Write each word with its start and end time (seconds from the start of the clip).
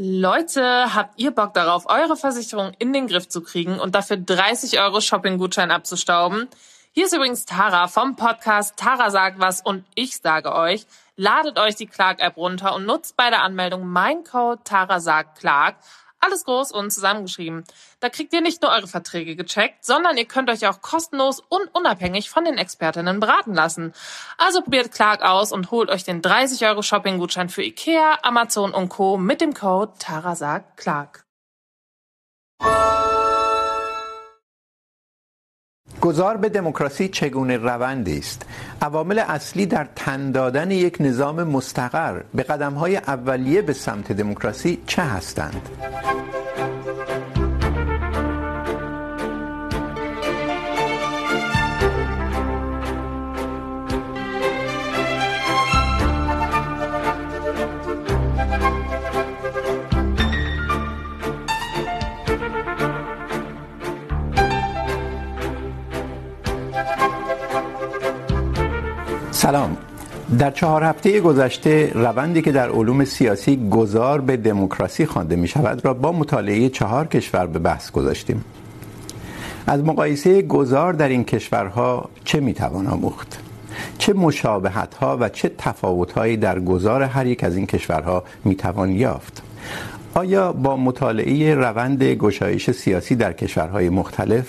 Leute, 0.00 0.94
habt 0.94 1.18
ihr 1.18 1.32
Bock 1.32 1.54
darauf, 1.54 1.86
eure 1.88 2.16
Versicherung 2.16 2.70
in 2.78 2.92
den 2.92 3.08
Griff 3.08 3.28
zu 3.28 3.42
kriegen 3.42 3.80
und 3.80 3.96
dafür 3.96 4.16
30 4.16 4.78
Euro 4.80 5.00
Shopping-Gutschein 5.00 5.72
abzustauben? 5.72 6.46
Hier 6.92 7.06
ist 7.06 7.14
übrigens 7.14 7.46
Tara 7.46 7.88
vom 7.88 8.14
Podcast 8.14 8.76
Tara 8.76 9.10
sagt 9.10 9.40
was 9.40 9.60
und 9.60 9.84
ich 9.96 10.18
sage 10.18 10.54
euch, 10.54 10.86
ladet 11.16 11.58
euch 11.58 11.74
die 11.74 11.88
Clark-App 11.88 12.36
runter 12.36 12.76
und 12.76 12.86
nutzt 12.86 13.16
bei 13.16 13.28
der 13.28 13.42
Anmeldung 13.42 13.88
mein 13.88 14.22
Code 14.22 14.60
Tara 14.62 15.00
sagt 15.00 15.40
Clark 15.40 15.74
alles 16.20 16.44
groß 16.44 16.72
und 16.72 16.90
zusammengeschrieben. 16.90 17.64
Da 18.00 18.08
kriegt 18.08 18.32
ihr 18.32 18.40
nicht 18.40 18.62
nur 18.62 18.72
eure 18.72 18.86
Verträge 18.86 19.36
gecheckt, 19.36 19.84
sondern 19.84 20.16
ihr 20.16 20.26
könnt 20.26 20.50
euch 20.50 20.66
auch 20.66 20.80
kostenlos 20.80 21.40
und 21.40 21.74
unabhängig 21.74 22.30
von 22.30 22.44
den 22.44 22.58
Expertinnen 22.58 23.20
beraten 23.20 23.54
lassen. 23.54 23.94
Also 24.36 24.62
probiert 24.62 24.92
Clark 24.92 25.22
aus 25.22 25.52
und 25.52 25.70
holt 25.70 25.90
euch 25.90 26.04
den 26.04 26.22
30 26.22 26.66
Euro 26.66 26.82
Shopping-Gutschein 26.82 27.48
für 27.48 27.62
Ikea, 27.62 28.18
Amazon 28.22 28.72
und 28.72 28.88
Co. 28.88 29.16
mit 29.16 29.40
dem 29.40 29.54
Code 29.54 29.92
TARASAGCLARK. 29.98 31.24
Clark. 32.60 33.07
گذار 36.00 36.36
به 36.36 36.48
دموکراسی 36.48 37.08
چگونه 37.08 37.56
روندی 37.56 38.18
است؟ 38.18 38.42
عوامل 38.82 39.18
اصلی 39.18 39.66
در 39.66 39.86
تن 39.96 40.30
دادن 40.30 40.70
یک 40.70 40.96
نظام 41.00 41.42
مستقر 41.44 42.20
به 42.34 42.42
قدم‌های 42.42 42.96
اولیه 42.96 43.62
به 43.62 43.72
سمت 43.72 44.12
دموکراسی 44.12 44.78
چه 44.86 45.02
هستند؟ 45.02 45.68
سلام. 69.48 69.76
در 70.38 70.50
چهار 70.50 70.84
هفته 70.84 71.20
گذشته، 71.20 71.92
روندی 71.94 72.42
که 72.42 72.52
در 72.52 72.70
علوم 72.70 73.04
سیاسی 73.04 73.68
گذار 73.70 74.20
به 74.20 74.36
دموکراسی 74.36 75.06
خوانده 75.06 75.36
می 75.36 75.48
شود 75.48 75.84
را 75.84 75.94
با 75.94 76.12
مطالعه 76.12 76.68
چهار 76.68 77.06
کشور 77.06 77.46
به 77.46 77.58
بحث 77.58 77.90
گذاشتیم. 77.90 78.44
از 79.66 79.84
مقایسه 79.84 80.42
گذار 80.42 80.92
در 80.92 81.08
این 81.08 81.24
کشورها 81.24 82.08
چه 82.24 82.40
می 82.40 82.54
توان 82.54 82.86
آموخت؟ 82.86 83.38
چه 83.98 84.12
مشابهت 84.12 84.94
ها 84.94 85.16
و 85.20 85.28
چه 85.28 85.50
تفاوت 85.58 86.12
هایی 86.12 86.36
در 86.36 86.60
گذار 86.60 87.02
هر 87.02 87.26
یک 87.26 87.44
از 87.44 87.56
این 87.56 87.66
کشورها 87.66 88.24
می 88.44 88.54
توان 88.54 88.90
یافت؟ 88.90 89.42
آیا 90.14 90.52
با 90.52 90.76
مطالعه 90.76 91.54
روند 91.54 92.02
گشایش 92.02 92.70
سیاسی 92.70 93.14
در 93.14 93.32
کشورهای 93.32 93.88
مختلف 93.88 94.46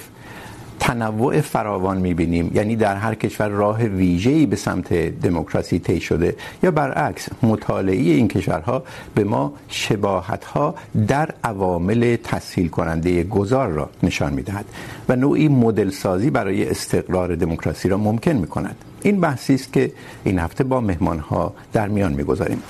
تنوع 0.79 1.41
فراوان 1.41 1.97
میبینیم. 1.97 2.51
یعنی 2.53 2.75
در 2.75 2.95
هر 2.95 3.15
کشور 3.15 3.47
راه 3.47 3.83
ویژه‌ای 3.83 4.45
به 4.45 4.55
سمت 4.55 4.93
دموکراسی 4.93 5.79
طی 5.79 5.99
شده 5.99 6.35
یا 6.63 6.71
برعکس 6.71 7.29
مطالعه 7.43 7.95
این 7.95 8.27
کشورها 8.27 8.83
به 9.15 9.23
ما 9.23 9.53
شباهت‌ها 9.67 10.75
در 11.07 11.29
عوامل 11.43 12.15
تسهیل 12.23 12.67
کننده 12.67 13.23
گذار 13.23 13.67
را 13.67 13.89
نشان 14.03 14.33
میدهد 14.33 14.65
و 15.09 15.15
نوعی 15.15 15.47
مدل 15.47 15.89
سازی 15.89 16.29
برای 16.29 16.69
استقرار 16.69 17.35
دموکراسی 17.35 17.89
را 17.89 17.97
ممکن 17.97 18.31
میکند. 18.31 18.75
این 19.01 19.19
بحثی 19.19 19.53
است 19.53 19.73
که 19.73 19.91
این 20.23 20.39
هفته 20.39 20.63
با 20.63 20.81
مهمان‌ها 20.81 21.53
در 21.73 21.87
میان 21.87 22.13
میگذاریم. 22.13 22.63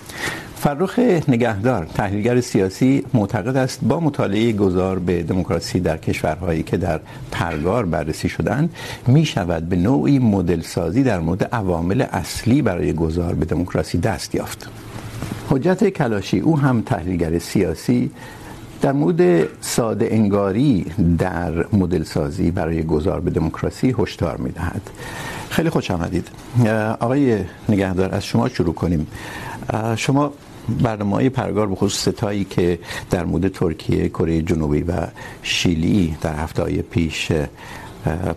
فرخ 0.60 1.00
نگهدار، 1.28 1.86
تحلیلگر 1.86 2.42
سیاسی 2.42 3.06
معتقد 3.14 3.58
است 3.58 3.80
با 3.82 4.00
مطالعه 4.00 4.52
گذار 4.52 5.00
به 5.00 5.24
دموکراسی 5.24 5.80
در 5.80 5.98
کشورهایی 5.98 6.64
که 6.64 6.78
در 6.78 7.00
پرگار 7.32 7.86
بررسی 7.86 8.30
شدند 8.30 8.76
می 9.08 9.26
شود 9.26 9.70
به 9.70 9.76
نوعی 9.76 10.20
مدل 10.20 10.62
سازی 10.62 11.04
در 11.04 11.20
مورد 11.20 11.44
عوامل 11.44 12.02
اصلی 12.12 12.62
برای 12.62 12.94
گذار 12.94 13.34
به 13.34 13.46
دموکراسی 13.46 13.98
دست 13.98 14.36
یافت. 14.36 14.70
حجت 15.50 15.90
کلاشی 15.90 16.40
او 16.40 16.60
هم 16.60 16.82
تحلیلگر 16.82 17.40
سیاسی 17.40 18.12
در 18.82 18.92
مورد 18.92 19.48
ساده 19.62 20.08
انگاری 20.12 20.86
در 21.18 21.66
مدل 21.74 22.04
سازی 22.04 22.52
برای 22.52 22.84
گذار 22.84 23.20
به 23.20 23.32
دموکراسی 23.32 23.96
هشدار 24.00 24.38
میدهد. 24.38 24.82
خیلی 25.50 25.70
خوش 25.70 25.92
آمدید. 25.92 26.28
آقای 27.00 27.40
نگهدار، 27.70 28.16
از 28.16 28.26
شما 28.26 28.50
شروع 28.50 28.74
کنیم. 28.74 29.08
شما 29.96 30.34
برنامه 30.82 31.16
های 31.16 31.30
پرگار 31.30 31.68
به 31.68 31.76
خصوص 31.76 32.02
ستایی 32.02 32.44
که 32.44 32.80
در 33.10 33.26
مورد 33.26 33.48
ترکیه، 33.48 34.10
کره 34.10 34.42
جنوبی 34.42 34.82
و 34.82 34.94
شیلی 35.44 36.18
در 36.22 36.36
هفته 36.36 36.64
های 36.64 36.82
پیش 36.82 37.32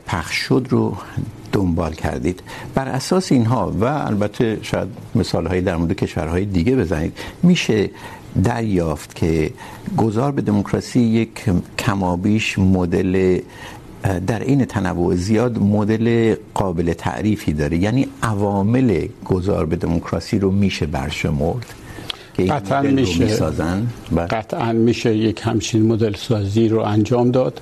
پخش 0.07 0.37
شد 0.37 0.67
رو 0.71 0.97
دنبال 1.53 1.93
کردید. 1.93 2.43
بر 2.75 2.89
اساس 2.89 3.33
اینها 3.33 3.73
و 3.81 3.85
البته 3.85 4.59
شاید 4.63 4.89
مثال 5.15 5.47
هایی 5.47 5.63
در 5.63 5.77
مورد 5.77 5.93
کشورهای 5.93 6.45
دیگه 6.45 6.77
بزنید 6.77 7.19
میشه 7.43 7.91
دریافت 8.45 9.15
که 9.15 9.51
گذار 9.97 10.33
به 10.33 10.43
دموکراسی 10.43 11.01
یک 11.01 11.45
کمابیش 11.79 12.59
مدل 12.59 13.41
در 14.27 14.41
این 14.41 14.65
تنوع 14.65 15.15
زیاد 15.15 15.59
مدل 15.59 16.37
قابل 16.55 16.93
تعریفی 16.93 17.53
داره. 17.53 17.77
یعنی 17.77 18.09
عوامل 18.23 19.07
گذار 19.25 19.67
به 19.67 19.77
دموکراسی 19.77 20.39
رو 20.39 20.51
میشه 20.51 20.87
برشمرد. 20.87 21.75
قطعا 22.39 22.83
میشه 22.83 23.53
قطعا 24.31 24.73
میشه 24.73 25.17
یک 25.17 25.41
همچین 25.43 25.87
مدل 25.87 26.15
سازی 26.15 26.69
رو 26.69 26.81
انجام 26.81 27.31
داد. 27.31 27.61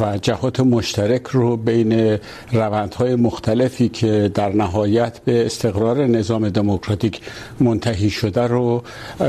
و 0.00 0.18
جهات 0.18 0.60
مشترک 0.60 1.26
رو 1.26 1.56
بین 1.56 2.18
روندهای 2.52 3.14
مختلفی 3.14 3.88
که 3.88 4.30
در 4.34 4.48
نهایت 4.48 5.18
به 5.24 5.46
استقرار 5.46 6.06
نظام 6.06 6.48
دموکراتیک 6.48 7.20
منتهی 7.60 8.10
شده 8.10 8.46
رو، 8.46 8.82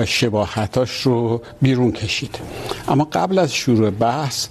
شباهتاش 0.06 1.02
رو 1.02 1.42
بیرون 1.62 1.92
کشید. 1.92 2.40
اما 2.88 3.08
قبل 3.12 3.40
از 3.40 3.54
شروع 3.54 3.90
بحث، 3.90 4.48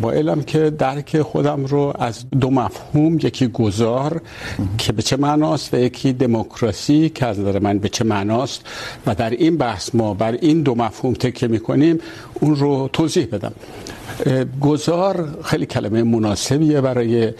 با 0.00 0.12
علم 0.12 0.42
که 0.42 0.70
درک 0.70 1.22
خودم 1.22 1.64
رو 1.64 1.92
از 1.98 2.24
دو 2.40 2.50
مفهوم، 2.50 3.14
یکی 3.14 3.46
گذار 3.46 4.20
که 4.78 4.92
به 4.92 5.02
چه 5.02 5.16
معناست 5.16 5.74
و 5.74 5.76
یکی 5.76 6.12
دموکراسی 6.12 7.08
که 7.08 7.26
از 7.26 7.40
نظر 7.40 7.58
من 7.58 7.78
به 7.78 7.88
چه 7.88 8.04
معناست 8.04 8.62
و 9.06 9.14
در 9.14 9.30
این 9.30 9.56
بحث 9.56 9.94
ما 9.94 10.14
بر 10.14 10.32
این 10.32 10.62
دو 10.62 10.74
مفهوم 10.74 11.14
تکیه 11.14 11.48
میکنیم، 11.48 11.98
اون 12.40 12.56
رو 12.56 12.88
توضیح 12.92 13.26
بدم. 13.26 13.52
گذار 14.60 15.38
خیلی 15.44 15.66
کلمه 15.66 16.02
مناسبیه 16.02 16.80
برای 16.80 17.32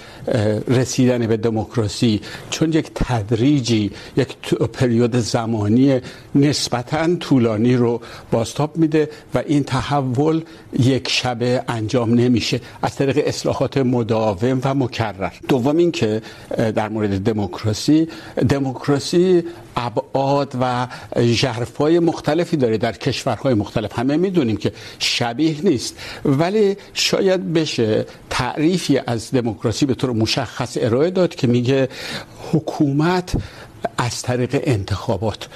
رسیدن 0.68 1.26
به 1.26 1.36
دموکراسی. 1.36 2.20
چون 2.50 2.72
یک 2.72 2.90
تدریجی، 2.94 3.90
یک 4.16 4.54
پریود 4.72 5.16
زمانی 5.16 6.00
نسبتا 6.34 7.16
طولانی 7.16 7.76
رو 7.76 8.00
بازتاب 8.30 8.76
میده 8.76 9.08
و 9.34 9.42
این 9.46 9.64
تحول 9.64 10.42
یک 10.78 11.08
شبه 11.08 11.62
انجام 11.68 12.14
نمیشه. 12.14 12.60
از 12.82 12.96
طریق 12.96 13.22
اصلاحات 13.26 13.78
مداوم 13.78 14.60
و 14.64 14.74
مکرر. 14.74 15.32
دوم 15.48 15.76
این 15.76 15.92
که 15.92 16.22
در 16.56 16.88
مورد 16.88 17.20
دموکراسی 17.22 18.08
دموکراسی 18.48 19.42
ابعاد 19.76 20.54
و 20.60 20.86
ژرفای 21.20 21.98
مختلفی 21.98 22.56
داره 22.56 22.78
در 22.78 22.92
کشورهای 22.92 23.54
مختلف. 23.54 23.98
همه 23.98 24.16
میدونیم 24.16 24.56
که 24.56 24.72
شبیه 24.98 25.56
نیست. 25.62 25.96
ولی 26.24 26.67
شاید 26.94 27.52
بشه. 27.52 28.06
تعریفی 28.30 28.98
از 29.06 29.30
دموکراسی 29.30 29.86
به 29.86 29.94
طور 29.94 30.12
مشخص 30.12 30.76
ارائه 30.80 31.10
داد 31.10 31.34
که 31.34 31.46
میگه 31.46 31.88
حکومت 32.52 33.32
از 33.98 34.22
طریق 34.22 34.60
انتخابات 34.64 35.48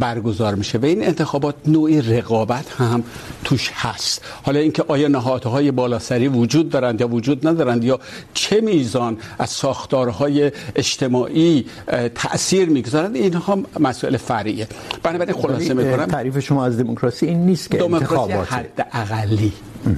برگزار 0.00 0.54
میشه 0.54 0.78
و 0.78 0.84
این 0.84 1.06
انتخابات 1.06 1.54
نوعی 1.66 2.02
رقابت 2.02 2.72
هم 2.72 3.04
توش 3.44 3.70
هست. 3.74 4.24
حالا 4.42 4.60
اینکه 4.60 4.84
آیا 4.88 5.08
نهادهای 5.08 5.70
بالاسری 5.70 6.28
وجود 6.28 6.68
دارند 6.70 7.00
یا 7.00 7.08
وجود 7.08 7.46
ندارند 7.46 7.84
یا 7.84 8.00
چه 8.34 8.60
میزان 8.60 9.16
از 9.38 9.50
ساختارهای 9.50 10.52
اجتماعی 10.76 11.66
تاثیر 12.14 12.68
میگذارند 12.68 13.16
اینها 13.16 13.58
مسئله 13.80 14.18
فرعیه. 14.18 14.68
بنابراین 15.02 15.34
خلاصه 15.34 15.74
میکنم. 15.74 16.06
تعریف 16.06 16.38
شما 16.38 16.64
از 16.64 16.78
دموکراسی 16.78 17.26
این 17.26 17.46
نیست 17.46 17.70
که 17.70 17.78
دموکراسی 17.78 18.32
حد 18.32 18.86
اقلی 18.92 19.52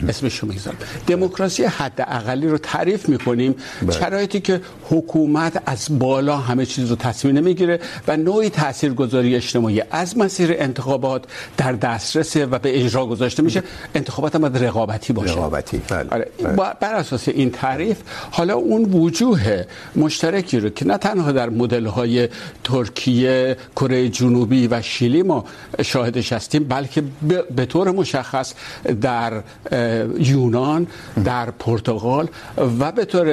اسمش 0.08 0.38
رو 0.38 0.49
میگذارم. 0.49 0.76
دموکراسی 1.06 1.64
حد 1.64 2.00
اقلی 2.00 2.49
رو 2.49 2.58
تعریف 2.58 3.08
میکنیم. 3.08 3.55
شرایطی 3.90 4.40
که 4.40 4.61
حکومت 4.90 5.62
از 5.67 5.99
بالا 5.99 6.37
همه 6.37 6.67
چیز 6.67 6.90
رو 6.90 6.96
تصمیم 6.96 7.38
نمیگیره 7.38 7.81
و 8.08 8.17
نوعی 8.17 8.50
تاثیرگذاری 8.50 9.37
اجتماعی 9.37 9.82
از 9.90 10.19
مسیر 10.19 10.55
انتخابات 10.58 11.25
در 11.56 11.73
دسترس 11.73 12.37
و 12.37 12.58
به 12.58 12.85
اجرا 12.85 13.06
گذاشته 13.06 13.43
میشه. 13.43 13.62
انتخابات 13.94 14.35
هم 14.35 14.40
باید 14.40 14.64
رقابتی 14.64 15.12
باشه. 15.12 15.32
رقابتی. 15.32 15.81
بله. 15.88 16.26
بر 16.81 16.94
اساس 16.94 17.29
این 17.29 17.50
تعریف 17.50 17.96
حالا 18.31 18.55
اون 18.55 18.84
وجوه 18.84 19.64
مشترکی 19.96 20.61
رو 20.61 20.69
که 20.69 20.87
نه 20.87 20.96
تنها 20.99 21.32
در 21.32 21.49
مدل 21.49 21.87
های 21.87 22.29
ترکیه 22.64 23.56
کره 23.76 24.08
جنوبی 24.08 24.67
و 24.67 24.82
شیلی 24.82 25.23
ما 25.23 25.44
شاهدش 25.82 26.32
هستیم 26.32 26.64
بلکه 26.64 27.02
به 27.56 27.67
طور 27.67 27.91
مشخص 27.91 28.55
در 29.00 29.43
یونان 30.19 30.87
در 31.25 31.51
پرتغال 31.51 32.29
و 32.81 32.93
به 32.93 33.05
طور 33.05 33.27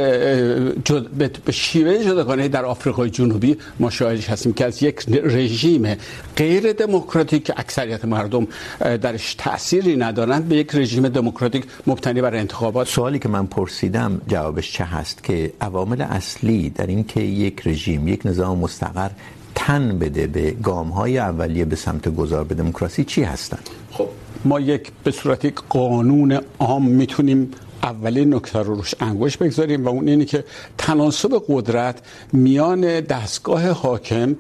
جد... 0.86 1.08
به 1.46 1.52
شیوه 1.52 2.04
جداگانه 2.04 2.48
در 2.48 2.66
آفریقای 2.66 3.10
جنوبی 3.10 3.58
ما 3.80 3.90
شاهدش 3.90 4.30
هستیم 4.30 4.54
که 4.54 4.66
از 4.66 4.84
یک 4.84 5.06
رژیم 5.24 5.96
غیر 6.38 6.74
دموکراتیک 6.74 7.52
اکثریت 7.58 8.06
مردم 8.06 8.48
درش 8.80 9.36
تأثیری 9.38 9.96
ندارند 9.96 10.48
به 10.48 10.56
یک 10.56 10.76
رژیم 10.76 11.10
دموکراتیک 11.10 11.66
مبتنی 11.88 12.22
بر 12.22 12.36
انتخابات. 12.36 12.88
سوالی 12.88 13.20
که 13.20 13.30
من 13.30 13.46
پرسیدم 13.46 14.22
جوابش 14.28 14.74
چه 14.74 14.84
هست؟ 14.84 15.24
که 15.24 15.54
عوامل 15.62 16.02
اصلی 16.02 16.70
در 16.70 16.88
این 16.88 17.04
که 17.04 17.22
یک 17.22 17.68
رژیم 17.68 18.08
یک 18.08 18.22
نظام 18.26 18.60
مستقر 18.60 19.10
تن 19.56 20.00
بده 20.00 20.28
به 20.28 20.52
گام 20.52 20.90
های 20.90 21.18
اولیه 21.18 21.66
به 21.66 21.76
سمت 21.76 22.16
گذار 22.16 22.44
به 22.44 22.56
دموکراسی 22.56 23.04
چی 23.04 23.24
هستند 23.24 23.70
خب 23.92 24.10
ما 24.46 24.60
یک 24.60 24.92
به 25.04 25.12
صورت 25.12 25.46
یک 25.46 25.56
قانون 25.70 26.40
عام 26.60 26.88
میتونیم 26.88 27.52
اولین 27.84 28.34
نکته 28.34 28.60
رو 28.60 28.76
روش 28.76 28.96
انگوش 29.00 29.38
بگذاریم 29.38 29.86
و 29.86 29.90
اون 29.90 30.08
اینه 30.08 30.26
که 30.26 30.44
تناسب 30.78 31.44
قدرت 31.48 32.02
میان 32.34 32.82
دستگاه 33.00 33.70
حاکم 33.70 34.36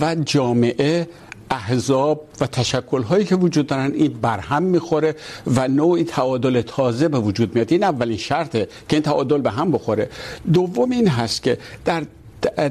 و 0.00 0.14
جامعه 0.14 1.08
احزاب 1.50 2.26
و 2.40 2.46
تشکل 2.46 3.02
هایی 3.02 3.24
که 3.24 3.36
وجود 3.36 3.66
دارن، 3.66 3.92
این 3.94 4.12
برهم 4.22 4.62
میخوره 4.62 5.14
و 5.46 5.68
نوعی 5.68 6.04
تعادل 6.04 6.62
تازه 6.62 7.08
به 7.08 7.18
وجود 7.18 7.54
میاد. 7.54 7.72
این 7.72 7.84
اولین 7.84 8.16
شرطه 8.16 8.68
که 8.88 8.96
این 8.96 9.02
تعادل 9.02 9.40
به 9.40 9.50
هم 9.50 9.72
بخوره. 9.72 10.08
دوم 10.52 10.90
این 10.90 11.08
هست 11.08 11.42
که 11.42 11.58
در 11.84 12.02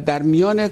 در 0.06 0.22
میان 0.22 0.70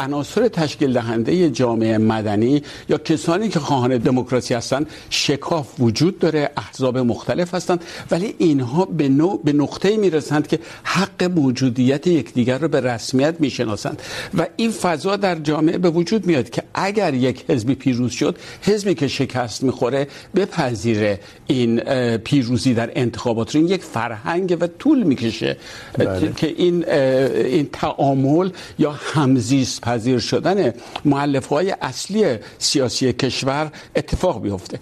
عناصر 0.00 0.48
تشکیل 0.48 0.92
دهنده 0.92 1.50
جامعه 1.50 1.98
مدنی 1.98 2.62
یا 2.88 2.98
کسانی 2.98 3.48
که 3.48 3.60
خواهان 3.60 3.98
دموکراسی 3.98 4.54
هستند 4.54 4.86
شکاف 5.10 5.80
وجود 5.80 6.18
داره 6.18 6.50
احزاب 6.56 6.98
مختلف 6.98 7.54
هستند 7.54 7.84
ولی 8.10 8.34
اینها 8.38 8.84
به 8.84 9.08
نوع 9.08 9.40
به 9.44 9.52
نقطه‌ای 9.52 9.96
میرسند 9.96 10.46
که 10.46 10.58
حق 10.82 11.22
موجودیت 11.22 12.06
یکدیگر 12.06 12.58
رو 12.58 12.68
به 12.68 12.80
رسمیت 12.80 13.34
میشناسند. 13.38 14.02
و 14.38 14.46
این 14.56 14.70
فضا 14.70 15.16
در 15.16 15.34
جامعه 15.34 15.78
به 15.78 15.90
وجود 15.90 16.26
میاد 16.26 16.50
که 16.50 16.62
اگر 16.74 17.14
یک 17.14 17.44
حزبی 17.48 17.74
پیروز 17.74 18.12
شد 18.12 18.38
حزبی 18.62 18.94
که 18.94 19.08
شکست 19.08 19.62
میخوره 19.62 20.06
بپذیره 20.36 21.20
این 21.46 21.80
پیروزی 22.16 22.74
در 22.74 22.90
انتخابات 22.94 23.54
رو. 23.54 23.60
این 23.60 23.70
یک 23.70 23.82
فرهنگ 23.82 24.56
و 24.60 24.66
طول 24.66 25.02
میکشه. 25.02 25.56
که 26.36 26.46
این 26.56 26.88
این 26.88 27.68
تعامل 27.72 28.50
یا 28.78 28.90
همزیست 28.92 29.77
پذیر 29.80 30.18
شدن 30.18 30.72
مؤلفه 31.04 31.54
های 31.54 31.70
اصلی 31.80 32.38
سیاسی 32.58 33.12
کشور 33.12 33.72
اتفاق 33.96 34.42
بیفته. 34.42 34.78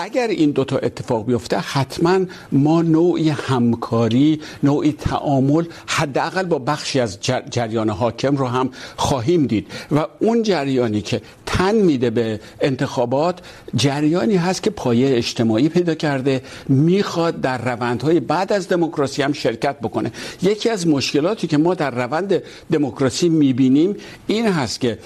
اگر 0.00 0.28
این 0.28 0.50
دو 0.50 0.64
تا 0.64 0.78
اتفاق 0.78 1.26
بیفته، 1.26 1.58
حتما 1.58 2.18
ما 2.52 2.82
نوعی 2.82 3.28
همکاری، 3.28 4.40
نوعی 4.62 4.92
تعامل 4.92 5.64
حداقل 5.86 6.42
با 6.42 6.58
بخشی 6.58 7.00
از 7.00 7.20
جر... 7.20 7.42
جریان 7.50 7.90
حاکم 7.90 8.36
رو 8.36 8.46
هم 8.46 8.70
خواهیم 8.96 9.46
دید. 9.46 9.66
و 9.90 10.06
اون 10.18 10.42
جریانی 10.42 11.00
که 11.00 11.22
تن 11.46 11.74
میده 11.74 12.10
به 12.10 12.40
انتخابات، 12.60 13.38
جریانی 13.76 14.36
هست 14.36 14.62
که 14.62 14.70
پایه 14.70 15.16
اجتماعی 15.16 15.68
پیدا 15.68 15.94
کرده، 15.94 16.42
میخواد 16.68 17.40
در 17.40 17.74
روندهای 17.74 18.20
بعد 18.20 18.52
از 18.52 18.68
دموکراسی 18.68 19.22
هم 19.22 19.32
شرکت 19.32 19.80
بکنه. 19.80 20.12
یکی 20.42 20.68
از 20.68 20.86
مشکلاتی 20.86 21.46
که 21.46 21.58
ما 21.58 21.74
در 21.74 21.90
روند 21.90 22.42
دموکراسی 22.72 23.28
میبینیم 23.28 23.96
این 24.26 24.46
هست 24.48 24.80
که 24.80 24.98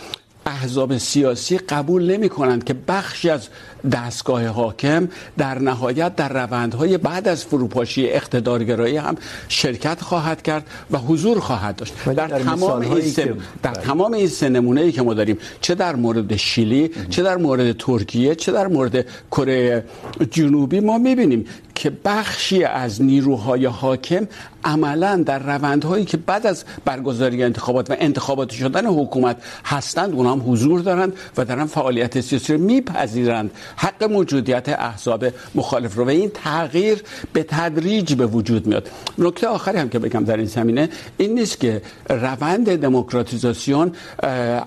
احزاب 0.46 0.98
سیاسی 0.98 1.58
قبول 1.58 2.10
نمی 2.10 2.28
کنند 2.28 2.64
که 2.64 2.74
بخشی 2.88 3.30
از 3.30 3.48
دستگاه 3.92 4.46
حاکم 4.46 5.08
در 5.38 5.58
نهایت 5.58 6.16
در 6.16 6.28
روندهای 6.28 6.98
بعد 6.98 7.28
از 7.28 7.44
فروپاشی 7.44 8.08
اقتدارگرایی 8.10 8.96
هم 8.96 9.14
شرکت 9.48 10.00
خواهد 10.00 10.42
کرد 10.42 10.66
و 10.90 10.98
حضور 10.98 11.40
خواهد 11.40 11.76
داشت. 11.76 11.94
در, 12.04 12.12
در 12.12 12.38
تمام 12.38 12.80
این 12.80 13.00
سه 13.00 13.34
در 13.62 13.74
تمام 13.74 14.12
این 14.12 14.28
سه 14.28 14.48
نمونه‌ای 14.48 14.92
که 14.92 15.02
ما 15.02 15.14
داریم 15.14 15.38
چه 15.60 15.74
در 15.74 15.96
مورد 15.96 16.36
شیلی 16.36 16.90
چه 17.10 17.22
در 17.22 17.36
مورد 17.36 17.72
ترکیه 17.72 18.34
چه 18.34 18.52
در 18.52 18.66
مورد 18.66 19.06
کره 19.30 19.84
جنوبی 20.30 20.80
ما 20.80 20.98
می‌بینیم 20.98 21.44
که 21.74 21.92
بخشی 22.04 22.64
از 22.64 23.02
نیروهای 23.02 23.66
حاکم 23.66 24.26
عملا 24.64 25.22
در 25.26 25.38
روندهایی 25.38 26.04
که 26.04 26.16
بعد 26.16 26.46
از 26.46 26.64
برگزاری 26.84 27.42
انتخابات 27.42 27.90
و 27.90 27.96
انتخابات 27.98 28.50
شدن 28.50 28.86
حکومت 28.86 29.36
هستند 29.64 30.12
اونها 30.12 30.32
هم 30.32 30.52
حضور 30.52 30.80
دارند 30.80 31.12
و 31.36 31.44
دارن 31.44 31.66
فعالیت 31.66 32.20
سیاسی 32.20 32.52
رو 32.52 32.60
میپذیرند. 32.60 33.50
حق 33.76 34.04
موجودیت 34.04 34.68
احزاب 34.68 35.24
مخالف 35.54 35.94
رو. 35.94 36.04
و 36.04 36.08
این 36.08 36.30
تغییر 36.34 37.02
به 37.32 37.42
تدریج 37.42 38.14
به 38.14 38.26
وجود 38.26 38.66
میاد. 38.66 38.90
نکته 39.18 39.46
آخری 39.46 39.78
هم 39.78 39.88
که 39.88 39.98
بگم 39.98 40.24
در 40.24 40.36
این 40.36 40.46
زمینه 40.46 40.88
این 41.16 41.34
نیست 41.34 41.60
که 41.60 41.82
روند 42.08 42.76
دموکراتیزاسیون 42.76 43.92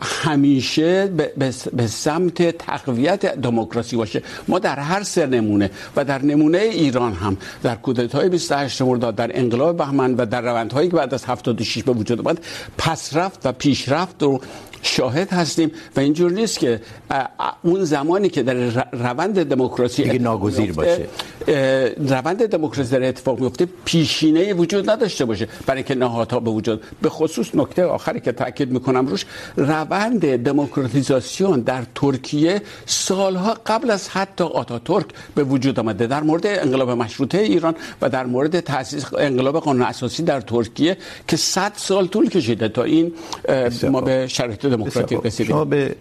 همیشه 0.02 1.08
به 1.74 1.88
سمت 1.88 2.58
تقویت 2.58 3.26
دموکراسی 3.26 3.96
باشه. 3.96 4.24
ما 4.48 4.60
در 4.60 4.80
هر 4.80 5.04
سه 5.04 5.26
نمونه 5.26 5.72
و 5.96 6.06
در 6.06 6.22
نمونه 6.22 6.58
ایران 6.58 6.97
ایران 6.98 7.14
هم 7.14 7.38
در 7.64 7.76
کودتای 7.76 8.30
28 8.30 8.82
مرداد 8.82 9.16
در 9.16 9.40
انقلاب 9.40 9.78
بهمن 9.78 10.14
و 10.14 10.26
در 10.26 10.42
روندهایی 10.42 10.90
که 10.90 10.96
بعد 10.96 11.14
از 11.14 11.26
76 11.26 11.84
به 11.84 11.92
وجود 11.92 12.20
آمد، 12.28 12.40
پس 12.78 13.16
رفت 13.16 13.46
و 13.46 13.52
پیشرفت 13.52 14.24
رو 14.24 14.42
شاهد 14.88 15.30
هستیم 15.34 15.72
و 15.96 16.00
اینجور 16.00 16.32
نیست 16.32 16.60
که 16.60 16.82
اون 17.64 17.84
زمانی 17.84 18.30
که 18.30 18.44
در 18.44 18.54
روند 18.92 19.44
دموکراسی 19.44 20.04
دیگه 20.04 20.20
ناگزیر 20.20 20.74
باشه. 20.74 21.08
روند 21.98 22.46
دموکراسی 22.46 22.92
در 22.92 23.08
اتفاق 23.08 23.40
میفته 23.40 23.68
پیشینه 23.86 24.54
وجود 24.54 24.90
نداشته 24.90 25.26
باشه. 25.26 25.48
برای 25.66 25.78
اینکه 25.78 25.96
نهادها 25.96 26.40
به 26.40 26.52
وجود 26.52 26.84
به 27.02 27.10
خصوص 27.10 27.56
نکته 27.56 27.86
آخری 27.86 28.20
که 28.20 28.32
تاکید 28.32 28.72
میکنم 28.72 29.08
روش 29.08 29.26
روند 29.56 30.36
دموکراتیزاسیون 30.44 31.60
در 31.60 31.84
ترکیه 31.96 32.62
سالها 32.86 33.58
قبل 33.66 33.92
از 33.92 34.10
حتی 34.10 34.44
آتاتورک 34.44 35.06
به 35.36 35.44
وجود 35.44 35.80
آمده. 35.80 36.08
در 36.08 36.24
مورد 36.24 36.48
انقلاب 36.48 36.90
مشروطه 36.90 37.38
ایران 37.38 37.76
و 38.02 38.10
در 38.10 38.26
مورد 38.26 38.60
تاسیس 38.60 39.06
انقلاب 39.18 39.60
قانون 39.60 39.82
اساسی 39.82 40.24
در 40.24 40.42
ترکیه 40.42 40.98
که 41.28 41.38
100 41.38 41.72
سال 41.76 42.08
طول 42.08 42.30
کشیده 42.30 42.70
تا 42.70 42.84
این 42.84 43.14
ما 43.92 44.02
به 44.02 44.28
شرایط 44.28 44.66
دموکراتیک 44.78 45.20
رسیدیم 45.24 45.52
شما 45.52 45.66
به 45.66 45.96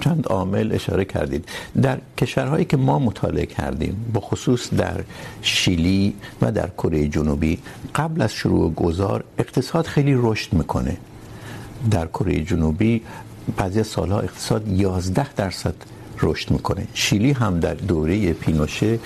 چند 0.00 0.26
عامل 0.26 0.72
اشاره 0.72 1.04
کردید. 1.04 1.48
در 1.82 1.98
کشورهایی 2.18 2.64
که 2.64 2.76
ما 2.76 2.98
مطالعه 2.98 3.46
کردیم 3.46 4.10
به 4.14 4.20
خصوص 4.20 4.74
در 4.74 5.00
شیلی 5.42 6.14
و 6.42 6.52
در 6.52 6.68
کره 6.68 7.08
جنوبی 7.08 7.58
قبل 7.94 8.22
از 8.22 8.32
شروع 8.32 8.74
گذار 8.74 9.24
اقتصاد 9.38 9.86
خیلی 9.86 10.14
رشد 10.18 10.52
میکنه. 10.52 10.96
در 11.90 12.06
کره 12.06 12.44
جنوبی 12.44 13.02
بعضی 13.56 13.82
سالها 13.82 14.20
اقتصاد 14.20 14.68
11 14.68 15.32
درصد 15.32 15.74
رشد 16.22 16.50
میکنه. 16.50 16.86
شیلی 16.94 17.32
هم 17.32 17.60
در 17.60 17.74
دوره 17.74 18.32
پینوشه 18.32 18.98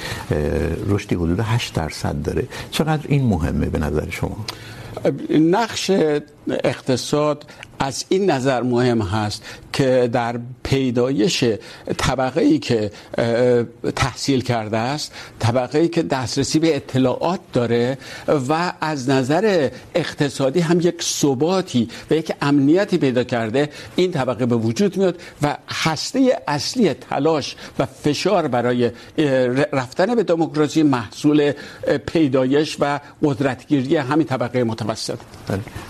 رشدی 0.88 1.14
حدود 1.14 1.40
8 1.40 1.74
درصد 1.74 2.22
داره. 2.22 2.46
چقدر 2.70 3.06
این 3.08 3.24
مهمه 3.26 3.66
به 3.66 3.78
نظر 3.78 4.10
شما؟ 4.10 4.44
نقش 5.30 5.90
اقتصاد 6.64 7.46
از 7.78 8.04
این 8.08 8.30
نظر 8.30 8.62
مهم 8.62 9.02
هست 9.02 9.42
که 9.72 10.10
در 10.12 10.40
پیدایش 10.62 11.44
طبقه 11.96 12.40
ای 12.40 12.58
که 12.58 12.90
تحصیل 13.96 14.40
کرده 14.40 14.76
است 14.76 15.12
طبقه 15.38 15.78
ای 15.78 15.88
که 15.88 16.02
دسترسی 16.02 16.58
به 16.58 16.76
اطلاعات 16.76 17.40
داره 17.52 17.98
و 18.48 18.72
از 18.80 19.10
نظر 19.10 19.70
اقتصادی 19.94 20.60
هم 20.60 20.80
یک 20.80 21.02
ثباتی 21.02 21.88
و 22.10 22.14
یک 22.14 22.32
امنیتی 22.42 22.98
پیدا 22.98 23.24
کرده، 23.24 23.68
این 23.96 24.12
طبقه 24.12 24.46
به 24.46 24.56
وجود 24.56 24.96
میاد 24.96 25.20
و 25.42 25.56
هسته 25.68 26.42
اصلی 26.48 26.94
تلاش 26.94 27.56
و 27.78 27.86
فشار 27.86 28.48
برای 28.48 28.90
رفتن 29.72 30.14
به 30.14 30.22
دموکراسی 30.22 30.82
محصول 30.82 31.52
پیدایش 32.06 32.76
و 32.80 33.00
قدرتگیری 33.22 33.96
همین 33.96 34.26
طبقه 34.26 34.64
متوسط. 34.64 35.18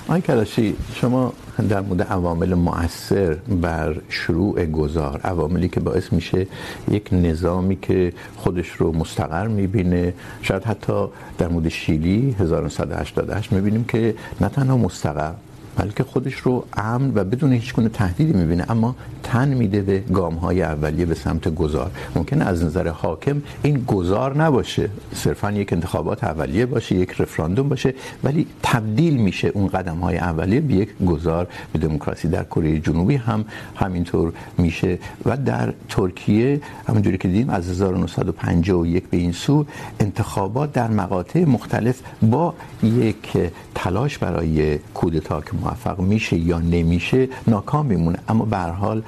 آقای 0.09 0.21
کلاشی، 0.21 0.77
شما 1.01 1.33
در 1.67 1.81
مورد 1.81 2.03
عوامل 2.03 2.55
مؤثر 2.55 3.35
بر 3.35 3.97
شروع 4.09 4.67
گذار 4.67 5.21
عواملی 5.25 5.69
که 5.69 5.81
باعث 5.81 6.13
میشه 6.13 6.47
یک 6.91 7.09
نظامی 7.13 7.77
که 7.77 8.13
خودش 8.37 8.69
رو 8.69 8.93
مستقر 8.93 9.47
میبینه. 9.47 10.15
شاید 10.43 10.65
حتی 10.65 11.07
در 11.39 11.49
مورد 11.49 11.69
شیلی 11.69 12.37
1988 12.39 13.53
میبینیم 13.53 13.85
که 13.85 14.15
نه 14.41 14.49
تنها 14.49 14.77
مستقر 14.77 15.33
بلکه 15.79 16.05
خودش 16.05 16.35
رو 16.35 16.65
امن 16.77 17.13
و 17.15 17.25
بدون 17.25 17.53
هیچ 17.53 17.75
گونه 17.75 17.89
تهدیدی 17.89 18.33
میبینه. 18.33 18.71
اما 18.71 18.97
تن 19.23 19.49
میده 19.49 19.83
به 19.83 19.99
گام 19.99 20.35
های 20.35 20.63
اولیه 20.63 21.07
به 21.07 21.15
سمت 21.15 21.55
گذار. 21.55 21.91
ممکنه 22.17 22.45
از 22.45 22.65
نظر 22.65 22.89
حاکم 22.89 23.43
این 23.63 23.85
گذار 23.87 24.37
نباشه. 24.43 24.91
صرفا 25.15 25.53
یک 25.53 25.73
انتخابات 25.73 26.25
اولیه 26.25 26.67
باشه، 26.67 26.95
یک 26.95 27.21
رفراندوم 27.21 27.69
باشه، 27.69 27.95
ولی 28.25 28.47
تبدیل 28.63 29.17
میشه 29.17 29.49
اون 29.49 29.69
قدم 29.69 29.97
های 29.97 30.19
اولیه 30.19 30.61
به 30.61 30.75
یک 30.75 30.99
گذار. 31.07 31.47
به 31.73 31.79
دموکراسی 31.79 32.29
در 32.29 32.45
کره 32.45 32.79
جنوبی 32.79 33.17
هم 33.17 33.45
همینطور 33.77 34.33
میشه. 34.59 34.99
و 35.25 35.37
در 35.37 35.75
ترکیه 35.89 36.61
همونجوری 36.89 37.19
که 37.19 37.29
دیدیم 37.29 37.51
از 37.51 37.71
1951 37.71 39.09
به 39.09 39.17
این 39.17 39.33
سو، 39.33 39.67
انتخابات 40.01 40.73
در 40.73 40.91
مقاطع 40.91 41.45
مختلف 41.45 42.01
با 42.23 42.55
یک 42.83 43.39
تلاش 43.75 44.19
برای 44.19 44.79
کودتا 44.95 45.41
که 45.41 45.53
موفق 45.69 46.01
میشه 46.01 46.37
یا 46.37 46.59
نمیشه 46.59 47.29
ناکام 47.47 47.87
میمونه 47.87 48.19
اما 48.29 48.45
به 48.45 48.57
هر 48.57 48.71
حال 48.71 49.03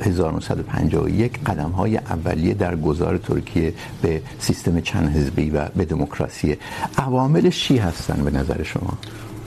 1951 0.00 1.44
قدم 1.46 1.70
های 1.70 1.96
اولیه 1.96 2.54
در 2.54 2.76
گذار 2.76 3.18
ترکیه 3.18 3.74
به 4.02 4.22
سیستم 4.38 4.80
چند 4.80 5.08
حزبی 5.08 5.50
و 5.50 5.68
به 5.76 5.84
دموکراسی 5.84 6.56
عواملش 6.98 7.64
چی 7.64 7.78
هستن 7.78 8.24
به 8.24 8.30
نظر 8.30 8.62
شما؟ 8.62 8.98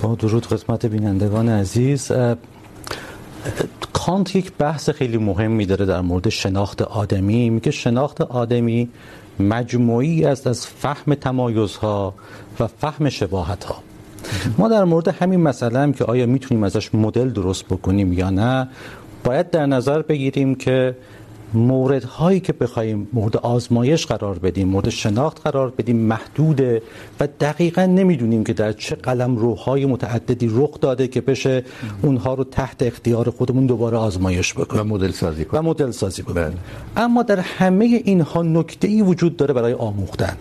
با 0.02 0.16
درود 0.16 0.46
خدمت 0.46 0.86
بینندگان 0.86 1.50
عزیز 1.50 2.12
کانت 3.94 4.36
یک 4.36 4.52
بحث 4.58 4.90
خیلی 4.90 5.18
مهمی 5.18 5.66
داره 5.66 5.86
در 5.86 6.02
مورد 6.02 6.30
شناخت 6.30 6.82
آدمی. 6.82 7.50
میگه 7.50 7.72
شناخت 7.72 8.22
آدمی 8.22 8.90
مجموعی 9.40 10.26
است 10.26 10.48
از 10.48 10.68
فهم 10.68 11.16
تمایزها 11.16 12.14
و 12.60 12.68
فهم 12.68 13.10
شباهت 13.10 13.64
ها 13.64 13.76
ما 14.58 14.68
در 14.68 14.84
مورد 14.84 15.08
همین 15.08 15.40
مسئله 15.40 15.80
هم 15.80 15.94
که 15.94 16.06
آیا 16.06 16.26
میتونیم 16.26 16.64
ازش 16.64 16.96
مدل 16.96 17.30
درست 17.30 17.66
بکنیم 17.66 18.14
یا 18.14 18.30
نه 18.30 18.68
باید 19.24 19.50
در 19.50 19.66
نظر 19.66 20.02
بگیریم 20.02 20.56
که 20.56 20.96
موردهایی 21.54 22.40
که 22.40 22.54
بخوایم 22.54 23.08
مورد 23.14 23.38
آزمایش 23.38 24.06
قرار 24.06 24.40
بدیم 24.40 24.68
مورد 24.68 24.90
شناخت 24.90 25.42
قرار 25.44 25.70
بدیم 25.70 25.98
محدوده 25.98 26.82
و 27.20 27.28
دقیقا 27.40 27.86
نمیدونیم 27.86 28.44
که 28.44 28.54
در 28.54 28.72
چه 28.72 28.96
قلم 28.96 29.36
روهای 29.36 29.86
متعددی 29.86 30.50
رخ 30.54 30.80
داده 30.82 31.08
که 31.08 31.22
بشه 31.22 31.64
اونها 32.02 32.34
رو 32.34 32.44
تحت 32.44 32.84
اختیار 32.84 33.30
خودمون 33.30 33.66
دوباره 33.66 33.98
آزمایش 33.98 34.54
بکنیم. 34.54 34.92
و 34.92 34.96
مدل 34.96 35.12
سازی 35.12 35.46
کنیم. 35.46 35.66
و 35.66 35.70
مدل 35.70 35.92
سازی 35.92 36.22
بکنیم 36.22 36.60
اما 36.98 37.24
در 37.24 37.40
همه 37.40 37.86
اینها 37.86 38.42
نکته 38.42 38.88
ای 38.88 39.02
وجود 39.02 39.38
داره 39.38 39.54
برای 39.54 39.74
آموختن. 39.74 40.38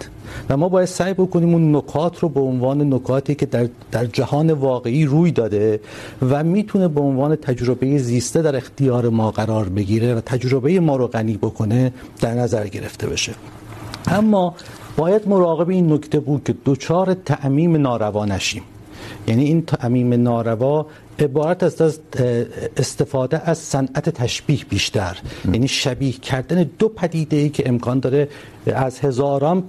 و 0.51 0.57
ما 0.57 0.69
باید 0.69 0.89
سعی 0.89 1.15
بکنیم 1.15 1.53
اون 1.53 1.77
نکات 1.77 2.19
رو 2.19 2.29
به 2.29 2.41
عنوان 2.41 2.95
نکاتی 2.95 3.35
که 3.35 3.47
در, 3.47 3.69
در 3.93 4.05
جهان 4.05 4.53
واقعی 4.53 5.05
روی 5.05 5.31
داده 5.31 5.81
و 6.23 6.45
میتونه 6.45 6.89
به 6.89 7.01
عنوان 7.01 7.37
تجربه 7.37 7.99
زیسته 7.99 8.43
در 8.43 8.57
اختیار 8.57 9.09
ما 9.09 9.31
قرار 9.31 9.69
بگیره 9.69 10.15
و 10.15 10.21
تجربه 10.21 10.81
ما 10.81 10.97
رو 10.97 11.07
غنی 11.07 11.37
بکنه 11.37 11.93
در 12.21 12.35
نظر 12.35 12.67
گرفته 12.67 13.07
بشه. 13.07 13.33
اما 14.07 14.55
باید 14.97 15.29
مراقب 15.29 15.69
این 15.69 15.93
نکته 15.93 16.21
بود 16.21 16.45
که 16.45 16.53
دوچار 16.53 17.15
تعمیم 17.15 17.77
ناروا 17.77 18.25
نشیم 18.25 18.63
یعنی 19.27 19.45
این 19.45 19.63
تعمیم 19.63 20.15
ناروا 20.15 20.87
عبارت 21.19 21.63
است 21.63 21.81
از 21.81 22.01
استفاده 22.77 23.51
از 23.51 23.59
صنعت 23.59 24.09
تشبیه 24.11 24.65
بیشتر. 24.69 25.17
یعنی 25.53 25.69
شبیه 25.69 26.13
کردن 26.13 26.71
دو 26.79 26.89
پدیده 26.89 27.37
ای 27.37 27.49
که 27.49 27.69
امکان 27.69 28.01
داره 28.01 28.29
از 28.67 29.01
هزاران 29.01 29.63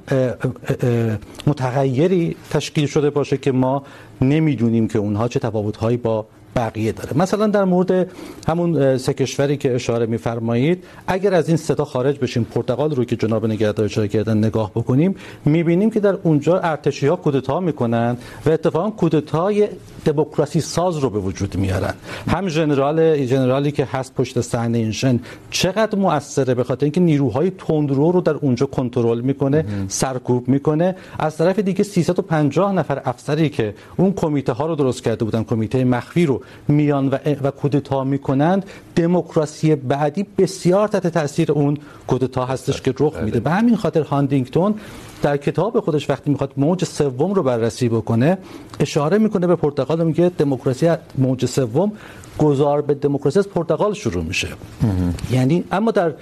متغیری 1.48 2.36
تشکیل 2.50 2.86
شده 2.86 3.10
باشه 3.10 3.38
که 3.38 3.52
ما 3.52 3.84
نمیدونیم 4.22 4.88
که 4.88 5.00
اونها 5.00 5.28
چه 5.28 5.40
تفاوت‌هایی 5.40 5.98
با 5.98 6.26
بقیه 6.56 6.92
داره. 6.92 7.18
مثلا 7.18 7.48
در 7.48 7.64
مورد 7.64 8.12
همون 8.48 8.98
سه 8.98 9.14
کشوری 9.14 9.58
که 9.58 9.76
اشاره 9.76 10.06
می‌فرمایید 10.06 10.84
اگر 11.08 11.34
از 11.34 11.48
این 11.48 11.58
سه 11.58 11.76
تا 11.76 11.86
خارج 11.86 12.20
بشیم 12.20 12.44
پرتغال 12.44 12.96
رو 12.96 13.06
که 13.06 13.16
جناب 13.16 13.46
نگهدار 13.46 13.86
اشاره 13.86 14.08
کردن 14.08 14.38
نگاه 14.38 14.72
بکنیم 14.72 15.16
می‌بینیم 15.46 15.92
که 15.92 16.00
در 16.00 16.18
اونجا 16.24 16.60
ارتشی‌ها 16.60 17.16
کودتا 17.16 17.60
می‌کنن 17.60 18.18
و 18.46 18.50
اتفاقا 18.50 18.90
کودتای 18.90 19.68
دموکراسی 20.06 20.62
ساز 20.62 20.98
رو 20.98 21.10
به 21.10 21.20
وجود 21.20 21.56
میارن. 21.58 21.94
هم 22.28 22.48
ژنرال 22.50 23.26
ژنرالی 23.26 23.72
که 23.72 23.86
هست 23.86 24.14
پشت 24.14 24.42
صحنه 24.42 24.78
اینشن 24.78 25.20
چقدر 25.52 25.98
موثره 25.98 26.54
به 26.54 26.64
خاطر 26.64 26.86
اینکه 26.86 27.02
نیروهای 27.02 27.52
تندرو 27.58 28.12
رو 28.12 28.22
در 28.22 28.34
اونجا 28.34 28.66
کنترل 28.66 29.22
میکنه 29.22 29.66
سرکوب 29.88 30.48
میکنه. 30.48 30.96
از 31.20 31.38
طرف 31.38 31.60
دیگه 31.60 31.84
350 31.84 32.74
نفر 32.74 33.02
افسری 33.06 33.50
که 33.50 33.74
اون 33.98 34.14
کمیته 34.14 34.54
ها 34.54 34.66
رو 34.66 34.76
درست 34.76 35.04
کرده 35.04 35.26
بودن 35.26 35.44
کمیته 35.44 35.84
مخفی 35.84 36.26
رو 36.26 36.42
میان 36.68 37.08
و 37.08 37.18
و 37.44 37.52
کودتا 37.52 38.04
میکنند. 38.04 38.66
دموکراسی 38.96 39.76
بعدی 39.76 40.26
بسیار 40.38 40.88
تحت 40.88 41.08
تاثیر 41.08 41.52
اون 41.52 41.78
کودتا 42.08 42.46
هستش 42.46 42.82
که 42.82 42.94
رخ 43.00 43.18
میده. 43.18 43.40
به 43.40 43.52
همین 43.52 43.76
خاطر 43.76 44.02
هاندینگتون 44.02 44.76
در 45.22 45.38
کتاب 45.38 45.80
خودش 45.80 46.10
وقتی 46.10 46.30
میخواد 46.32 46.52
موج 46.58 46.84
سوم 46.84 47.34
رو 47.34 47.44
بررسی 47.44 47.90
بکنه 47.90 48.38
اشاره 48.80 49.18
میکنه 49.18 49.48
به 49.48 49.56
پرتغال 49.56 50.02
و 50.02 50.06
میگه 50.06 50.32
دموکراسی 50.38 50.92
موج 51.18 51.46
سوم 51.46 51.92
گذار 52.38 52.82
به 52.82 52.94
دموکراسی 52.94 53.40
از 53.40 53.50
پرتغال 53.50 53.94
شروع 53.94 54.24
میشه. 54.24 54.48
یعنی 55.32 55.64
اما 55.72 55.92
در 55.92 56.14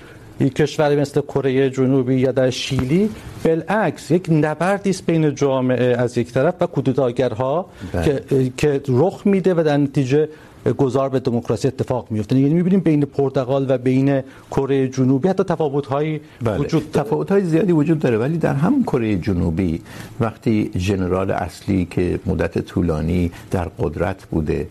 کشوری 0.50 0.96
مثل 0.96 1.22
کره 1.22 1.70
جنوبی 1.70 2.16
یا 2.16 2.32
در 2.32 2.50
شیلی 2.50 3.10
بالعکس 3.44 4.12
یک 4.12 4.28
نبردی 4.32 4.90
است 4.90 5.06
بین 5.06 5.36
جامعه 5.36 5.96
از 5.98 6.18
یک 6.18 6.32
طرف 6.32 6.54
و 6.62 6.66
کودتاگرها 6.66 7.66
که 8.06 8.24
که 8.58 8.82
رخ 8.88 9.22
میده 9.26 9.54
و 9.54 9.64
در 9.64 9.78
نتیجه 9.78 10.30
گذار 10.78 11.10
به 11.10 11.20
دموکراسی 11.20 11.68
اتفاق 11.68 12.08
میفته 12.12 12.40
یعنی 12.40 12.54
میبینیم 12.54 12.80
بین 12.80 13.06
پرتغال 13.06 13.66
و 13.70 13.78
بین 13.78 14.22
کره 14.52 14.88
جنوبی 14.88 15.28
حتی 15.28 15.44
تفاوت 15.44 15.86
هایی 15.86 16.22
وجود 16.60 16.92
داره 16.92 17.06
تفاوت 17.06 17.32
های 17.32 17.44
زیادی 17.46 17.72
وجود 17.72 18.00
داره 18.00 18.18
ولی 18.18 18.38
در 18.38 18.54
همون 18.54 18.84
کره 18.84 19.16
جنوبی 19.16 19.82
وقتی 20.20 20.72
ژنرال 20.78 21.32
اصلی 21.32 21.88
که 21.92 22.20
مدت 22.26 22.60
طولانی 22.60 23.32
در 23.52 23.68
قدرت 23.80 24.26
بوده 24.32 24.68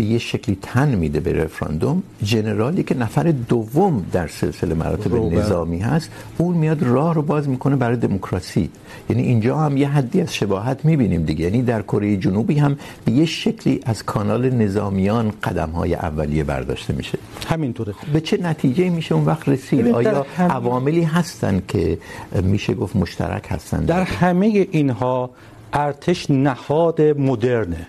به 0.00 0.06
یه 0.06 0.18
شکلی 0.18 0.58
تن 0.62 0.94
میده 0.94 1.20
به 1.20 1.32
رفراندوم. 1.32 2.02
جنرالی 2.22 2.82
که 2.82 2.94
نفر 2.94 3.34
دوم 3.48 4.06
در 4.12 4.28
سلسله 4.28 4.74
مراتب 4.74 5.14
نظامی 5.14 5.78
هست 5.78 6.10
اون 6.38 6.56
میاد 6.56 6.82
راه 6.82 7.14
رو 7.14 7.22
باز 7.22 7.48
میکنه 7.48 7.76
برای 7.76 7.96
دموکراسی. 7.96 8.70
یعنی 9.10 9.22
اینجا 9.22 9.58
هم 9.58 9.76
یه 9.76 9.88
حدی 9.88 10.20
از 10.20 10.34
شباهت 10.34 10.84
میبینیم 10.84 11.22
دیگه. 11.22 11.44
یعنی 11.44 11.62
در 11.62 11.82
کره 11.82 12.16
جنوبی 12.16 12.58
هم 12.58 12.78
به 13.04 13.12
یه 13.12 13.26
شکلی 13.26 13.80
از 13.84 14.02
کانال 14.02 14.50
نظامیان 14.50 15.32
قدم 15.44 15.70
های 15.70 15.94
اولیه 15.94 16.44
برداشته 16.44 16.94
میشه. 16.94 17.18
همینطوره. 17.48 17.94
به 18.12 18.20
چه 18.20 18.36
نتیجه 18.42 18.90
میشه 18.90 19.14
اون 19.14 19.24
وقت 19.24 19.48
رسید؟ 19.48 19.86
آیا 19.88 20.26
عواملی 20.38 21.02
هستن 21.02 21.62
که 21.68 21.98
میشه 22.42 22.74
گفت 22.74 22.96
مشترک 22.96 23.46
هستن؟ 23.48 23.84
در 23.84 24.02
همه 24.02 24.66
اینها 24.70 25.30
ارتش 25.72 26.30
نهاد 26.30 27.00
مدرنه. 27.02 27.86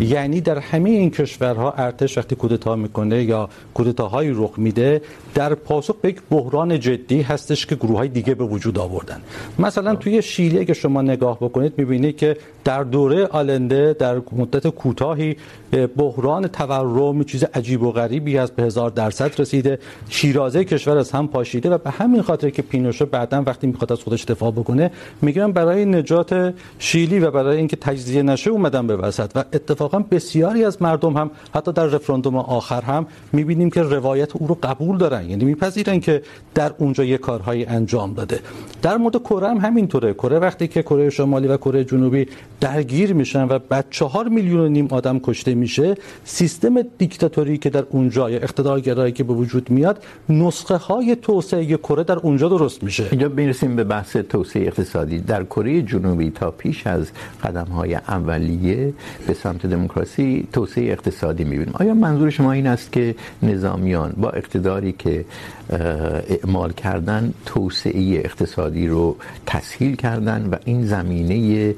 یعنی 0.00 0.40
در 0.40 0.58
همه 0.58 0.90
این 0.90 1.10
کشورها 1.10 1.72
ارتش 1.72 2.18
وقتی 2.18 2.36
کودتا 2.36 2.76
میکنه 2.76 3.22
یا 3.22 3.48
کودتاهایی 3.74 4.30
رخ 4.34 4.50
میده 4.56 5.02
در 5.36 5.54
پاسخ 5.54 5.96
به 6.02 6.08
یک 6.08 6.20
بحران 6.30 6.80
جدی 6.80 7.22
هستش 7.22 7.66
که 7.66 7.74
گروه 7.74 7.96
های 7.96 8.08
دیگه 8.08 8.34
به 8.34 8.44
وجود 8.44 8.78
آوردن. 8.78 9.20
مثلا 9.58 9.94
توی 9.94 10.22
شیلی 10.22 10.64
که 10.64 10.74
شما 10.74 11.02
نگاه 11.02 11.38
بکنید 11.40 11.72
میبینید 11.76 12.16
که 12.16 12.36
در 12.64 12.82
دوره 12.82 13.26
آلنده 13.26 13.96
در 13.98 14.22
مدت 14.32 14.68
کوتاهی 14.68 15.36
بحران 15.96 16.48
تورم 16.48 17.24
چیز 17.24 17.44
عجیب 17.44 17.82
و 17.82 17.92
غریبی 17.92 18.38
از 18.38 18.50
به 18.50 18.62
هزار 18.62 18.90
درصد 18.90 19.40
رسیده. 19.40 19.78
شیرازه 20.08 20.64
کشور 20.64 20.98
از 20.98 21.10
هم 21.10 21.28
پاشیده 21.28 21.70
و 21.70 21.78
به 21.78 21.90
همین 21.90 22.22
خاطر 22.22 22.50
که 22.50 22.62
پینوشه 22.62 23.04
بعدا 23.04 23.42
وقتی 23.46 23.66
میخواد 23.66 23.92
از 23.92 24.02
خودش 24.02 24.24
دفاع 24.24 24.50
بکنه 24.50 24.90
میگن 25.22 25.52
برای 25.52 25.84
نجات 25.84 26.54
شیلی 26.78 27.18
و 27.18 27.30
برای 27.30 27.56
اینکه 27.56 27.76
تجزیه 27.76 28.22
نشه 28.22 28.50
اومدن 28.50 28.86
به 28.86 28.96
وسط 28.96 29.30
و 29.34 29.44
اتفاقا 29.52 29.98
بسیاری 29.98 30.64
از 30.64 30.82
مردم 30.82 31.16
هم 31.16 31.30
حتی 31.54 31.72
در 31.72 31.86
رفراندوم 31.86 32.36
آخر 32.36 32.80
هم 32.80 33.06
میبینیم 33.32 33.70
که 33.70 33.82
روایت 33.82 34.36
او 34.36 34.46
رو 34.46 34.58
قبول 34.62 34.98
دارن. 34.98 35.25
یعنی 35.30 35.44
میپذیرن 35.44 36.00
که 36.00 36.22
در 36.54 36.72
اونجا 36.78 37.04
یه 37.04 37.18
کارهایی 37.18 37.64
انجام 37.64 38.14
داده. 38.14 38.40
در 38.82 38.96
مورد 38.96 39.16
کره 39.16 39.48
هم 39.48 39.56
همینطوره. 39.56 40.14
کره 40.14 40.38
وقتی 40.38 40.68
که 40.68 40.82
کره 40.82 41.10
شمالی 41.10 41.48
و 41.48 41.56
کره 41.56 41.84
جنوبی 41.84 42.26
درگیر 42.60 43.12
میشن 43.12 43.44
و 43.48 43.58
بعد 43.58 43.86
چهار 43.90 44.28
میلیون 44.28 44.60
و 44.60 44.68
نیم 44.68 44.88
آدم 44.90 45.18
کشته 45.18 45.54
میشه، 45.54 45.94
سیستم 46.24 46.82
دیکتاتوری 46.82 47.58
که 47.58 47.70
در 47.70 47.84
اونجا 47.90 48.30
یا 48.30 48.38
اقتدارگرایی 48.38 49.12
که 49.12 49.24
به 49.24 49.32
وجود 49.32 49.70
میاد 49.70 50.04
نسخه 50.28 50.76
های 50.76 51.16
توسعه 51.16 51.76
کره 51.76 52.04
در 52.04 52.18
اونجا 52.18 52.48
درست 52.48 52.82
میشه. 52.82 53.08
اینجا 53.10 53.28
میرسیم 53.28 53.76
به 53.76 53.84
بحث 53.84 54.16
توسعه 54.16 54.66
اقتصادی. 54.66 55.18
در 55.18 55.44
کره 55.44 55.82
جنوبی 55.82 56.30
تا 56.30 56.50
پیش 56.50 56.86
از 56.86 57.10
قدم 57.44 57.66
های 57.66 57.94
اولیه 57.94 58.92
به 59.26 59.34
سمت 59.34 59.66
دموکراسی 59.66 60.48
توسعه 60.52 60.92
اقتصادی 60.92 61.44
میبینیم. 61.44 61.74
آیا 61.74 61.94
منظور 61.94 62.30
شما 62.30 62.52
این 62.52 62.66
است 62.66 62.92
که 62.92 63.14
نظامیان 63.42 64.12
با 64.16 64.30
اقتداری 64.30 64.92
که 64.92 65.15
اعمال 66.30 66.72
کردن 66.72 67.34
توسعه 67.46 68.22
اقتصادی 68.24 68.88
رو 68.88 69.16
تسهیل 69.46 69.96
کردن 69.96 70.48
و 70.52 70.56
این 70.64 70.86
زمینه 70.86 71.74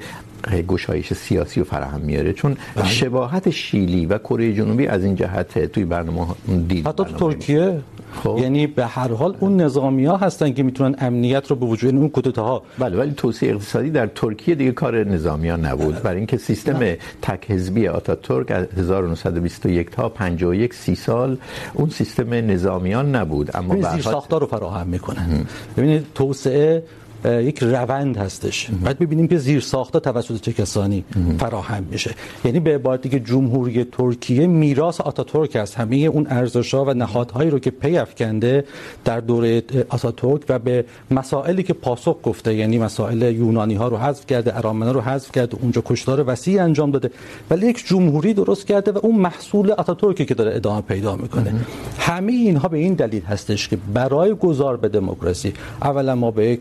گشایش 0.46 1.12
سیاسی 1.12 1.60
و 1.60 1.64
فراهم 1.64 2.00
میاره. 2.00 2.32
چون 2.32 2.56
شباهت 2.84 3.50
شیلی 3.50 4.06
و 4.06 4.18
کره 4.18 4.54
جنوبی 4.54 4.86
از 4.86 5.04
این 5.04 5.14
جهت 5.14 5.72
توی 5.72 5.84
برنامه 5.84 6.26
دید 6.68 6.86
حتی 6.86 7.04
تو 7.04 7.12
ترکیه؟ 7.12 7.80
خب. 8.12 8.38
یعنی 8.42 8.66
به 8.66 8.86
هر 8.86 9.12
حال 9.12 9.36
اون 9.40 9.60
نظامی 9.60 10.04
ها 10.04 10.16
هستن 10.16 10.52
که 10.52 10.62
میتونن 10.62 10.94
امنیت 10.98 11.46
رو 11.46 11.56
به 11.56 11.66
وجود 11.66 11.94
اون 11.94 12.08
کودتاها. 12.08 12.62
بله 12.78 12.96
ولی 12.96 13.12
توسعه 13.12 13.50
اقتصادی 13.50 13.90
در 13.90 14.06
ترکیه 14.06 14.54
دیگه 14.54 14.72
کار 14.72 15.04
نظامی 15.04 15.48
ها 15.48 15.56
نبود 15.56 16.02
برای 16.02 16.16
اینکه 16.16 16.36
سیستم 16.36 16.94
تک 17.22 17.50
حزبی 17.50 17.88
آتاتورک 17.88 18.50
از 18.50 18.66
1921 18.76 19.90
تا 19.90 20.08
51 20.08 20.74
30 20.74 20.94
سال 20.94 21.38
اون 21.74 21.90
سیستم 21.90 22.34
نظامیان 22.34 23.14
نبود. 23.14 23.56
اما 23.56 23.74
به 23.74 23.88
حال 23.88 24.40
رو 24.40 24.46
فراهم 24.46 24.86
میکنن. 24.86 25.46
ببینید 25.76 26.06
توسعه 26.14 26.82
یک 27.24 27.58
روند 27.62 28.16
هستش. 28.16 28.70
بعد 28.84 28.98
ببینیم 28.98 29.28
که 29.28 29.38
زیر 29.38 29.60
ساخته 29.60 30.00
توسط 30.00 30.40
چه 30.40 30.52
کسانی 30.52 31.04
فراهم 31.38 31.84
میشه. 31.90 32.14
یعنی 32.44 32.60
به 32.60 32.74
عبارتی 32.74 33.08
که 33.08 33.20
جمهوری 33.20 33.84
ترکیه 33.84 34.46
میراث 34.46 35.00
آتاتورک 35.00 35.56
است. 35.56 35.74
همه 35.74 35.96
اون 35.96 36.26
ارزش‌ها 36.30 36.84
و 36.84 36.94
نهادهایی 36.94 37.50
رو 37.50 37.58
که 37.58 37.70
پی 37.70 37.98
افکنده 37.98 38.64
در 39.04 39.20
دوره 39.20 39.62
آتاتورک 39.88 40.42
و 40.48 40.58
به 40.58 40.84
مسائلی 41.10 41.62
که 41.62 41.72
پاسخ 41.72 42.16
گفته 42.22 42.54
یعنی 42.54 42.78
مسائل 42.78 43.22
یونانی 43.22 43.74
ها 43.74 43.88
رو 43.88 43.96
حذف 43.96 44.26
کرده 44.26 44.56
ارامنه 44.58 44.92
رو 44.92 45.00
حذف 45.00 45.32
کرده 45.32 45.56
اونجا 45.60 45.82
کشتار 45.84 46.24
وسیع 46.26 46.62
انجام 46.64 46.90
داده 46.90 47.10
ولی 47.50 47.66
یک 47.66 47.86
جمهوری 47.86 48.34
درست 48.34 48.66
کرده 48.66 48.92
و 48.92 48.98
اون 49.02 49.14
محصول 49.14 49.70
آتاتورکی 49.70 50.24
که 50.24 50.34
داره 50.34 50.56
ادامه 50.56 50.80
پیدا 50.80 51.16
میکنه. 51.16 51.54
همه 51.98 52.32
اینها 52.32 52.68
به 52.68 52.78
این 52.78 52.94
دلیل 52.94 53.22
هستش 53.22 53.68
که 53.68 53.78
برای 53.94 54.34
گذار 54.34 54.76
به 54.76 54.88
دموکراسی 54.88 55.52
اولا 55.82 56.14
ما 56.14 56.30
به 56.30 56.46
یک 56.46 56.60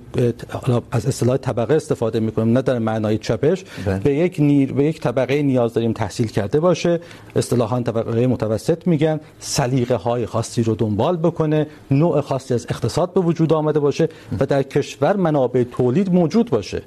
حالا 0.49 0.81
از 0.91 1.05
اصطلاح 1.05 1.37
طبقه 1.37 1.73
استفاده 1.73 2.19
میکنیم 2.19 2.53
نه 2.53 2.61
در 2.61 2.79
معنای 2.79 3.17
چپش. 3.17 3.63
بله. 3.85 3.99
به 3.99 4.13
یک 4.13 4.35
نیر 4.39 4.73
به 4.73 4.83
یک 4.83 5.01
طبقه 5.01 5.41
نیاز 5.41 5.73
داریم 5.73 5.93
تحصیل 5.93 6.27
کرده 6.27 6.59
باشه. 6.59 6.99
اصطلاحا 7.35 7.81
طبقه 7.81 8.27
متوسط 8.27 8.87
میگن. 8.87 9.19
سلیقه 9.39 9.95
های 9.95 10.25
خاصی 10.25 10.63
رو 10.63 10.75
دنبال 10.75 11.17
بکنه. 11.17 11.67
نوع 11.91 12.21
خاصی 12.21 12.53
از 12.53 12.65
اقتصاد 12.69 13.13
به 13.13 13.21
وجود 13.21 13.53
آمده 13.53 13.79
باشه 13.79 14.09
و 14.39 14.45
در 14.45 14.63
کشور 14.63 15.15
منابع 15.15 15.63
تولید 15.63 16.13
موجود 16.13 16.49
باشه. 16.49 16.81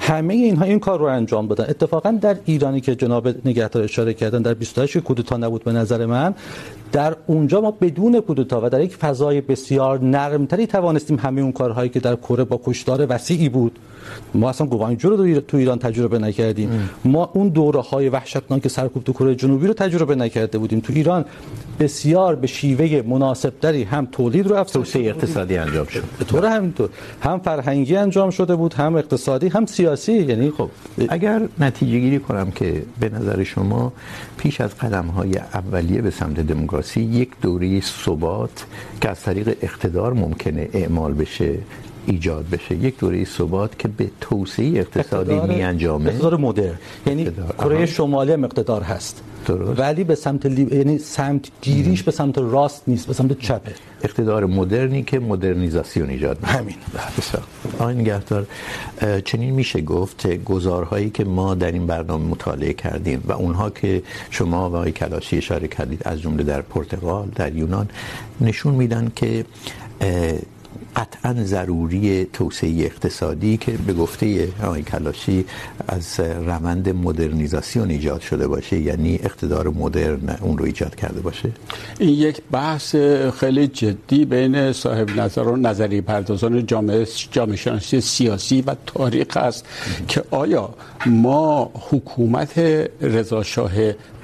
همه 0.00 0.34
اینها 0.34 0.64
این 0.64 0.78
کار 0.78 0.98
رو 0.98 1.04
انجام 1.04 1.46
دادن 1.46 1.64
اتفاقا 1.68 2.10
در 2.10 2.36
ایرانی 2.44 2.80
که 2.80 2.94
جناب 2.94 3.28
نگهدار 3.28 3.82
اشاره 3.82 4.14
کردن 4.14 4.42
در 4.42 4.54
28 4.54 4.98
کودتا 4.98 5.36
نبود 5.36 5.64
به 5.64 5.72
نظر 5.72 6.06
من 6.06 6.34
در 6.92 7.16
اونجا 7.26 7.60
ما 7.60 7.70
بدون 7.70 8.20
کودتا 8.20 8.60
و 8.64 8.68
در 8.68 8.80
یک 8.80 8.96
فضای 8.96 9.40
بسیار 9.40 10.00
نرمتری 10.04 10.66
توانستیم 10.66 11.18
همه 11.18 11.40
اون 11.40 11.52
کارهایی 11.52 11.88
که 11.88 12.00
در 12.00 12.16
کره 12.16 12.44
با 12.44 12.60
کشتار 12.64 13.05
وسیعی 13.08 13.48
بود. 13.48 13.78
ما 14.34 14.50
اصلا 14.50 14.66
گوانجو 14.66 15.10
رو 15.10 15.40
تو 15.40 15.56
ایران 15.56 15.78
تجربه 15.78 16.18
نکردیم. 16.18 16.70
ام. 16.70 17.12
ما 17.12 17.30
اون 17.34 17.48
دوره 17.48 17.80
های 17.80 18.08
وحشتناک 18.08 18.68
سرکوب 18.68 19.04
تو 19.04 19.12
کره 19.12 19.34
جنوبی 19.34 19.66
رو 19.66 19.72
تجربه 19.72 20.14
نکرده 20.14 20.58
بودیم. 20.58 20.80
تو 20.80 20.92
ایران 20.92 21.24
بسیار 21.80 22.34
به 22.34 22.46
شیوه 22.46 23.02
مناسب 23.02 23.52
تری 23.62 23.82
هم 23.82 24.08
تولید 24.12 24.46
رو 24.46 24.56
افزایش 24.56 24.96
اقتصادی 24.96 25.56
انجام 25.56 25.86
شد. 25.86 26.02
به 26.18 26.24
طور 26.24 26.46
همینطور. 26.46 26.90
هم 27.20 27.38
فرهنگی 27.38 27.96
انجام 27.96 28.30
شده 28.30 28.56
بود 28.56 28.74
هم 28.74 28.96
اقتصادی 28.96 29.48
هم 29.48 29.66
سیاسی. 29.66 30.12
یعنی 30.12 30.50
خب 30.50 30.70
اگر 31.08 31.42
نتیجه 31.60 31.98
گیری 31.98 32.18
کنم 32.18 32.50
که 32.50 32.82
به 33.00 33.08
نظر 33.08 33.42
شما 33.44 33.92
پیش 34.36 34.60
از 34.60 34.78
قدم 34.78 35.06
های 35.06 35.36
اولیه 35.54 36.02
به 36.02 36.10
سمت 36.10 36.40
دموکراسی 36.40 37.00
یک 37.00 37.30
دوره 37.42 37.80
ثبات 37.80 38.66
که 39.00 39.10
از 39.10 39.20
طریق 39.20 39.56
اقتدار 39.62 40.12
ممکنه 40.12 40.68
اعمال 40.72 41.12
بشه 41.12 41.54
ایجاد 42.06 42.50
بشه. 42.50 42.74
یک 42.74 42.98
دوره 42.98 43.24
ثبات 43.24 43.78
که 43.78 43.88
به 43.88 44.10
توسعه 44.20 44.66
اقتصادی 44.78 45.54
می 45.54 45.62
انجامه 45.62 46.10
اقتدار 46.10 46.36
مدرن. 46.36 46.78
یعنی 47.06 47.30
کره 47.58 47.86
شمالی 47.86 48.32
هم 48.32 48.44
اقتدار 48.44 48.82
هست. 48.82 49.22
درست. 49.46 49.80
ولی 49.80 50.04
به 50.04 50.14
سمت 50.14 50.46
لی... 50.46 50.76
یعنی 50.76 50.98
سمت 50.98 51.50
گیریش 51.62 52.02
به 52.02 52.10
سمت 52.10 52.38
راست 52.38 52.82
نیست 52.86 53.06
به 53.06 53.12
سمت 53.12 53.38
چپه. 53.38 53.74
اقتدار 54.02 54.46
مدرنی 54.46 55.02
که 55.02 55.18
مدرنیزاسیون 55.18 56.10
ایجاد 56.10 56.36
میکنه. 56.36 56.52
همین. 56.52 56.74
بسیار 57.18 57.42
آقای 57.78 57.94
نگهدار 57.94 58.46
چنین 59.24 59.54
میشه 59.54 59.80
گفت 59.80 60.26
گزارهایی 60.44 61.10
که 61.10 61.24
ما 61.24 61.54
در 61.54 61.72
این 61.72 61.86
برنامه 61.86 62.24
مطالعه 62.24 62.72
کردیم 62.72 63.22
و 63.26 63.32
اونها 63.32 63.70
که 63.70 64.02
شما 64.30 64.70
و 64.70 64.76
آقای 64.76 64.92
کلاشی 64.92 65.38
اشاره 65.38 65.68
کردید 65.68 66.02
از 66.04 66.20
جمله 66.20 66.42
در 66.42 66.62
پرتغال 66.62 67.28
در 67.34 67.56
یونان 67.56 67.88
نشون 68.40 68.74
میدن 68.74 69.12
که 69.16 69.44
قطعا 70.96 71.44
ضروری 71.44 72.24
توسعه 72.24 72.84
اقتصادی 72.84 73.56
که 73.56 73.72
به 73.72 73.92
گفته 73.92 74.48
آقای 74.62 74.82
کلاشی 74.82 75.44
از 75.88 76.20
روند 76.20 76.88
مدرنیزاسیون 76.88 77.90
ایجاد 77.90 78.20
شده 78.20 78.48
باشه 78.48 78.78
یعنی 78.78 79.20
اقتدار 79.22 79.68
مدرن 79.68 80.38
اون 80.40 80.58
رو 80.58 80.64
ایجاد 80.64 80.94
کرده 80.94 81.20
باشه؟ 81.20 81.50
این 81.98 82.08
یک 82.08 82.42
بحث 82.52 82.96
خیلی 83.40 83.66
جدی 83.66 84.24
بین 84.24 84.72
صاحب 84.72 85.20
نظر 85.20 85.42
و 85.42 85.56
نظری 85.56 86.00
پردازان 86.00 86.66
جامعه 86.66 87.06
جامعه 87.30 87.56
شناسی 87.56 88.00
سیاسی 88.00 88.62
و 88.62 88.74
تاریخ 88.86 89.36
است 89.36 89.66
که 90.08 90.24
آیا 90.30 90.74
ما 91.06 91.70
حکومت 91.90 92.58
رضا 93.00 93.42
شاه 93.42 93.72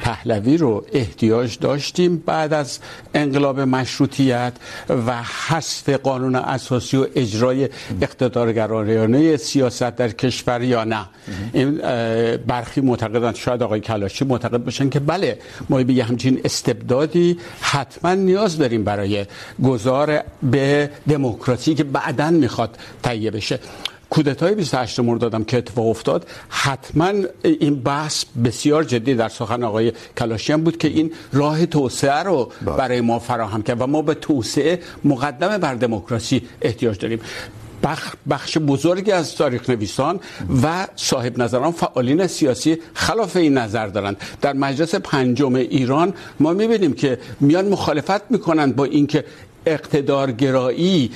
پهلوی 0.03 0.57
رو 0.57 0.85
احتیاج 0.93 1.59
داشتیم 1.59 2.17
بعد 2.27 2.53
از 2.53 2.79
انقلاب 3.15 3.61
مشروطیت 3.61 4.53
و 4.89 5.23
حذف 5.49 5.89
قانون 5.89 6.35
از 6.35 6.62
اساسی 6.63 6.97
و 6.97 7.07
اجرای 7.15 7.69
اقتدارگرایانه 8.03 9.37
سیاست 9.37 9.97
در 9.97 10.09
کشور 10.09 10.63
یا 10.63 10.85
نه. 10.85 11.07
این 11.53 11.77
برخی 12.47 12.81
معتقدند، 12.81 13.35
شاید 13.35 13.63
آقای 13.63 13.81
کلاشی 13.81 14.25
معتقد 14.25 14.65
باشن 14.65 14.89
که 14.89 15.01
بله، 15.01 15.39
ما 15.69 15.83
به 15.83 16.05
همچین 16.05 16.41
استبدادی 16.45 17.39
حتما 17.61 18.15
نیاز 18.15 18.59
داریم 18.59 18.85
برای 18.85 19.27
گذار 19.65 20.21
به 20.43 20.91
دموکراسی 21.09 21.75
که 21.75 21.85
بعدا 21.85 22.31
میخواد 22.31 22.79
تهیه 23.03 23.31
بشه. 23.31 23.59
کودتای 24.13 24.55
28 24.55 25.01
مرداد 25.01 25.35
هم 25.35 25.45
که 25.45 25.59
اتفاق 25.59 25.87
افتاد 25.87 26.27
حتما 26.49 27.13
این 27.43 27.83
بحث 27.83 28.25
بسیار 28.45 28.85
جدی 28.85 29.15
در 29.15 29.29
سخن 29.29 29.63
آقای 29.63 29.93
کلاشیان 30.19 30.65
بود 30.65 30.77
که 30.77 30.89
این 30.89 31.13
راه 31.33 31.67
توسعه 31.67 32.23
رو 32.23 32.53
برای 32.79 33.01
ما 33.01 33.19
فراهم 33.19 33.63
کرد 33.63 33.81
و 33.81 33.87
ما 33.87 34.03
به 34.03 34.15
توسعه 34.15 34.81
مقدم 35.05 35.59
بر 35.59 35.75
دموکراسی 35.75 36.43
احتیاج 36.63 36.99
داریم. 36.99 37.21
بخش 38.31 38.59
بزرگی 38.59 39.13
از 39.13 39.37
تاریخ 39.37 39.71
نویسان 39.71 40.21
و 40.63 40.87
صاحب 40.97 41.39
نظران 41.39 41.73
فعالین 41.73 42.27
سیاسی 42.27 42.79
خلاف 42.95 43.37
این 43.37 43.59
نظر 43.59 43.87
دارند. 43.87 44.17
در 44.41 44.53
مجلس 44.53 44.95
پنجم 44.95 45.55
ایران 45.55 46.15
ما 46.41 46.53
میبینیم 46.53 46.93
که 46.93 47.19
میان 47.41 47.69
مخالفت 47.69 48.31
میکنند 48.31 48.77
با 48.77 48.85
اینکه 48.85 49.25
اقتدارگرایی 49.67 51.11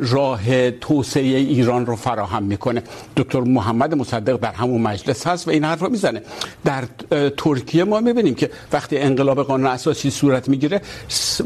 راه 0.00 0.70
توسعه 0.70 1.22
ایران 1.22 1.86
رو 1.86 1.96
فراهم 1.96 2.42
میکنه. 2.42 2.82
دکتر 3.16 3.40
محمد 3.40 3.94
مصدق 3.94 4.36
در 4.36 4.52
همون 4.52 4.80
مجلس 4.82 5.26
هست 5.26 5.48
و 5.48 5.50
این 5.50 5.64
حرف 5.64 5.80
رو 5.80 5.88
میزنه. 5.88 6.22
در 6.64 6.84
ترکیه 7.36 7.84
ما 7.84 8.00
میبینیم 8.00 8.34
که 8.34 8.50
وقتی 8.72 8.98
انقلاب 8.98 9.42
قانون 9.42 9.66
اساسی 9.66 10.10
صورت 10.10 10.48
میگیره 10.48 10.80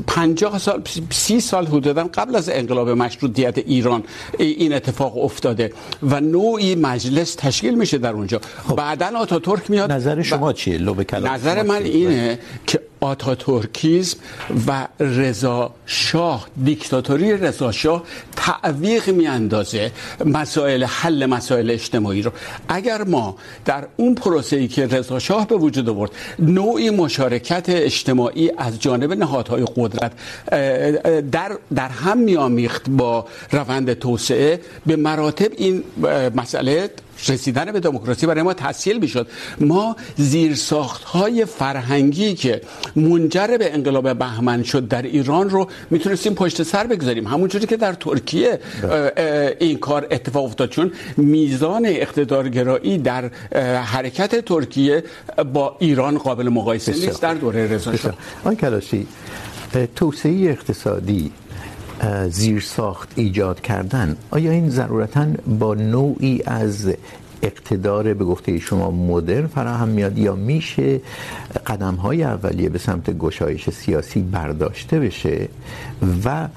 50 0.07 0.59
سال 0.59 0.83
30 1.11 1.41
سال 1.41 1.67
حدودا 1.67 2.05
قبل 2.05 2.37
از 2.37 2.49
انقلاب 2.49 2.91
مشروطیت 2.91 3.59
ایران 3.59 4.03
این 4.39 4.73
اتفاق 4.73 5.25
افتاده 5.25 5.73
و 6.03 6.21
نوعی 6.21 6.75
مجلس 6.75 7.35
تشکیل 7.35 7.75
میشه 7.75 7.99
در 7.99 8.13
اونجا. 8.13 8.41
خب. 8.69 8.77
بعدا 8.77 9.19
آتاتورک 9.19 9.71
میاد 9.71 9.93
نظر 9.93 10.23
شما 10.23 10.53
چیه؟ 10.53 10.79
لو 10.79 10.95
نظر 11.13 11.63
من 11.63 11.83
اینه 11.83 12.39
که 12.67 12.81
آتاتورکیسم 13.05 14.19
و 14.67 14.89
رضا 15.01 15.75
شاه، 15.87 16.47
دیکتاتوری 16.65 17.33
رضا 17.37 17.73
شاه 17.73 18.03
تعویق 18.37 19.11
میاندازه 19.11 19.93
مسائل 20.25 20.85
حل 20.85 21.27
مسائل 21.27 21.71
اجتماعی 21.71 22.23
رو. 22.23 22.33
اگر 22.69 23.05
ما 23.05 23.37
در 23.65 23.87
اون 23.97 24.15
پروسه‌ای 24.15 24.69
که 24.69 24.87
رضا 24.87 25.19
شاه 25.19 25.47
به 25.49 25.57
وجود 25.57 25.89
آورد 25.89 26.11
نوعی 26.39 26.91
مشارکت 26.91 27.65
اجتماعی 27.69 28.51
از 28.59 28.81
جانب 28.81 29.13
نهادهای 29.13 29.65
قدرت 29.77 30.13
در 31.31 31.59
در 31.75 31.89
هم 31.89 32.19
میامیخت 32.19 32.83
با 32.89 33.27
روند 33.53 33.93
توسعه، 33.93 34.61
به 34.87 34.97
مراتب 34.97 35.51
این 35.57 35.85
مسئله 36.35 36.91
رسیدن 37.31 37.73
به 37.73 37.81
دموکراسی 37.81 38.27
برای 38.27 38.43
ما 38.43 38.55
تسهیل 38.55 38.99
میشد. 38.99 39.27
ما 39.61 39.97
زیر 40.17 40.55
ساخت 40.55 41.05
های 41.05 41.45
فرهنگی 41.45 42.35
که 42.35 42.61
منجر 42.97 43.57
به 43.59 43.75
انقلاب 43.75 44.19
بهمن 44.19 44.63
شد 44.63 44.89
در 44.89 45.03
ایران 45.03 45.51
رو 45.51 45.69
میتونستیم 45.91 46.35
پشت 46.35 46.63
سر 46.63 46.87
بگذاریم. 46.87 47.27
همونجوری 47.27 47.67
که 47.67 47.77
در 47.77 47.93
ترکیه 47.93 48.61
این 49.61 49.79
کار 49.79 50.07
اتفاق 50.11 50.45
افتاد. 50.45 50.71
چون 50.71 50.93
میزان 51.17 51.87
اقتدارگرایی 51.87 52.99
در 52.99 53.31
حرکت 53.95 54.45
ترکیه 54.45 55.05
با 55.53 55.77
ایران 55.79 56.19
قابل 56.19 56.49
مقایسه 56.49 56.93
نیست. 56.93 57.23
در 57.23 57.35
دوره 57.35 57.67
رضا 57.67 57.97
شاه. 57.97 58.15
آقای 58.41 58.57
کلاشی 58.57 59.07
توسعه 59.97 60.51
اقتصادی 60.51 61.33
زیر 62.29 62.61
ساخت 62.61 63.13
ایجاد 63.17 63.61
کردن، 63.61 64.17
آیا 64.31 64.51
این 64.51 64.71
ضرورتاً 64.71 65.27
با 65.59 65.75
نوعی 65.75 66.43
از 66.47 66.93
اقتدار 67.43 68.15
به 68.15 68.25
گفته 68.25 68.59
شما 68.59 68.91
مدرن 68.91 69.47
فراهم 69.47 69.89
میاد 69.89 70.19
یا 70.19 70.35
میشه 70.35 71.01
قدم 71.67 71.95
های 71.95 72.23
اولیه 72.25 72.69
به 72.69 72.79
سمت 72.79 73.11
گشایش 73.11 73.71
سیاسی 73.71 74.21
برداشته 74.21 75.01
بشه 75.01 75.49
و 76.25 76.49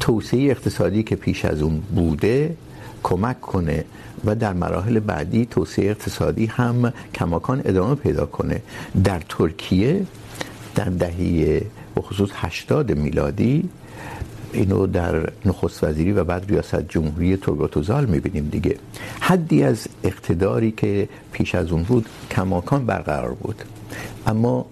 توسعه 0.00 0.50
اقتصادی 0.50 1.02
که 1.02 1.16
پیش 1.16 1.44
از 1.44 1.62
اون 1.62 1.80
بوده 1.80 2.56
کمک 3.02 3.40
کنه 3.40 3.84
و 4.24 4.34
در 4.34 4.52
مراحل 4.52 4.98
بعدی 4.98 5.46
توسعه 5.46 5.90
اقتصادی 5.90 6.46
هم 6.46 6.92
کماکان 7.14 7.62
ادامه 7.64 7.94
پیدا 7.94 8.26
کنه؟ 8.26 8.62
در 9.04 9.22
ترکیه 9.28 10.06
در 10.74 10.84
دهه 10.84 11.62
به 11.94 12.00
خصوص 12.00 12.30
80 12.34 12.92
میلادی 12.92 13.68
اینو 14.52 14.86
در 14.86 15.32
نخست 15.44 15.84
وزیری 15.84 16.12
و 16.12 16.24
بعد 16.24 16.44
ریاست 16.48 16.88
جمهوری 16.88 17.36
ترک 17.36 18.08
میبینیم 18.08 18.48
دیگه. 18.48 18.76
حدی 19.20 19.62
از 19.62 19.86
اقتداری 20.04 20.70
که 20.70 21.08
پیش 21.32 21.54
از 21.54 21.72
اون 21.72 21.82
بود 21.82 22.06
کماکان 22.30 22.86
برقرار 22.86 23.32
بود. 23.32 23.62
اما 24.26 24.66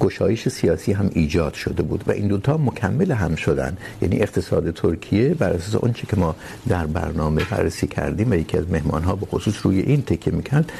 گشایش 0.00 0.48
سیاسی 0.48 0.92
هم 0.92 1.10
ایجاد 1.14 1.54
شده 1.54 1.82
بود 1.82 2.04
و 2.06 2.10
این 2.10 2.28
دوتا 2.28 2.56
مکمل 2.56 3.12
هم 3.12 3.34
شدن. 3.34 3.76
یعنی 4.02 4.22
اقتصاد 4.22 4.70
ترکیه 4.70 5.34
بر 5.34 5.50
اساس 5.50 5.74
اونچه 5.74 6.06
که 6.06 6.16
ما 6.16 6.36
در 6.68 6.86
برنامه 6.86 7.42
بررسی 7.50 7.86
کردیم 7.86 8.30
و 8.30 8.34
یکی 8.34 8.58
از 8.58 8.70
مهمانها 8.70 9.16
به 9.16 9.26
خصوص 9.26 9.54
روی 9.62 9.80
این 9.80 10.02
تکیه 10.02 10.32
میکرد 10.32 10.72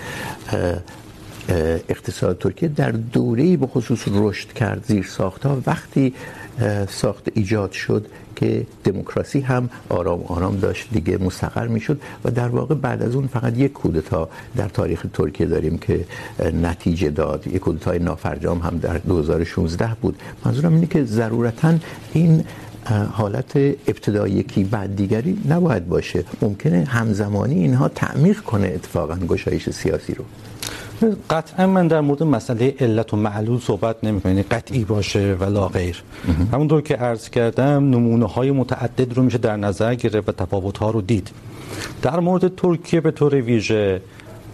اقتصاد 1.89 2.39
ترکیه 2.39 2.69
در 2.69 2.91
دوره‌ای 2.91 3.57
به 3.57 3.67
خصوص 3.67 4.09
رشد 4.09 4.53
کرد 4.53 4.85
زیر 4.89 5.07
ساختها 5.07 5.63
وقتی 5.67 6.15
ساخت 6.89 7.29
ایجاد 7.35 7.73
شد 7.73 8.07
که 8.37 8.67
دموکراسی 8.85 9.41
هم 9.41 9.71
آرام 9.89 10.23
آرام 10.23 10.57
داشت، 10.57 10.89
دیگه 10.93 11.19
مستقر 11.19 11.67
میشد 11.67 12.01
و 12.25 12.31
در 12.31 12.49
واقع 12.49 12.75
بعد 12.75 13.03
از 13.03 13.15
اون 13.15 13.27
فقط 13.27 13.59
یک 13.59 13.73
کودتا 13.73 14.29
در 14.57 14.69
تاریخ 14.69 15.07
ترکیه 15.13 15.47
داریم 15.47 15.79
که 15.79 16.05
نتیجه 16.63 17.11
داد. 17.11 17.47
یک 17.47 17.59
کودتای 17.59 17.99
نافرجام 17.99 18.59
هم 18.59 18.79
در 18.79 18.99
2016 18.99 19.97
بود. 20.01 20.19
منظورم 20.45 20.75
اینه 20.75 20.87
که 20.87 21.05
ضرورتاً 21.05 21.79
این 22.13 22.45
حالت 23.13 23.57
ابتدایی 23.57 24.35
یکی 24.35 24.65
بعد 24.65 24.97
دیگری 24.97 25.39
نباید 25.49 25.89
باشه. 25.89 26.25
ممکنه 26.43 26.85
همزمانی 26.85 27.55
اینها 27.55 27.89
تعمیق 27.89 28.41
کنه 28.41 28.67
اتفاقا 28.75 29.15
گشایش 29.15 29.71
سیاسی 29.71 30.15
رو. 30.15 30.25
قطعا 31.31 31.67
من 31.67 31.89
در 31.89 32.01
مورد 32.01 32.23
مسئله 32.23 32.75
علت 32.81 33.15
و 33.15 33.17
معلول 33.17 33.61
صحبت 33.61 34.05
نمی 34.05 34.21
کنم 34.21 34.33
یعنی 34.33 34.43
قطعی 34.43 34.85
باشه 34.85 35.37
و 35.41 35.45
لا 35.45 35.69
غیر 35.69 36.03
همونطور 36.53 36.81
که 36.81 36.95
عرض 36.95 37.31
کردم 37.31 37.91
نمونه 37.91 38.27
های 38.27 38.51
متعدد 38.51 39.17
رو 39.17 39.23
میشه 39.23 39.39
در 39.39 39.57
نظر 39.57 39.95
گرفت 39.95 40.29
و 40.29 40.33
تفاوت 40.33 40.79
ها 40.79 40.91
رو 40.91 41.01
دید. 41.01 41.31
در 42.03 42.21
مورد 42.21 42.55
ترکیه 42.55 43.01
به 43.01 43.11
طور 43.11 43.35
ویژه 43.35 44.01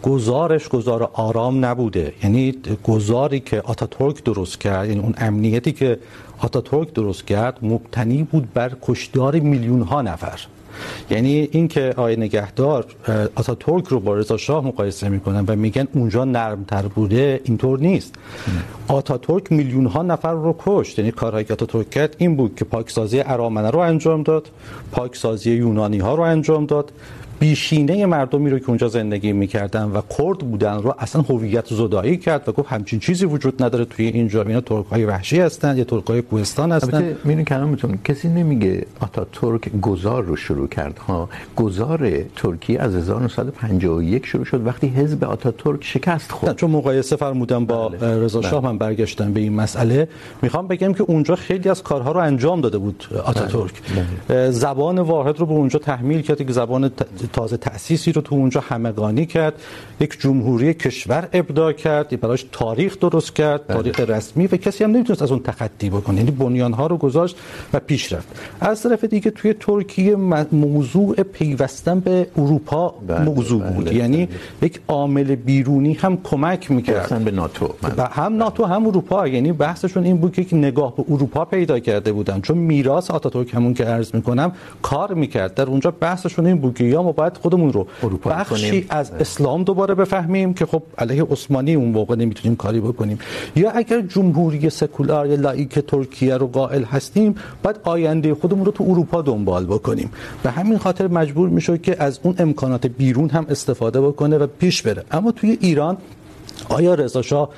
گزارش 0.02 0.68
گزار 0.68 1.11
آرام 1.12 1.64
نبوده. 1.64 2.12
یعنی 2.22 2.54
گزاری 2.84 3.40
که 3.40 3.61
آتاتورک 3.61 4.24
درست 4.24 4.61
کرد 4.61 4.88
یعنی 4.88 5.00
اون 5.00 5.14
امنیتی 5.18 5.72
که 5.72 5.98
آتاتورک 6.38 6.92
درست 6.92 7.26
کرد 7.26 7.58
مبتنی 7.62 8.22
بود 8.22 8.52
بر 8.52 8.72
کشتار 8.82 9.40
میلیون 9.40 9.82
ها 9.82 10.02
نفر. 10.02 10.40
یعنی 11.11 11.49
این 11.53 11.69
که 11.69 11.95
آقای 11.97 12.17
نگهدار 12.17 12.87
آتاتورک 13.35 13.87
رو 13.87 14.01
با 14.01 14.14
رضا 14.14 14.37
شاه 14.37 14.64
مقایسه 14.64 15.09
میکنن 15.09 15.45
و 15.49 15.57
میگن 15.57 15.88
اونجا 15.93 16.25
نرمتر 16.25 16.83
بوده 16.83 17.41
اینطور 17.45 17.79
نیست. 17.79 18.14
آتاتورک 18.88 19.53
میلیون 19.53 19.87
ها 19.87 20.03
نفر 20.03 20.33
رو 20.33 20.55
کشت. 20.59 20.99
یعنی 20.99 21.11
کارهایی 21.11 21.45
که 21.45 21.53
آتاتورک 21.53 21.91
کرد 21.91 22.17
این 22.19 22.37
بود 22.37 22.55
که 22.57 22.64
پاکسازی 22.64 23.21
ارامنه 23.21 23.71
رو 23.71 23.79
انجام 23.79 24.23
داد 24.23 24.51
پاکسازی 24.93 25.51
یونانی 25.51 25.99
ها 25.99 26.14
رو 26.14 26.23
انجام 26.23 26.67
داد. 26.67 26.93
بیشینه 27.38 28.07
مردمی 28.07 28.51
رو 28.51 28.59
که 28.59 28.68
اونجا 28.68 28.88
زندگی 28.88 29.33
میکردن 29.33 29.85
و 29.85 30.01
کرد 30.18 30.38
بودن 30.38 30.83
رو 30.83 30.94
اصلا 30.98 31.22
هویت 31.22 31.66
زدایی 31.66 32.16
کرد 32.16 32.48
و 32.48 32.53
گفت 32.53 32.68
همچین 32.68 32.98
چیزی 32.98 33.24
وجود 33.24 33.62
نداره 33.62 33.85
توی 33.85 34.07
اینجا 34.07 34.42
اینا 34.42 34.61
ترک‌های 34.61 35.05
وحشی 35.05 35.40
هستن 35.40 35.77
یا 35.77 35.85
ترک‌های 35.85 36.22
کوهستان 36.22 36.72
هستن. 36.72 36.96
البته 36.96 37.16
میرین 37.24 37.44
کلامتون 37.44 37.98
کسی 38.05 38.29
نمیگه 38.29 38.87
آتا 39.01 39.27
ترک 39.33 39.81
گذار 39.81 40.22
رو 40.24 40.37
شروع 40.37 40.68
کرد 40.68 40.98
ها؟ 40.98 41.29
گذار 41.57 42.11
ترکیه 42.37 42.81
از 42.81 42.94
1951 42.94 44.27
شروع 44.27 44.44
شد 44.44 44.66
وقتی 44.66 44.87
حزب 44.87 45.24
آتا 45.24 45.51
ترک 45.51 45.85
شکست 45.85 46.33
خورد. 46.33 46.57
چون 46.57 46.70
مقایسه 46.70 47.16
فرمودن 47.16 47.64
با 47.64 47.88
رضا 48.01 48.42
شاه 48.42 48.64
من 48.64 48.79
برگشتم 48.79 49.33
به 49.33 49.40
این 49.40 49.53
مسئله. 49.53 50.09
میخوام 50.42 50.66
بگم 50.66 50.94
که 50.94 51.03
اونجا 51.03 51.37
خیلی 51.37 51.68
از 51.68 51.83
کارها 51.83 52.12
رو 52.12 52.20
انجام 52.20 52.61
داده 52.61 52.79
بود 52.79 53.05
آتا 53.24 53.46
ترک 53.46 53.72
زبان 54.51 54.98
واحد 54.98 55.38
رو 55.38 55.46
به 55.46 55.53
اونجا 55.53 55.79
تحمیل 55.79 56.22
کرد 56.22 56.46
که 56.46 56.53
زبان 56.53 56.90
تازه 57.33 57.57
تأسیسی 57.57 58.12
رو 58.12 58.23
تو 58.23 58.35
اونجا 58.35 58.61
همگانی 58.61 59.27
کرد. 59.27 59.55
یک 60.01 60.21
جمهوری 60.21 60.75
کشور 60.75 61.29
ابداع 61.33 61.73
کرد 61.73 62.21
براش 62.21 62.47
تاریخ 62.53 62.99
درست 62.99 63.35
کرد 63.35 63.67
تاریخ 63.67 64.01
رسمی 64.01 64.47
و 64.47 64.57
کسی 64.57 64.85
هم 64.85 64.91
نمیتونست 64.91 65.23
از 65.23 65.31
اون 65.31 65.41
تخطی 65.41 65.91
بکنه 65.91 66.17
یعنی 66.17 66.31
بنیانها 66.31 66.87
رو 66.87 66.97
گذاشت 66.97 67.37
و 67.73 67.81
پیش 67.81 68.12
رفت. 68.12 68.29
از 68.61 68.83
طرف 68.83 69.05
دیگه 69.05 69.31
توی 69.31 69.55
ترکیه 69.61 70.17
موضوع 70.53 71.23
پیوستن 71.23 72.01
به 72.01 72.27
اروپا 72.37 72.95
موضوع 73.25 73.62
بود. 73.62 73.93
یعنی 73.93 74.29
یک 74.62 74.81
عامل 74.88 75.35
بیرونی 75.35 75.95
هم 75.95 76.19
کمک 76.25 76.71
میکرد. 76.71 77.25
به 77.25 77.31
ناتو 77.31 77.75
و 77.97 78.03
هم 78.03 78.37
ناتو 78.37 78.64
هم 78.64 78.87
اروپا. 78.87 79.29
یعنی 79.29 79.53
بحثشون 79.53 80.05
این 80.05 80.17
بود 80.17 80.33
که 80.33 80.43
یک 80.43 80.55
نگاه 80.55 80.97
به 80.97 81.05
اروپا 81.11 81.45
پیدا 81.45 81.79
کرده 81.79 82.12
بودن. 82.12 82.41
چون 82.41 82.59
میراث 82.59 83.11
آتاتورک 83.11 83.55
همون 83.55 83.75
که 83.75 83.85
عرض 83.85 84.14
میکنم 84.14 84.53
کار 84.83 85.14
میکرد. 85.14 85.55
در 85.55 85.67
اونجا 85.67 85.91
بحثشون 85.91 86.47
این 86.47 86.59
بود 86.59 86.75
که 86.75 86.85
یا 86.85 87.03
ما 87.03 87.12
باید 87.18 87.37
خودمون 87.42 87.72
رو 87.76 87.87
بخشی 88.24 88.87
از 88.88 89.11
اسلام 89.24 89.64
دوباره 89.70 89.94
بفهمیم 90.00 90.54
که 90.61 90.66
خب 90.72 90.83
علیه 91.04 91.26
عثمانی 91.37 91.74
اون 91.74 91.88
موقع 91.98 92.16
نمیتونیم 92.22 92.57
کاری 92.64 92.81
بکنیم. 92.81 93.18
یا 93.62 93.70
اگر 93.81 94.00
جمهوری 94.16 94.70
سکولار 94.70 95.26
یا 95.33 95.38
لایک 95.46 95.78
ترکیه 95.92 96.37
رو 96.42 96.46
قائل 96.59 96.85
هستیم 96.85 97.35
باید 97.62 97.81
آینده 97.94 98.35
خودمون 98.35 98.64
رو 98.64 98.72
تو 98.72 98.85
اروپا 98.90 99.22
دنبال 99.31 99.66
بکنیم. 99.66 100.12
به 100.42 100.50
همین 100.50 100.78
خاطر 100.78 101.09
مجبور 101.09 101.48
میشه 101.48 101.78
که 101.78 101.96
از 102.02 102.20
اون 102.22 102.35
امکانات 102.38 102.87
بیرون 102.87 103.31
هم 103.31 103.46
استفاده 103.57 104.00
بکنه 104.00 104.38
و 104.38 104.46
پیش 104.46 104.83
بره. 104.83 105.04
اما 105.11 105.33
توی 105.33 105.59
ایران 105.61 105.96
آیا 106.68 106.94
رضا 106.94 107.22
شاه 107.22 107.48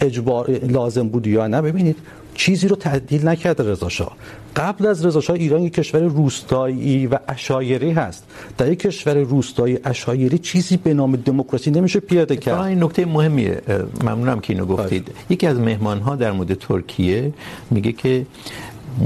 اجبار 0.00 0.50
لازم 0.50 1.08
بود 1.08 1.26
یا 1.26 1.46
نه؟ 1.46 1.62
ببینید. 1.62 1.96
چیزی 2.36 2.68
رو 2.68 2.76
تعدیل 2.76 3.28
نکرد 3.28 3.62
رضا 3.62 3.88
شاه. 3.88 4.16
قبل 4.56 4.86
از 4.86 5.06
رضا 5.06 5.20
شاه 5.20 5.36
ایران 5.36 5.62
یک 5.62 5.72
کشور 5.72 6.00
روستایی 6.00 7.06
و 7.06 7.18
عشایری 7.28 7.90
هست. 7.90 8.24
در 8.58 8.72
یک 8.72 8.78
کشور 8.78 9.14
روستایی 9.14 9.74
عشایری 9.74 10.38
چیزی 10.38 10.76
به 10.76 10.94
نام 10.94 11.16
دموکراسی 11.16 11.70
نمیشه 11.70 12.00
پیاده 12.00 12.36
کرد. 12.36 12.60
این 12.60 12.82
نکته 12.82 13.06
مهمیه. 13.06 13.62
ممنونم 14.02 14.40
که 14.40 14.52
اینو 14.52 14.66
گفتید. 14.66 15.10
یکی 15.30 15.46
از 15.46 15.58
مهمان 15.58 16.00
ها 16.00 16.16
در 16.16 16.32
مورد 16.32 16.54
ترکیه 16.54 17.32
میگه 17.70 17.92
که 17.92 18.26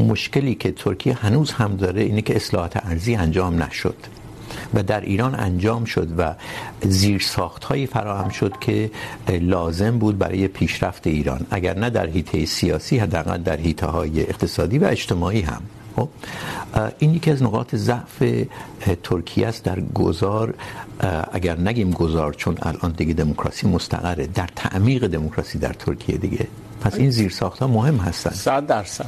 مشکلی 0.08 0.54
که 0.54 0.72
ترکیه 0.72 1.14
هنوز 1.14 1.50
هم 1.50 1.76
داره 1.76 2.02
اینه 2.02 2.22
که 2.22 2.36
اصلاحات 2.36 2.76
ارضی 2.84 3.14
انجام 3.14 3.62
نشد. 3.62 3.96
و 4.74 4.82
در 4.82 5.00
ایران 5.00 5.34
انجام 5.34 5.84
شد 5.84 6.08
و 6.18 6.34
زیر 6.82 7.20
ساخت 7.20 7.64
هایی 7.64 7.86
فراهم 7.86 8.28
شد 8.28 8.52
که 8.60 8.90
لازم 9.28 9.98
بود 9.98 10.18
برای 10.18 10.48
پیشرفت 10.48 11.06
ایران. 11.06 11.46
اگر 11.50 11.78
نه 11.78 11.90
در 11.90 12.06
حیطه 12.06 12.46
سیاسی 12.46 12.98
حداقل 12.98 13.38
در 13.38 13.56
حیطه 13.56 13.86
های 13.86 14.20
اقتصادی 14.20 14.78
و 14.78 14.84
اجتماعی 14.84 15.40
هم. 15.40 15.62
این 16.98 17.14
یکی 17.14 17.30
از 17.30 17.42
نقاط 17.42 17.74
ضعف 17.74 18.22
ترکیه 19.02 19.46
است 19.46 19.64
در 19.64 19.80
گذار 19.80 20.54
اگر 21.32 21.58
نگیم 21.58 21.90
گذار 21.90 22.34
چون 22.34 22.58
الان 22.62 22.92
دیگه 22.92 23.14
دموکراسی 23.14 23.68
مستقره 23.68 24.26
در 24.26 24.48
تعمیق 24.56 25.06
دموکراسی 25.06 25.58
در 25.58 25.72
ترکیه 25.72 26.16
دیگه. 26.16 26.46
پس 26.80 26.94
این 26.94 27.10
زیر 27.10 27.30
ساخت 27.30 27.58
ها 27.58 27.66
مهم 27.66 27.96
هستن. 27.96 28.30
100 28.30 28.66
درصد. 28.66 29.06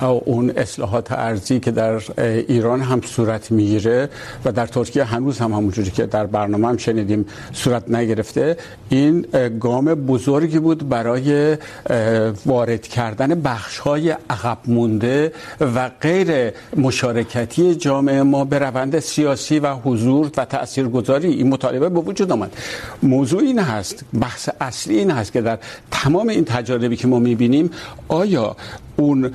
اون 0.00 0.50
اصلاحات 0.50 1.12
ارزی 1.12 1.60
که 1.60 1.70
در 1.70 2.00
ایران 2.48 2.80
هم 2.80 3.00
صورت 3.00 3.50
میگیره 3.50 4.08
و 4.44 4.52
در 4.52 4.66
ترکیه 4.66 5.04
هنوز 5.04 5.38
هم 5.38 5.52
همونجوری 5.52 5.90
که 5.90 6.06
در 6.06 6.26
برنامه 6.26 6.68
هم 6.68 6.76
شنیدیم 6.76 7.26
صورت 7.52 7.90
نگرفته. 7.90 8.56
این 8.88 9.26
گام 9.60 9.94
بزرگی 9.94 10.58
بود 10.58 10.88
برای 10.88 11.56
وارد 12.46 12.82
کردن 12.82 13.40
بخش 13.40 13.78
های 13.78 14.10
عقب 14.30 14.58
مونده 14.66 15.32
و 15.60 15.90
غیر 16.00 16.52
مشارکتی 16.76 17.74
جامعه 17.74 18.22
ما 18.22 18.44
به 18.44 18.58
روند 18.58 18.98
سیاسی 18.98 19.58
و 19.58 19.74
حضور 19.74 20.30
و 20.36 20.44
تاثیرگذاری. 20.44 21.28
این 21.28 21.48
مطالبه 21.48 21.88
به 21.88 22.00
وجود 22.00 22.32
آمد. 22.32 22.56
موضوع 23.02 23.40
این 23.42 23.58
هست، 23.58 24.04
بحث 24.20 24.48
اصلی 24.60 24.98
این 24.98 25.10
هست 25.10 25.32
که 25.32 25.40
در 25.40 25.58
تمام 25.90 26.28
این 26.28 26.44
تجاربی 26.44 26.96
که 26.96 27.08
ما 27.08 27.18
میبینیم، 27.18 27.70
آیا 28.08 28.56
اون 28.96 29.34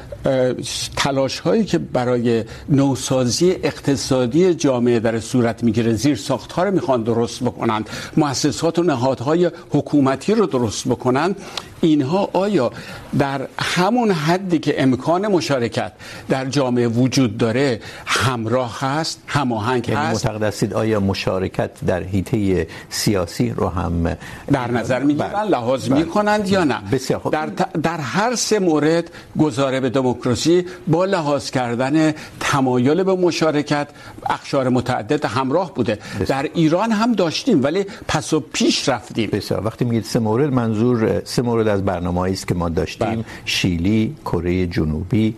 تلاش 0.96 1.40
هایی 1.40 1.66
که 1.66 1.78
برای 1.78 2.44
نوسازی 2.70 3.52
اقتصادی 3.52 4.54
جامعه 4.54 5.00
در 5.00 5.20
صورت 5.20 5.64
میگیره 5.64 5.94
زیر 5.94 6.16
ساخت 6.16 6.52
ها 6.52 6.64
رو 6.64 6.72
میخوان 6.72 7.04
درست 7.04 7.44
بکنند 7.44 7.90
مؤسسات 8.18 8.80
و 8.80 8.84
نهادهای 8.84 9.52
حکومتی 9.70 10.34
رو 10.34 10.46
درست 10.46 10.88
بکنند. 10.88 11.36
اینها 11.82 12.30
آیا 12.34 12.72
در 13.20 13.48
همون 13.60 14.12
حدی 14.12 14.60
که 14.60 14.84
امکان 14.84 15.28
مشارکت 15.28 15.92
در 16.30 16.46
جامعه 16.46 16.88
وجود 16.88 17.38
داره 17.38 17.80
همراه 18.06 18.80
هست 18.80 19.22
هماهنگ 19.28 19.90
یعنی 19.90 20.02
هست؟ 20.02 20.26
معتقد 20.26 20.44
هستید 20.44 20.74
آیا 20.74 21.00
مشارکت 21.00 21.72
در 21.88 22.04
حیطه 22.04 22.68
سیاسی 22.90 23.50
رو 23.50 23.68
هم 23.68 24.18
در 24.52 24.72
نظر 24.72 25.04
میگیرن 25.04 25.44
لحاظ 25.50 25.90
میکنند 25.90 26.50
یا 26.50 26.64
نه؟ 26.64 26.82
بسیار 26.92 27.20
خوب. 27.20 27.32
در, 27.32 27.46
در 27.84 27.98
هر 27.98 28.36
سه 28.36 28.60
مورد 28.60 29.12
گزاره 29.50 29.80
به 29.80 29.90
دموکراسی 29.90 30.66
با 30.88 31.06
لحاظ 31.06 31.50
کردن 31.50 32.14
تمایل 32.40 33.04
به 33.04 33.16
مشارکت 33.16 33.88
اقشار 34.30 34.70
متعدد 34.70 35.26
همراه 35.26 35.74
بوده. 35.74 35.96
بسیار. 35.96 36.26
در 36.30 36.50
ایران 36.54 36.92
هم 36.92 37.12
داشتیم 37.14 37.64
ولی 37.64 37.86
پس 38.08 38.34
و 38.34 38.40
پیش 38.54 38.90
رفتیم. 38.90 39.30
بسیار. 39.34 39.66
وقتی 39.66 39.86
میگید 39.86 40.04
سه 40.04 40.20
مورد 40.20 40.54
منظور 40.54 41.22
سه 41.26 41.42
مورد 41.42 41.68
از 41.68 41.86
برنامه‌ای 41.86 42.34
است 42.34 42.48
که 42.48 42.56
ما 42.56 42.70
داشتیم. 42.70 43.08
بله. 43.08 43.26
شیلی، 43.46 44.16
کره 44.26 44.68
جنوبی 44.68 45.36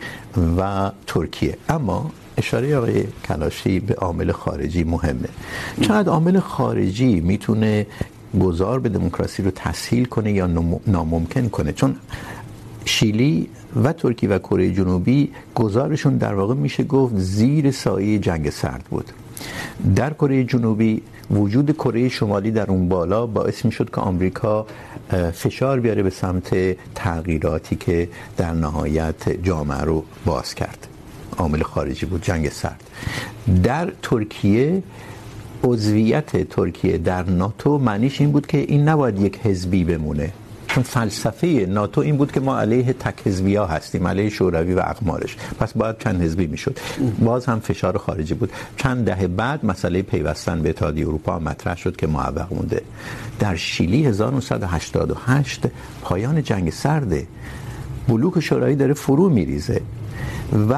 و 0.57 0.91
ترکیه. 1.07 1.57
اما 1.69 2.11
اشاره 2.37 2.77
آقای 2.77 3.03
کلاشی 3.27 3.79
به 3.79 3.93
عامل 3.93 4.31
خارجی 4.31 4.83
مهمه. 4.83 5.29
چقدر 5.81 6.09
عامل 6.09 6.39
خارجی 6.39 7.19
میتونه 7.19 7.87
گذار 8.41 8.79
به 8.79 8.89
دموکراسی 8.89 9.43
رو 9.43 9.51
تسهیل 9.51 10.05
کنه 10.05 10.31
یا 10.31 10.47
ناممکن 10.87 11.49
کنه؟ 11.49 11.73
چون 11.73 11.95
شیلی 12.85 13.47
و 13.83 13.93
ترکیه 13.93 14.29
و 14.29 14.39
کره 14.39 14.71
جنوبی 14.71 15.31
گذارشون 15.55 16.17
در 16.17 16.33
واقع 16.33 16.53
میشه 16.53 16.83
گفت 16.83 17.17
زیر 17.17 17.71
سایه 17.71 18.19
جنگ 18.19 18.49
سرد 18.49 18.83
بود. 18.89 19.11
در 19.95 20.13
کره 20.13 20.43
جنوبی 20.43 21.01
وجود 21.31 21.71
کره 21.71 22.09
شمالی 22.09 22.51
در 22.51 22.71
اون 22.71 22.89
بالا 22.89 23.25
باعث 23.25 23.65
می 23.65 23.71
شد 23.71 23.89
که 23.89 24.01
آمریکا 24.01 24.65
فشار 25.33 25.79
بیاره 25.79 26.03
به 26.03 26.09
سمت 26.09 26.77
تغییراتی 26.95 27.75
که 27.75 28.09
در 28.37 28.53
نهایت 28.53 29.43
جامعه 29.43 29.81
رو 29.81 30.03
باز 30.25 30.55
کرد. 30.55 30.87
عامل 31.37 31.61
خارجی 31.63 32.05
بود، 32.05 32.21
جنگ 32.21 32.49
سرد. 32.49 32.83
در 33.63 33.91
ترکیه، 34.01 34.83
عضویت 35.63 36.49
ترکیه 36.49 36.97
در 36.97 37.23
ناتو 37.23 37.77
معنیش 37.77 38.21
این 38.21 38.31
بود 38.31 38.47
که 38.47 38.57
این 38.57 38.89
نباید 38.89 39.21
یک 39.21 39.39
حزبی 39.39 39.83
بمونه. 39.83 40.33
چون 40.75 40.83
فلسفه 40.83 41.65
ناتو 41.69 42.01
این 42.01 42.17
بود 42.17 42.31
که 42.31 42.39
ما 42.39 42.59
علیه 42.59 42.93
تک 42.93 43.27
حزبی 43.27 43.55
ها 43.55 43.65
هستیم، 43.65 44.07
علیه 44.07 44.29
شوروی 44.29 44.73
و 44.73 44.79
اقمارش. 44.79 45.37
پس 45.59 45.73
باید 45.73 45.97
چند 45.97 46.21
حزبی 46.21 46.47
میشد. 46.47 46.79
باز 47.19 47.45
هم 47.45 47.59
فشار 47.59 47.97
خارجی 47.97 48.33
بود. 48.33 48.51
چند 48.77 49.05
دهه 49.05 49.27
بعد 49.27 49.65
مسئله 49.65 50.01
پیوستن 50.01 50.61
به 50.61 50.69
اتحادیه 50.69 51.07
اروپا 51.07 51.39
مطرح 51.39 51.77
شد 51.77 51.95
که 51.95 52.07
معوق 52.07 52.53
مونده. 52.53 52.81
در 53.39 53.55
شیلی 53.55 54.05
1988 54.05 55.61
پایان 56.01 56.43
جنگ 56.43 56.69
سرد، 56.69 57.13
بلوک 58.07 58.39
شوروی 58.39 58.75
داره 58.75 58.93
فرو 58.93 59.29
میریزه 59.29 59.81
و 60.69 60.75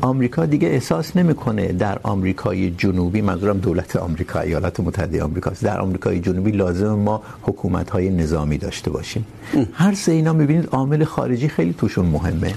آمریکا 0.00 0.46
دیگه 0.46 0.68
احساس 0.68 1.16
نمیکنه 1.16 1.72
در 1.72 1.98
آمریکای 2.02 2.70
جنوبی 2.70 3.20
منظورم 3.20 3.58
دولت 3.58 3.96
آمریکا 3.96 4.40
ایالات 4.40 4.80
متحده 4.80 5.22
آمریکا 5.22 5.50
است. 5.50 5.64
در 5.64 5.80
آمریکای 5.80 6.20
جنوبی 6.20 6.50
لازم 6.50 6.94
ما 6.94 7.22
حکومت 7.42 7.90
های 7.90 8.10
نظامی 8.10 8.58
داشته 8.58 8.90
باشیم. 8.90 9.26
هر 9.72 9.94
سه 9.94 10.12
اینا 10.12 10.32
میبینید 10.32 10.68
عامل 10.72 11.04
خارجی 11.04 11.48
خیلی 11.48 11.74
توشون 11.78 12.06
مهمه. 12.06 12.54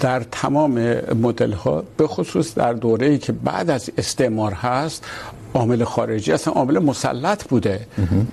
در 0.00 0.20
تمام 0.32 0.72
مدل 1.14 1.52
ها 1.52 1.84
به 1.96 2.06
خصوص 2.06 2.54
در 2.54 2.72
دوره 2.72 3.06
ای 3.06 3.18
که 3.18 3.32
بعد 3.32 3.70
از 3.70 3.90
استعمار 3.98 4.52
هست 4.52 5.04
عامل 5.56 5.84
خارجی 5.84 6.32
اصلا 6.32 6.52
عامل 6.54 6.78
مسلط 6.78 7.44
بوده. 7.44 7.80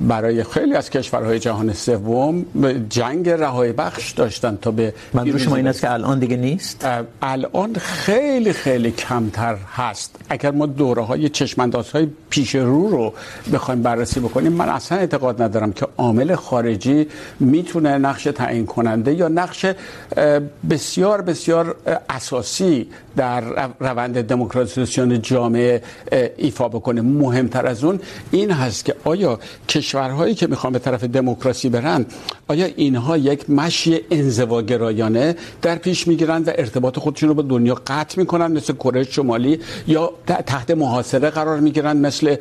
برای 0.01 0.43
خیلی 0.43 0.75
از 0.75 0.89
کشورهای 0.89 1.39
جهان 1.39 1.73
سوم 1.73 2.45
جنگ 2.89 3.29
رهایی 3.29 3.71
بخش 3.71 4.11
داشتن 4.11 4.57
تا 4.61 4.71
به 4.71 4.93
منظور 5.13 5.37
شما 5.37 5.55
این 5.55 5.67
است 5.67 5.81
که 5.81 5.91
الان 5.91 6.19
دیگه 6.19 6.35
نیست؟ 6.35 6.87
الان 7.21 7.73
خیلی 7.73 8.53
خیلی 8.53 8.91
کمتر 8.91 9.55
هست. 9.55 10.15
اگر 10.29 10.51
ما 10.51 10.65
دوره 10.65 11.01
های 11.01 11.29
چشمانداز 11.29 11.91
های 11.91 12.07
پیش 12.29 12.55
رو 12.55 12.89
رو 12.89 13.13
بخوایم 13.53 13.81
بررسی 13.81 14.19
بکنیم 14.19 14.51
من 14.51 14.69
اصلا 14.69 14.97
اعتقاد 14.97 15.41
ندارم 15.41 15.73
که 15.73 15.87
عامل 15.97 16.35
خارجی 16.35 17.07
میتونه 17.39 17.97
نقش 17.97 18.23
تعیین 18.23 18.65
کننده 18.65 19.13
یا 19.13 19.27
نقش 19.27 19.65
بسیار 20.69 21.21
بسیار 21.21 21.75
اساسی 22.09 22.87
در 23.15 23.43
روند 23.79 24.21
دموکراتیزاسیون 24.21 25.21
جامعه 25.21 25.81
ایفا 26.37 26.67
بکنه. 26.67 27.01
مهمتر 27.01 27.67
از 27.67 27.83
اون 27.83 27.99
این 28.31 28.51
هست 28.51 28.85
که 28.85 28.95
آیا 29.03 29.39
کشورهایی 29.69 30.35
که 30.35 30.47
میخوان 30.47 30.73
به 30.73 30.79
طرف 30.79 31.03
دموکراسی 31.03 31.69
برن، 31.69 32.05
آیا 32.47 32.65
اینها 32.75 33.17
یک 33.17 33.49
مشی 33.49 33.99
انزواگرایانه 34.11 35.35
در 35.61 35.75
پیش 35.75 36.07
میگیرن 36.07 36.43
و 36.43 36.51
ارتباط 36.55 36.99
خودشون 36.99 37.29
رو 37.29 37.35
با 37.35 37.41
دنیا 37.41 37.75
قطع 37.87 38.19
میکنن، 38.19 38.51
مثل 38.51 38.73
کره 38.73 39.03
شمالی 39.03 39.59
یا 39.87 40.11
تحت 40.27 40.71
محاصره 40.71 41.29
قرار 41.29 41.59
میگیرن، 41.59 41.97
مثل 41.97 42.35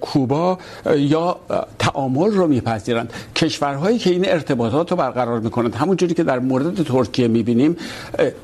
کوبا 0.00 0.58
یا 0.96 1.36
تعامل 1.78 2.30
رو 2.30 2.46
میپذیرن؟ 2.46 3.08
کشورهایی 3.36 3.98
که 3.98 4.10
این 4.10 4.28
ارتباطات 4.28 4.90
رو 4.90 4.96
برقرار 4.96 5.40
میکنن 5.40 5.72
همونجوری 5.72 6.14
که 6.14 6.22
در 6.22 6.38
مورد 6.38 6.82
ترکیه 6.82 7.28
میبینیم 7.28 7.76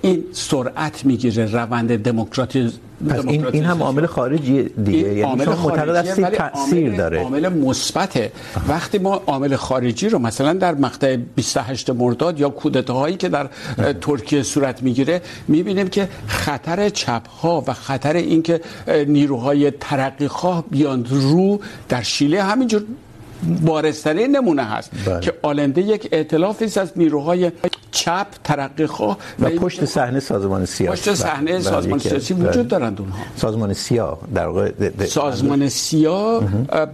این 0.02 0.24
سرعت 0.32 1.04
میگیره. 1.04 1.51
روند 1.52 2.02
دموکراتی 2.02 2.72
پس 3.10 3.24
این 3.26 3.46
این 3.46 3.64
هم 3.64 3.82
عامل 3.82 4.06
خارجی 4.06 4.62
دیگه. 4.62 5.14
یعنی 5.14 5.44
شما 5.44 5.56
معتقد 5.56 5.96
هستید 5.96 6.28
تاثیر 6.28 6.96
داره. 6.96 7.22
عامل 7.22 7.48
مثبته. 7.48 8.32
وقتی 8.68 8.98
ما 8.98 9.22
عامل 9.26 9.56
خارجی 9.56 10.08
رو 10.08 10.18
مثلا 10.18 10.52
در 10.52 10.74
مقطع 10.74 11.16
28 11.16 11.90
مرداد 11.90 12.40
یا 12.40 12.48
کودتاهایی 12.48 13.16
که 13.16 13.28
در 13.28 13.48
ترکیه 14.00 14.42
صورت 14.42 14.82
میگیره 14.82 15.22
میبینیم 15.48 15.88
که 15.88 16.08
خطر 16.26 16.88
چپ 16.88 17.28
ها 17.28 17.64
و 17.66 17.72
خطر 17.72 18.16
اینکه 18.16 18.60
نیروهای 19.06 19.70
ترقی 19.70 20.28
خواه 20.28 20.64
بیان 20.70 21.06
رو 21.10 21.60
در 21.88 22.02
شیلی 22.02 22.36
همینجور 22.36 22.84
بارسترین 23.42 24.36
نمونه 24.36 24.62
هست 24.62 24.90
بله. 25.06 25.20
که 25.20 25.34
آلنده 25.42 25.82
یک 25.82 26.08
ائتلافی 26.12 26.64
است 26.64 26.78
از 26.78 26.92
نیروهای 26.96 27.52
چپ 27.90 28.26
ترقی 28.44 28.86
خواه 28.86 29.18
و 29.40 29.50
پشت 29.50 29.84
صحنه 29.84 30.20
سازمان 30.20 30.64
سیاه. 30.64 30.94
پشت 30.94 31.14
صحنه 31.14 31.60
سازمان 31.60 31.98
سیاسی 31.98 32.34
وجود 32.34 32.68
دارند 32.68 33.00
اونها. 33.00 33.18
سازمان 33.36 33.72
سیاه 33.72 34.18
در 34.34 34.46
واقع 34.46 34.70
سازمان 35.06 35.68
سیاه 35.68 36.42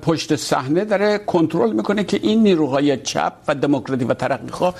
پشت 0.02 0.36
صحنه 0.36 0.84
داره 0.84 1.18
کنترل 1.18 1.72
میکنه 1.72 2.04
که 2.04 2.20
این 2.22 2.42
نیروهای 2.42 2.96
چپ 2.96 3.32
و 3.48 3.54
دموکراتی 3.54 4.04
و 4.04 4.14
ترقی 4.14 4.50
خواه 4.50 4.74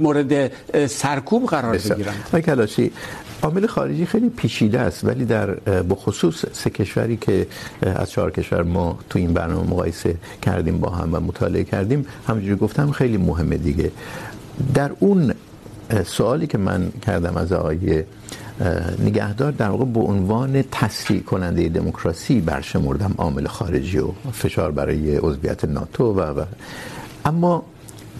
مورد 0.00 0.52
سرکوب 0.86 1.46
قرار 1.46 1.78
بگیرند. 1.78 2.24
آقای 2.28 2.42
کلاشی 2.42 2.92
عامل 3.42 3.66
خارجی 3.66 4.06
خیلی 4.06 4.28
پیچیده 4.28 4.80
است 4.80 5.04
ولی 5.04 5.24
در 5.24 5.50
بخصوص 5.90 6.44
سه 6.52 6.70
کشوری 6.70 7.16
که 7.16 7.46
از 7.82 8.10
چهار 8.10 8.30
کشور 8.30 8.62
ما 8.62 8.98
تو 9.10 9.18
این 9.18 9.32
برنامه 9.32 9.70
مقایسه 9.70 10.14
کردیم 10.42 10.78
با 10.78 10.90
هم 10.90 11.14
و 11.14 11.20
مطالعه 11.20 11.64
کردیم 11.64 12.06
همونجوری 12.28 12.56
گفتم 12.56 12.90
خیلی 12.90 13.16
مهمه 13.16 13.56
دیگه. 13.56 13.90
در 14.74 14.90
اون 14.98 15.34
سوالی 16.06 16.46
که 16.46 16.58
من 16.58 16.92
کردم 17.06 17.36
از 17.36 17.52
آقای 17.52 18.04
نگهدار 18.98 19.52
در 19.52 19.68
واقع 19.68 19.84
به 19.84 20.00
عنوان 20.00 20.62
تسریع 20.72 21.20
کننده 21.20 21.68
دموکراسی 21.68 22.40
برشمردم 22.40 23.14
عامل 23.18 23.46
خارجی 23.46 23.98
و 23.98 24.10
فشار 24.32 24.70
برای 24.70 25.16
عضویت 25.16 25.64
ناتو 25.64 26.04
و, 26.04 26.20
و. 26.20 26.44
اما 27.24 27.62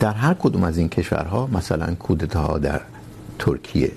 در 0.01 0.13
هر 0.13 0.35
کدوم 0.35 0.65
از 0.65 0.79
این 0.79 0.89
کشورها 0.89 1.49
مثلا 1.53 1.95
کودتاها 1.95 2.59
در 2.59 2.81
ترکیه 3.39 3.93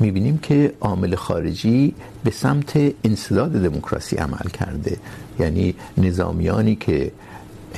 میبینیم 0.00 0.38
که 0.38 0.72
عامل 0.80 1.14
خارجی 1.14 1.94
به 2.24 2.30
سمت 2.30 2.72
انسداد 3.04 3.52
دموکراسی 3.52 4.16
عمل 4.16 4.48
کرده. 4.52 4.96
یعنی 5.38 5.74
نظامیانی 5.98 6.76
که 6.76 7.12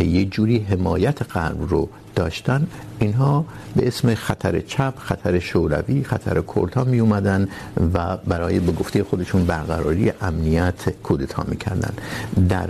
یه 0.01 0.25
جوری 0.25 0.59
حمایت 0.59 1.23
غرب 1.23 1.71
رو 1.71 1.89
داشتن، 2.15 2.67
اینها 2.99 3.45
به 3.77 3.87
اسم 3.87 4.15
خطر 4.15 4.61
چپ، 4.61 4.99
خطر 4.99 5.39
شوروی، 5.39 6.05
خطر 6.05 6.43
کردها 6.55 6.85
می 6.85 7.01
اومدن 7.01 7.49
و 7.95 8.17
برای 8.17 8.61
به 8.61 8.73
گفته 8.73 9.05
خودشون 9.05 9.45
برقراری 9.45 10.13
امنیت 10.21 10.91
کودتا 11.03 11.45
میکردن. 11.49 11.93
در 12.49 12.69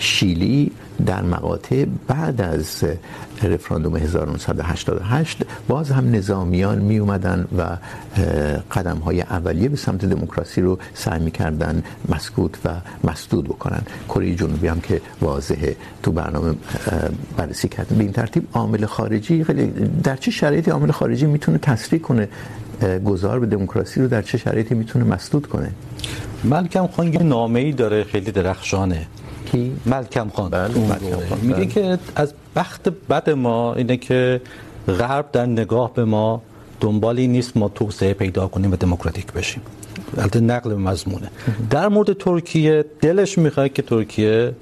شیلی 0.00 0.70
در 1.06 1.22
مقاطع 1.22 1.84
بعد 2.08 2.40
از 2.40 2.84
رفراندوم 3.42 3.96
1988 3.96 5.42
باز 5.68 5.90
هم 5.90 6.14
نظامیان 6.14 6.78
می 6.78 6.98
اومدن 6.98 7.48
و 7.58 7.76
قدم 8.72 8.96
های 8.96 9.20
اولیه 9.20 9.68
به 9.68 9.76
سمت 9.76 10.04
دموکراسی 10.04 10.60
رو 10.60 10.78
سعی 10.94 11.20
میکردن 11.20 11.82
مسکوت 12.08 12.58
و 12.64 12.68
مسدود 13.04 13.44
بکنن. 13.44 13.82
کره 14.08 14.34
جنوبی 14.34 14.68
هم 14.68 14.80
که 14.80 15.00
واضحه 15.20 15.76
تو 16.02 16.12
برنامه 16.12 16.54
بررسی 17.36 17.68
کردن. 17.68 17.96
به 17.96 18.02
این 18.04 18.12
ترتیب 18.12 18.48
عامل 18.52 18.86
خارجی 18.86 19.44
خیلی 19.44 19.66
در 20.02 20.16
چه 20.16 20.30
شرایطی 20.30 20.70
عامل 20.70 20.90
خارجی 20.90 21.26
میتونه 21.26 21.58
تسریع 21.58 22.00
کنه 22.00 22.28
گذار 23.04 23.40
به 23.40 23.46
دموکراسی 23.46 24.00
رو 24.00 24.08
در 24.08 24.22
چه 24.22 24.38
شرایطی 24.38 24.74
میتونه 24.74 25.04
مسدود 25.04 25.46
کنه؟ 25.46 25.70
ملکم 26.44 26.86
خان 26.86 27.12
یه 27.12 27.22
نامه‌ای 27.22 27.72
داره، 27.72 28.04
خیلی 28.04 28.32
درخشانه. 28.32 29.06
کی 29.52 29.72
ملکم 29.86 30.28
خان. 30.28 30.70
میگه 31.42 31.66
که 31.66 31.98
از 32.16 32.34
بخت 32.56 32.88
بد 32.88 33.30
ما 33.30 33.74
اینه 33.74 33.96
که 33.96 34.40
غرب 34.88 35.32
در 35.32 35.46
نگاه 35.46 35.94
به 35.94 36.04
ما 36.04 36.42
دنبالی 36.80 37.26
نیست 37.28 37.56
ما 37.56 37.68
توسعه 37.68 38.14
پیدا 38.14 38.48
کنیم 38.48 38.72
و 38.72 38.76
دموکراتیک 38.76 39.32
بشیم. 39.32 39.62
البته 40.18 40.40
نقل 40.40 40.74
مضمونه. 40.74 41.30
در 41.70 41.88
مورد 41.88 42.12
ترکیه 42.12 42.84
دلش 43.00 43.38
میخواد 43.38 43.72
که 43.72 43.82
ترکیه 43.82 44.54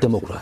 دموکرات. 0.00 0.40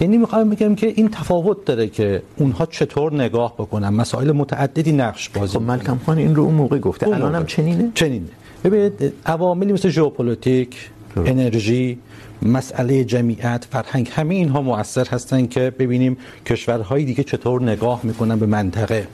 یعنی 0.00 0.18
میخوام 0.18 0.50
بگم 0.50 0.74
که 0.74 0.86
این 0.86 1.08
تفاوت 1.08 1.64
داره 1.64 1.86
که 1.86 2.22
اونها 2.36 2.66
چطور 2.66 3.14
نگاه 3.14 3.54
بکنن. 3.54 3.88
مسائل 3.88 4.32
متعددی 4.32 4.92
نقش 4.92 5.28
بازی 5.28 5.58
خب 5.58 5.62
ملکم 5.62 5.98
خان 6.06 6.18
این 6.18 6.36
رو 6.36 6.42
اون 6.42 6.54
موقع 6.54 6.78
گفته. 6.78 7.08
الان 7.08 7.34
هم 7.34 7.46
چنینه؟ 7.46 7.90
چنینه. 7.94 8.28
ببینید 8.64 9.12
عواملی 9.26 9.72
مثل 9.72 9.88
ژئوپلیتیک 9.88 10.90
انرژی 11.26 11.98
مسئله 12.42 13.04
جمعیت 13.04 13.66
فرهنگ 13.70 14.10
همه 14.14 14.34
اینها 14.34 14.62
مؤثر 14.62 15.06
هستن 15.08 15.46
که 15.46 15.72
ببینیم 15.78 16.16
کشورهای 16.46 17.04
دیگه 17.04 17.24
چطور 17.24 17.62
نگاه 17.62 18.00
میکنن 18.02 18.38
به 18.38 18.46
منطقه. 18.46 19.06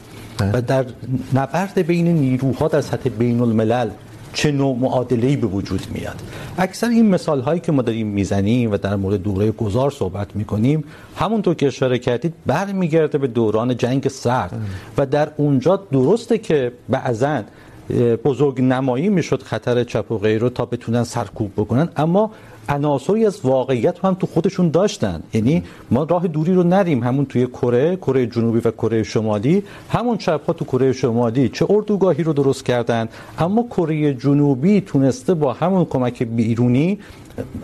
و 0.53 0.63
در 0.63 0.85
نبرد 1.35 1.87
بین 1.87 2.09
نیروها 2.09 2.69
در 2.69 2.81
سطح 2.81 3.09
بین 3.09 3.41
الملل 3.41 3.91
چه 4.33 4.53
نوع 4.53 4.77
معادله‌ای 4.77 5.37
به 5.37 5.47
وجود 5.47 5.87
میاد. 5.95 6.23
اکثر 6.59 6.89
این 6.89 7.09
مثال 7.09 7.41
هایی 7.41 7.61
که 7.61 7.73
ما 7.73 7.83
داریم 7.83 8.07
میزنیم 8.07 8.73
و 8.73 8.77
در 8.77 8.97
مورد 8.97 9.23
دوره 9.23 9.51
گذار 9.51 9.91
صحبت 9.91 10.37
میکنیم 10.37 10.85
همونطور 11.17 11.55
که 11.55 11.67
اشاره 11.67 11.99
کردید 11.99 12.35
برمیگرده 12.47 13.19
به 13.19 13.27
دوران 13.27 13.77
جنگ 13.77 14.09
سرد. 14.09 14.53
و 14.99 15.07
در 15.07 15.29
اونجا 15.37 15.77
درسته 15.77 16.39
که 16.39 16.73
بعضا 16.89 17.43
بزرگ 18.25 18.61
نمایی 18.61 19.09
میشد 19.09 19.43
خطر 19.43 19.85
چپ 19.85 20.13
و 20.13 20.19
غیر 20.19 20.41
رو 20.41 20.49
تا 20.49 20.67
بتونن 20.67 21.05
سرکوب 21.05 21.53
بکنن. 21.57 21.89
اما 21.97 22.31
عناصری 22.69 23.27
از 23.27 23.41
واقعیت 23.45 24.05
هم 24.05 24.15
تو 24.15 24.27
خودشون 24.27 24.71
داشتن. 24.71 25.23
یعنی 25.35 25.63
ما 25.91 26.03
راه 26.05 26.29
دوری 26.29 26.55
رو 26.55 26.63
نریم. 26.63 27.03
همون 27.03 27.27
توی 27.27 27.47
کره 27.47 27.97
کره 27.97 28.27
جنوبی 28.27 28.59
و 28.65 28.71
کره 28.71 29.03
شمالی. 29.03 29.63
همون 29.91 30.17
چپ 30.19 30.47
ها 30.47 30.53
تو 30.53 30.65
کره 30.65 30.93
شمالی 30.93 31.49
چه 31.49 31.67
اردوگاهی 31.71 32.23
رو 32.23 32.33
درست 32.33 32.65
کردن. 32.65 33.09
اما 33.39 33.63
کره 33.71 34.15
جنوبی 34.15 34.81
تونسته 34.81 35.35
با 35.35 35.53
همون 35.53 35.85
کمک 35.85 36.23
بیرونی 36.23 36.99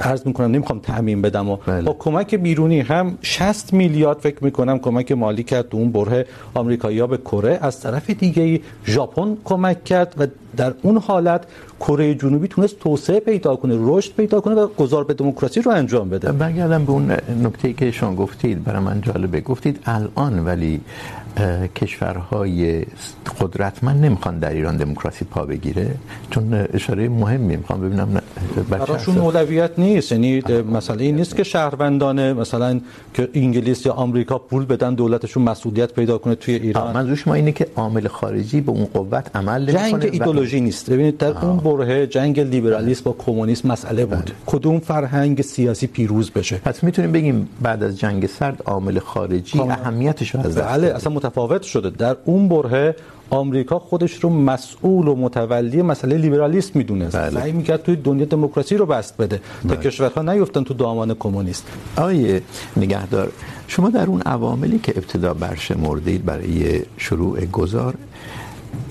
عرض 0.01 0.27
میکنم 0.27 0.51
نمیخوام 0.51 0.79
تعمین 0.79 1.23
بدم 1.23 1.49
و 1.49 1.57
با 1.67 1.97
کمک 1.99 2.35
بیرونی 2.35 2.81
هم 2.81 3.19
60 3.23 3.73
میلیارد 3.73 4.19
فکر 4.19 4.45
میکنم 4.45 4.79
کمک 4.79 5.13
مالی 5.13 5.43
کرد 5.43 5.67
اون 5.71 5.93
بره 5.93 6.27
آمریکایی‌ها 6.55 7.07
به 7.07 7.17
کره. 7.17 7.59
از 7.63 7.81
طرف 7.81 8.11
دیگه 8.11 8.61
ژاپن 8.87 9.37
کمک 9.45 9.85
کرد 9.85 10.15
و 10.19 10.27
در 10.57 10.75
اون 10.83 10.97
حالت 10.97 11.45
کره 11.81 12.15
جنوبی 12.15 12.49
تونست 12.49 12.79
توسعه 12.79 13.21
پیدا 13.21 13.57
کنه، 13.57 13.77
رشد 13.79 14.13
پیدا 14.13 14.41
کنه 14.41 14.55
و 14.55 14.67
گذار 14.67 15.05
به 15.05 15.15
دموکراسی 15.15 15.63
رو 15.63 15.73
انجام 15.73 16.09
بده. 16.09 16.33
برگردم 16.33 16.85
به 16.85 16.91
اون 16.93 17.11
نکته 17.43 17.69
ای 17.69 17.75
که 17.75 17.91
شما 17.91 18.15
گفتید، 18.15 18.65
برای 18.65 18.83
من 18.83 19.01
جالبه. 19.01 19.41
گفتید 19.41 19.81
الان 19.85 20.45
ولی 20.45 20.81
کشورهای 21.77 22.85
قدرتمند 23.41 24.05
نمیخوان 24.05 24.39
در 24.39 24.51
ایران 24.51 24.77
دموکراسی 24.77 25.25
پا 25.25 25.45
بگیره 25.45 25.95
چون 26.31 26.67
اشاره 26.75 27.09
مهمی 27.09 27.57
میخوام 27.57 27.81
ببینم 27.81 28.23
براشون 28.71 29.19
اولویت 29.19 29.79
نیست 29.79 30.13
یعنی 30.13 30.43
مسئله 30.73 31.05
این 31.05 31.17
نیست 31.17 31.37
که 31.37 31.43
شهروندان 31.43 32.33
مثلا 32.33 32.81
که 33.15 33.29
انگلیس 33.35 33.87
یا 33.87 33.93
آمریکا 33.93 34.39
پول 34.39 34.65
بدن 34.65 34.95
دولتشون 34.95 35.43
مسئولیت 35.43 35.93
پیدا 35.93 36.19
کنه 36.19 36.35
توی 36.35 36.55
ایران. 36.55 36.97
منظور 36.97 37.15
شما 37.15 37.35
اینه 37.35 37.53
که 37.53 37.67
عامل 37.77 38.09
خارجی 38.09 38.61
به 38.61 38.73
اون 38.73 38.85
قوت 38.85 39.37
عمل 39.37 39.63
نمیکنه 39.63 39.91
جنگ 39.91 40.09
ایدئولوژی 40.13 40.61
نیست. 40.61 40.91
ببینید 40.91 41.17
در 41.17 41.39
اون 41.39 41.57
بره 41.57 42.07
جنگ 42.07 42.41
لیبرالیسم 42.41 43.03
با 43.05 43.17
کمونیسم 43.19 43.69
مسئله 43.69 44.07
بود. 44.07 44.31
کدوم 44.47 44.79
فرهنگ 44.79 45.43
سیاسی 45.43 45.87
پیروز 45.87 46.31
بشه؟ 46.31 46.57
پس 46.57 46.85
میتونیم 46.85 47.13
بگیم 47.13 47.49
بعد 47.63 47.83
از 47.83 47.99
جنگ 47.99 48.27
سرد 48.27 48.63
عامل 48.67 48.99
خارجی 48.99 49.61
اهمیتش 49.61 50.35
رو 50.35 50.41
از 50.41 50.59
دست 50.59 50.69
بله 50.69 50.87
اصلا 50.87 51.13
متفاوت 51.21 51.63
شده. 51.63 51.91
در 51.91 52.17
اون 52.25 52.49
بره 52.49 52.97
آمریکا 53.31 53.79
خودش 53.79 54.15
رو 54.25 54.31
مسئول 54.31 55.09
و 55.09 55.15
متولی 55.15 55.83
مسئله 55.83 56.17
لیبرالیسم 56.17 56.71
میدونه. 56.75 57.11
سعی 57.11 57.53
میکرد 57.53 57.83
توی 57.83 57.97
دنیا 57.97 58.25
دموکراسی 58.25 58.77
رو 58.77 58.87
بست 58.87 59.17
بده. 59.17 59.41
تا 59.69 59.77
کشورها 59.77 60.23
نیفتن 60.23 60.65
تو 60.65 60.75
دامان 60.75 61.15
کمونیست. 61.15 61.67
آیه 61.97 62.43
نگهدار 62.77 63.33
شما 63.69 63.91
در 63.91 64.07
اون 64.07 64.23
عواملی 64.23 64.79
که 64.79 64.93
ابتدا 64.97 65.35
برشمردید 65.35 66.25
برای 66.25 66.83
شروع 66.97 67.45
گذار 67.45 67.95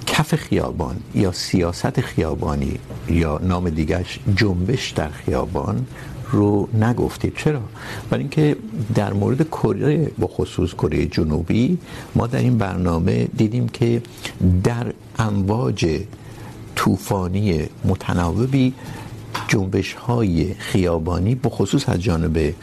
کف 0.06 0.36
خیابان 0.36 0.96
یا 1.16 1.32
سیاست 1.32 2.02
خیابانی 2.02 2.80
یا 3.10 3.40
نام 3.44 3.70
دیگرش 3.70 4.20
جنبش 4.36 4.92
در 4.92 5.10
خیابان 5.10 5.86
رو 6.32 6.70
نگفتید 6.74 7.36
چرا؟ 7.38 7.62
برای 8.10 8.22
اینکه 8.22 8.56
در 8.96 9.14
مورد 9.14 9.50
کره 9.50 10.12
به 10.20 10.28
خصوص 10.28 10.74
کره 10.74 11.06
جنوبی، 11.06 11.78
ما 12.16 12.28
در 12.28 12.40
این 12.40 12.58
برنامه 12.58 13.26
دیدیم 13.26 13.70
که 13.70 14.02
در 14.64 14.94
امواج 15.20 16.00
طوفانی 16.76 17.60
متناوبی 17.86 18.74
جنبش 19.48 19.94
های 19.94 20.54
خیابانی 20.54 21.36
به 21.36 21.50
خصوص 21.50 21.90
از 21.90 22.00
جانب 22.00 22.54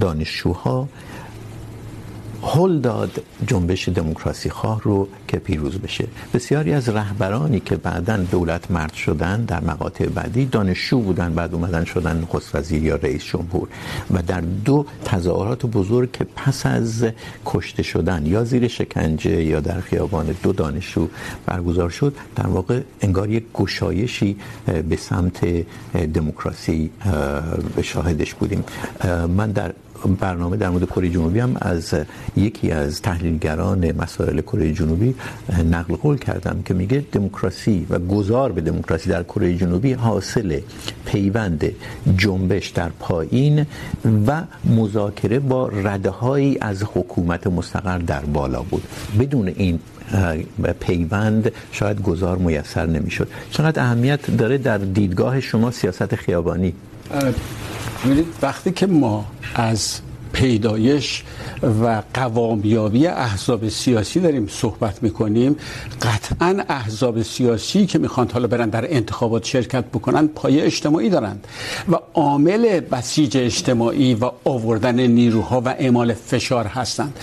دانشجوها 0.00 0.88
هل 2.42 2.80
داد 2.80 3.22
جنبش 3.46 3.88
دموکراسی 3.88 4.50
خواه 4.50 4.80
رو 4.82 5.08
که 5.28 5.36
پیروز 5.38 5.78
بشه. 5.78 6.08
بسیاری 6.34 6.72
از 6.72 6.88
رهبرانی 6.88 7.60
که 7.60 7.76
بعدا 7.76 8.16
دولت 8.16 8.70
مرد 8.70 8.92
شدن 8.92 9.44
در 9.44 9.60
مقاطع 9.64 10.06
بعدی 10.06 10.46
دانشجو 10.46 11.00
بودن، 11.00 11.34
بعد 11.34 11.54
اومدن 11.54 11.84
شدن 11.84 12.16
نخست 12.20 12.54
وزیر 12.54 12.84
یا 12.84 12.96
رئیس 12.96 13.24
جمهور. 13.24 13.68
و 14.10 14.22
در 14.22 14.40
دو 14.40 14.86
تظاهرات 15.04 15.66
بزرگ 15.66 16.12
که 16.12 16.26
پس 16.36 16.66
از 16.66 17.06
کشته 17.44 17.82
شدن 17.82 18.26
یا 18.26 18.44
زیر 18.44 18.68
شکنجه 18.68 19.44
یا 19.44 19.60
در 19.60 19.80
خیابان 19.80 20.36
دو 20.42 20.52
دانشجو 20.52 21.08
برگزار 21.46 21.90
شد، 21.90 22.14
در 22.36 22.46
واقع 22.46 22.80
انگار 23.00 23.30
یک 23.30 23.44
گشایشی 23.54 24.36
به 24.88 24.96
سمت 24.96 25.66
دموکراسی 26.14 26.90
شاهدش 27.82 28.34
بودیم. 28.34 28.64
من 29.36 29.50
در 29.50 29.72
برنامه 30.20 30.56
در 30.56 30.70
مورد 30.70 30.84
کره 30.84 31.08
جنوبی 31.08 31.40
هم 31.40 31.56
از 31.60 31.94
یکی 32.36 32.70
از 32.70 33.02
تحلیلگران 33.02 33.92
مسائل 33.92 34.40
کره 34.40 34.72
جنوبی 34.72 35.14
نقل 35.70 35.94
قول 35.96 36.18
کردم 36.18 36.62
که 36.64 36.74
میگه 36.74 37.04
دموکراسی 37.12 37.86
و 37.90 37.98
گذار 37.98 38.52
به 38.52 38.60
دموکراسی 38.60 39.10
در 39.10 39.22
کره 39.22 39.56
جنوبی 39.56 39.92
حاصل 39.92 40.60
پیوند 41.06 41.72
جنبش 42.16 42.68
در 42.68 42.88
پایین 42.88 43.66
و 44.26 44.42
مذاکره 44.64 45.38
با 45.38 45.68
ردههایی 45.68 46.58
از 46.60 46.82
حکومت 46.82 47.46
مستقر 47.46 47.98
در 47.98 48.20
بالا 48.20 48.62
بود. 48.62 48.82
بدون 49.20 49.48
این 49.48 49.78
پیوند 50.80 51.52
شاید 51.72 52.02
گذار 52.02 52.38
میسر 52.38 52.86
نمیشد. 52.86 53.28
چقدر 53.50 53.82
اهمیت 53.82 54.36
داره 54.36 54.58
در 54.58 54.78
دیدگاه 54.78 55.40
شما 55.40 55.70
سیاست 55.70 56.14
خیابانی؟ 56.14 56.74
ببینید، 58.04 58.26
وقتی 58.42 58.72
که 58.72 58.86
ما 58.86 59.24
از 59.54 60.00
پیدایش 60.32 61.22
و 61.82 62.02
قوامیابی 62.14 63.06
احزاب 63.06 63.68
سیاسی 63.68 64.20
داریم 64.20 64.46
صحبت 64.50 65.02
میکنیم، 65.02 65.56
قطعا 66.02 66.62
احزاب 66.68 67.22
سیاسی 67.22 67.86
که 67.86 67.98
میخوان 67.98 68.30
حالا 68.32 68.46
برن 68.46 68.68
در 68.68 68.94
انتخابات 68.94 69.44
شرکت 69.44 69.84
بکنن، 69.84 70.26
پایه 70.26 70.64
اجتماعی 70.64 71.10
دارند 71.10 71.46
و 71.92 71.96
عامل 72.14 72.80
بسیج 72.80 73.36
اجتماعی 73.36 74.14
و 74.14 74.30
آوردن 74.44 75.00
نیروها 75.00 75.60
و 75.60 75.68
اعمال 75.68 76.14
فشار 76.14 76.66
هستند. 76.66 77.18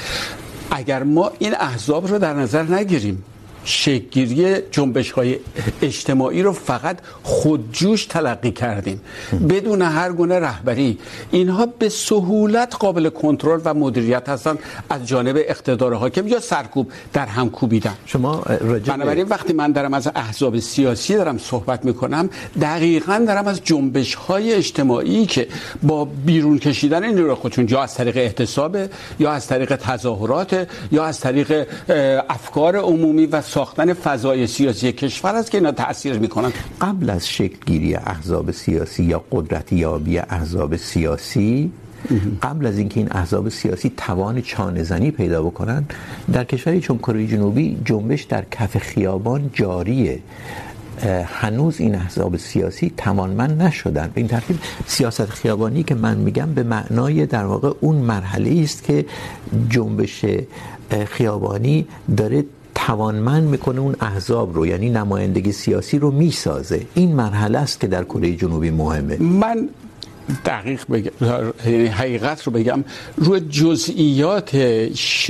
اگر 0.71 1.03
ما 1.03 1.31
این 1.39 1.55
احزاب 1.59 2.07
رو 2.07 2.19
در 2.19 2.33
نظر 2.33 2.63
نگیریم 2.63 3.23
شکلگیری 3.65 4.55
جنبش 4.71 5.11
های 5.11 5.39
اجتماعی 5.81 6.41
رو 6.41 6.51
فقط 6.51 6.97
خودجوش 7.23 8.05
تلقی 8.05 8.51
کردیم. 8.51 9.01
بدون 9.49 9.81
هر 9.81 10.11
گونه 10.11 10.39
رهبری. 10.39 10.97
اینها 11.31 11.65
به 11.65 11.89
سهولت 11.89 12.75
قابل 12.79 13.09
کنترل 13.09 13.61
و 13.65 13.73
مدیریت 13.73 14.29
هستند 14.29 14.59
از 14.89 15.07
جانب 15.07 15.35
اقتدار 15.37 15.93
حاکم 15.93 16.27
یا 16.27 16.39
سرکوب 16.39 16.91
در 17.13 17.25
هم 17.25 17.49
کوبیدن. 17.49 17.93
شما 18.05 18.43
بنابراین 18.85 19.27
وقتی 19.27 19.53
من 19.53 19.71
دارم 19.71 19.93
از 19.93 20.09
احزاب 20.15 20.59
سیاسی 20.59 21.15
دارم 21.15 21.37
صحبت 21.37 21.85
میکنم 21.85 22.29
دقیقا 22.61 23.23
دارم 23.27 23.47
از 23.47 23.63
جنبش 23.63 24.15
های 24.15 24.53
اجتماعی 24.53 25.25
که 25.25 25.47
با 25.83 26.05
بیرون 26.05 26.59
کشیدن 26.59 27.03
این 27.03 27.17
رو 27.17 27.35
خودشون 27.35 27.67
یا 27.69 27.83
از 27.83 27.95
طریق 27.95 28.17
احتساب 28.17 28.77
یا 29.19 29.31
از 29.31 29.47
طریق 29.47 29.75
تظاهرات 29.75 30.67
یا 30.91 31.05
از 31.05 31.19
طریق 31.19 31.67
افکار 32.29 32.75
عمومی 32.75 33.25
و 33.25 33.41
ساختن 33.55 33.93
فضای 33.93 34.47
سیاسی 34.47 34.91
کشور 34.91 35.35
است 35.35 35.51
که 35.51 35.57
اینا 35.57 35.71
تاثیر 35.71 36.19
میکنن. 36.19 36.53
قبل 36.81 37.09
از 37.09 37.29
شکل 37.29 37.57
گیری 37.65 37.95
احزاب 37.95 38.51
سیاسی 38.51 39.03
یا 39.03 39.23
قدرت 39.31 39.73
یابی 39.73 40.17
احزاب 40.19 40.75
سیاسی، 40.75 41.71
قبل 42.41 42.65
از 42.65 42.77
اینکه 42.77 42.99
این 42.99 43.07
احزاب 43.11 43.49
سیاسی 43.49 43.91
توان 43.97 44.41
چانه 44.41 44.83
زنی 44.83 45.11
پیدا 45.11 45.43
بکنن، 45.43 45.85
در 46.33 46.43
کشوری 46.43 46.81
چون 46.81 46.97
کره 46.97 47.27
جنوبی 47.27 47.77
جنبش 47.85 48.23
در 48.23 48.45
کف 48.51 48.77
خیابان 48.77 49.49
جاریه. 49.53 50.19
هنوز 51.25 51.79
این 51.79 51.95
احزاب 51.95 52.37
سیاسی 52.37 52.93
توانمند 52.97 53.61
نشدن. 53.61 54.11
به 54.13 54.21
این 54.21 54.27
ترتیب 54.27 54.59
سیاست 54.85 55.25
خیابانی 55.25 55.83
که 55.83 55.95
من 55.95 56.17
میگم 56.17 56.53
به 56.53 56.63
معنای 56.63 57.25
در 57.25 57.45
واقع 57.45 57.71
اون 57.81 57.95
مرحله 57.95 58.61
است 58.63 58.83
که 58.83 59.05
جنبش 59.69 60.25
خیابانی 61.05 61.87
داره 62.17 62.45
توانمند 62.75 63.43
میکنه 63.43 63.79
اون 63.79 63.95
احزاب 63.99 64.55
رو 64.55 64.67
یعنی 64.67 64.89
نمایندگی 64.89 65.51
سیاسی 65.51 65.99
رو 65.99 66.11
میسازه. 66.11 66.81
این 66.93 67.15
مرحله 67.15 67.59
است 67.59 67.79
که 67.79 67.87
در 67.87 68.03
کره 68.03 68.35
جنوبی 68.35 68.69
مهمه. 68.69 69.17
من 69.17 69.69
دقیق 70.45 70.81
بگم 70.91 71.11
یعنی 71.65 71.85
حقیقت 71.85 72.43
رو 72.43 72.51
بگم. 72.51 72.83
روی 73.17 73.39
جزئیات 73.39 74.55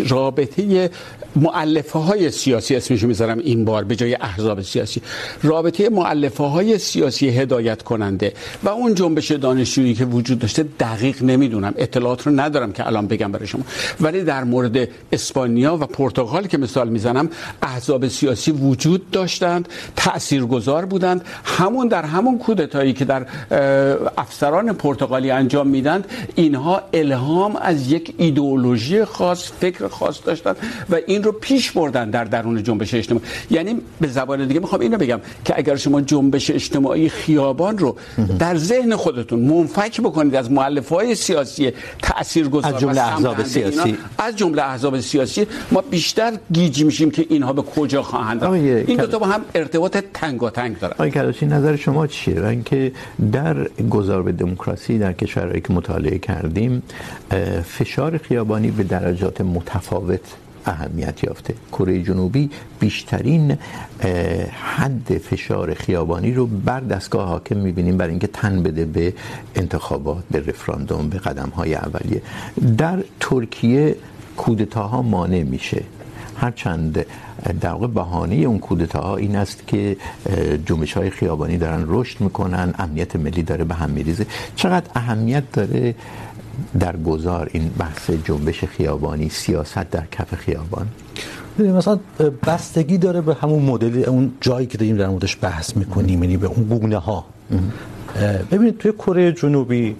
رابطه 0.07 0.89
مؤلفه 1.35 1.99
های 1.99 2.31
سیاسی 2.31 2.75
اسمشو 2.75 3.07
میذارم 3.07 3.39
این 3.39 3.65
بار 3.65 3.83
به 3.83 3.95
جای 3.95 4.15
احزاب 4.15 4.61
سیاسی. 4.61 5.01
رابطه 5.43 5.89
مؤلفه 5.89 6.43
های 6.43 6.77
سیاسی 6.77 7.29
هدایت 7.29 7.83
کننده 7.83 8.33
و 8.63 8.69
اون 8.69 8.95
جنبش 8.95 9.31
دانشجویی 9.31 9.93
که 9.93 10.05
وجود 10.05 10.39
داشته 10.39 10.65
دقیق 10.79 11.23
نمیدونم. 11.23 11.73
اطلاعات 11.77 12.27
رو 12.27 12.39
ندارم 12.39 12.71
که 12.73 12.87
الان 12.87 13.07
بگم 13.07 13.31
برای 13.31 13.47
شما. 13.47 13.63
ولی 14.01 14.23
در 14.23 14.43
مورد 14.43 14.87
اسپانیا 15.11 15.77
و 15.77 15.85
پرتغال 15.85 16.47
که 16.47 16.57
مثال 16.57 16.89
میزنم، 16.89 17.29
احزاب 17.61 18.07
سیاسی 18.07 18.51
وجود 18.51 19.11
داشتند 19.11 19.69
تاثیرگذار 19.95 20.85
بودند. 20.85 21.25
همون 21.43 21.87
در 21.87 22.05
همون 22.05 22.37
کودتایی 22.37 22.93
که 22.93 23.05
در 23.05 23.25
افسران 24.17 24.73
پرتغالی 24.73 25.31
انجام 25.31 25.67
میدند، 25.67 26.07
اینها 26.35 26.81
الهام 26.93 27.55
از 27.55 27.91
یک 27.91 28.13
ایدئولوژی 28.17 29.05
خاص، 29.05 29.51
فکر 29.59 29.87
خاص 29.87 30.19
داشتند 30.25 30.55
و 30.89 30.95
این 31.07 31.23
رو 31.25 31.31
پیش 31.31 31.71
بردن 31.71 32.09
در 32.09 32.23
درون 32.23 32.63
جنبش 32.63 32.93
اجتماعی. 32.93 33.25
یعنی 33.49 33.81
به 34.01 34.07
زبان 34.07 34.47
دیگه 34.47 34.59
میخوام 34.59 34.81
اینو 34.81 34.97
بگم 34.97 35.19
که 35.45 35.53
اگر 35.57 35.75
شما 35.75 36.01
جنبش 36.01 36.51
اجتماعی 36.51 37.09
خیابان 37.09 37.77
رو 37.77 37.95
در 38.39 38.57
ذهن 38.57 38.95
خودتون 38.95 39.39
منفک 39.39 40.01
بکنید 40.01 40.35
از 40.35 40.51
مؤلفه‌های 40.51 41.15
سیاسی 41.15 41.71
تاثیرگذار 42.01 42.75
از 42.75 42.81
جمله 42.81 43.01
احزاب 43.01 43.43
سیاسی. 43.43 43.97
از 44.17 44.35
جمله 44.35 44.61
احزاب 44.61 44.99
سیاسی 44.99 45.47
ما 45.71 45.81
بیشتر 45.81 46.33
گیج 46.51 46.83
میشیم 46.83 47.11
که 47.11 47.25
اینها 47.29 47.53
به 47.53 47.61
کجا 47.61 48.03
خواهند 48.03 48.43
رفت. 48.43 48.53
این 48.53 48.97
دو 48.97 49.07
تا 49.07 49.19
با 49.19 49.25
هم 49.25 49.41
ارتباط 49.55 49.97
تنگاتنگ 50.13 50.79
دارن. 50.79 50.93
آقای 50.93 51.11
کلاشی 51.11 51.45
نظر 51.45 51.75
شما 51.75 52.07
چیه؟ 52.07 52.41
و 52.41 52.45
اینکه 52.45 52.91
در 53.31 53.67
گذار 53.89 54.23
به 54.23 54.31
دموکراسی 54.31 54.97
در 54.97 55.13
کشورهایی 55.13 55.61
که 55.61 55.73
مطالعه 55.73 56.17
کردیم 56.17 56.83
فشار 57.65 58.17
خیابانی 58.17 58.71
به 58.71 58.83
درجات 58.83 59.41
متفاوت 59.41 60.21
اهمیت 60.65 61.23
یافته. 61.23 61.53
کره 61.71 62.03
جنوبی 62.03 62.49
بیشترین 62.79 63.57
حد 64.75 65.17
فشار 65.17 65.73
خیابانی 65.73 66.33
رو 66.33 66.45
بر 66.45 66.79
دستگاه 66.79 67.27
حاکم 67.27 67.57
میبینیم 67.57 67.97
برای 67.97 68.09
اینکه 68.09 68.27
تن 68.27 68.63
بده 68.63 68.85
به 68.85 69.13
انتخابات، 69.55 70.23
به 70.31 70.39
رفراندوم، 70.39 71.09
به 71.09 71.17
قدم 71.17 71.49
های 71.49 71.75
اولیه. 71.75 72.21
در 72.77 73.03
ترکیه 73.19 73.95
کودتاها 74.37 75.01
مانع 75.01 75.43
میشه. 75.43 75.83
هرچند 76.37 77.05
در 77.61 77.69
واقع 77.69 77.87
بهانه 77.87 78.35
اون 78.35 78.59
کودتاها 78.59 79.17
این 79.17 79.35
است 79.35 79.67
که 79.67 79.97
جنبش 80.65 80.93
های 80.93 81.09
خیابانی 81.09 81.57
دارن 81.57 81.83
رشد 81.87 82.21
میکنن، 82.21 82.73
امنیت 82.77 83.15
ملی 83.15 83.43
داره 83.43 83.63
به 83.63 83.75
هم 83.75 83.89
میریزه. 83.89 84.25
چقدر 84.55 84.89
اهمیت 84.95 85.51
داره؟ 85.51 85.95
در 86.79 86.97
گذار 86.97 87.49
این 87.51 87.71
بحث 87.77 88.11
جنبش 88.11 88.65
خیابانی 88.65 89.29
سیاست 89.29 89.89
در 89.91 90.03
کف 90.11 90.35
خیابان؟ 90.35 90.87
مثلا 91.59 91.99
بستگی 92.47 92.97
داره 92.97 93.21
به 93.21 93.33
همون 93.33 93.61
مدل 93.61 94.03
اون 94.09 94.31
جایی 94.41 94.67
که 94.67 94.77
داریم 94.77 94.97
در 94.97 95.07
موردش 95.07 95.37
بحث 95.41 95.77
میکنیم 95.77 96.23
یعنی 96.23 96.37
به 96.37 96.47
اون 96.47 96.63
گونه 96.63 96.97
ها 96.97 97.25
ببینید 98.51 98.77
توی 98.77 98.91
کره 98.91 99.31
جنوبی 99.31 99.95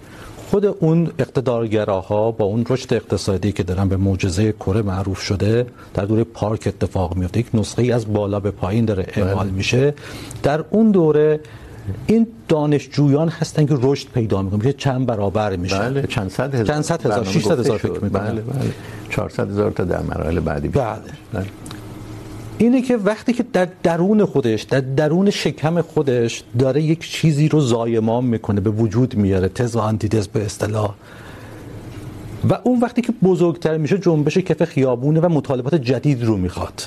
خود 0.49 0.65
اون 0.65 1.11
اقتدارگراها 1.19 2.31
با 2.31 2.45
اون 2.45 2.65
رشد 2.69 2.93
اقتصادی 2.93 3.51
که 3.51 3.63
دارن 3.63 3.87
به 3.87 3.97
معجزه 3.97 4.51
کره 4.51 4.81
معروف 4.81 5.21
شده 5.21 5.65
در 5.93 6.05
دوره 6.05 6.23
پارک 6.23 6.67
اتفاق 6.67 7.15
میفته 7.15 7.39
یک 7.39 7.47
نسخه 7.53 7.81
ای 7.81 7.91
از 7.91 8.13
بالا 8.13 8.39
به 8.39 8.51
پایین 8.51 8.85
داره 8.85 9.05
اعمال 9.13 9.47
میشه. 9.47 9.93
در 10.43 10.63
اون 10.69 10.91
دوره 10.91 11.39
این 12.07 12.27
دانشجویان 12.47 13.29
هستن 13.29 13.65
که 13.65 13.77
رشد 13.81 14.07
پیدا 14.07 14.41
میکنن. 14.41 14.59
میشه 14.59 14.73
چند 14.73 15.05
برابر 15.05 15.55
میشه. 15.55 15.79
بله. 15.79 16.07
چند 16.07 16.29
صد 16.29 16.53
هزار. 16.53 16.65
چند 16.65 16.81
صد 16.81 17.05
هزار. 17.05 17.23
600 17.23 17.59
هزار 17.59 17.77
فکر 17.77 17.91
میکنم. 17.91 18.09
بله 18.09 18.41
بله. 18.41 18.71
400 19.09 19.49
هزار 19.49 19.71
تا 19.71 19.83
در 19.83 20.01
مراحل 20.01 20.39
بعدی 20.39 20.67
بله, 20.67 20.99
بله. 21.33 21.45
اینه 22.57 22.81
که 22.81 22.97
وقتی 22.97 23.33
که 23.33 23.45
در 23.53 23.67
درون 23.83 24.25
خودش 24.25 24.61
در 24.61 24.79
درون 24.79 25.29
شکم 25.29 25.81
خودش 25.81 26.43
داره 26.59 26.81
یک 26.81 27.09
چیزی 27.11 27.49
رو 27.49 27.59
زایمان 27.59 28.25
میکنه 28.25 28.61
به 28.61 28.69
وجود 28.69 29.15
میاره 29.15 29.49
تز 29.49 29.75
و 29.75 29.79
آنتیتز 29.79 30.27
به 30.27 30.45
اصطلاح. 30.45 30.93
و 32.49 32.59
اون 32.63 32.79
وقتی 32.79 33.01
که 33.01 33.13
بزرگتر 33.23 33.77
میشه 33.77 33.97
جنبش 33.97 34.37
کف 34.37 34.63
خیابونه 34.63 35.19
و 35.19 35.29
مطالبات 35.29 35.75
جدید 35.75 36.23
رو 36.23 36.37
میخواد. 36.37 36.81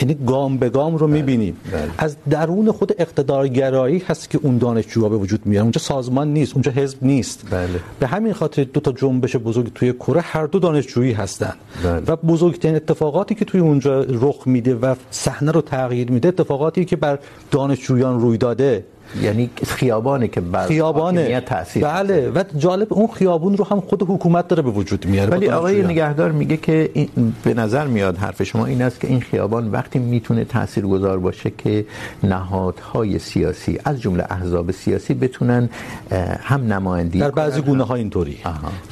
یعنی 0.00 0.14
گام 0.26 0.58
به 0.58 0.68
گام 0.68 0.96
رو 0.96 1.06
میبینیم. 1.06 1.56
از 1.98 2.16
درون 2.30 2.72
خود 2.72 2.92
اقتدارگرایی 2.98 4.02
هست 4.08 4.30
که 4.30 4.38
اون 4.42 4.58
دانشجوها 4.58 5.08
به 5.08 5.16
وجود 5.16 5.46
میاد 5.46 5.62
اونجا 5.62 5.80
سازمان 5.80 6.32
نیست 6.32 6.52
اونجا 6.52 6.72
حزب 6.72 6.98
نیست. 7.02 7.44
بله. 7.50 7.80
به 8.00 8.06
همین 8.06 8.32
خاطر 8.32 8.64
دو 8.64 8.80
تا 8.80 8.92
جنبش 8.92 9.36
بزرگ 9.36 9.72
توی 9.74 9.92
کره 9.92 10.20
هر 10.20 10.46
دو 10.46 10.58
دانشجویی 10.58 11.12
هستن. 11.12 11.54
بله. 11.84 12.02
و 12.06 12.16
بزرگترین 12.16 12.76
اتفاقاتی 12.76 13.34
که 13.34 13.44
توی 13.44 13.60
اونجا 13.60 14.00
رخ 14.00 14.46
میده 14.46 14.74
و 14.74 14.94
صحنه 15.10 15.52
رو 15.52 15.60
تغییر 15.60 16.10
میده 16.10 16.28
اتفاقاتی 16.28 16.84
که 16.84 16.96
بر 16.96 17.18
دانشجویان 17.50 18.20
روی 18.20 18.38
داده. 18.38 18.84
یعنی 19.22 19.50
خیابانه 19.66 20.28
که 20.28 20.40
بر 20.40 20.66
خیابانه. 20.66 21.40
تاثیر 21.40 21.84
بله. 21.84 22.30
و 22.30 22.42
جالب 22.56 22.92
اون 22.92 23.06
خیابون 23.06 23.56
رو 23.56 23.64
هم 23.64 23.80
خود 23.80 24.02
حکومت 24.02 24.48
داره 24.48 24.62
به 24.62 24.70
وجود 24.70 25.06
میاره. 25.06 25.30
ولی 25.30 25.48
آقای 25.48 25.82
نگهدار 25.82 26.32
میگه 26.32 26.56
که 26.56 26.90
این 26.92 27.34
به 27.44 27.54
نظر 27.54 27.86
میاد 27.86 28.16
حرف 28.16 28.42
شما 28.42 28.66
این 28.66 28.82
است 28.82 29.00
که 29.00 29.08
این 29.08 29.20
خیابان 29.20 29.70
وقتی 29.70 29.98
میتونه 29.98 30.44
تاثیرگذار 30.44 31.18
باشه 31.18 31.52
که 31.58 31.86
نهادهای 32.22 33.18
سیاسی 33.18 33.78
از 33.84 34.00
جمله 34.00 34.24
احزاب 34.30 34.70
سیاسی 34.70 35.14
بتونن 35.14 35.68
هم 36.40 36.72
نمایندگی 36.72 37.18
در 37.18 37.30
بعضی 37.30 37.60
گونه 37.60 37.84
ها 37.84 37.94
اینطوری. 37.94 38.38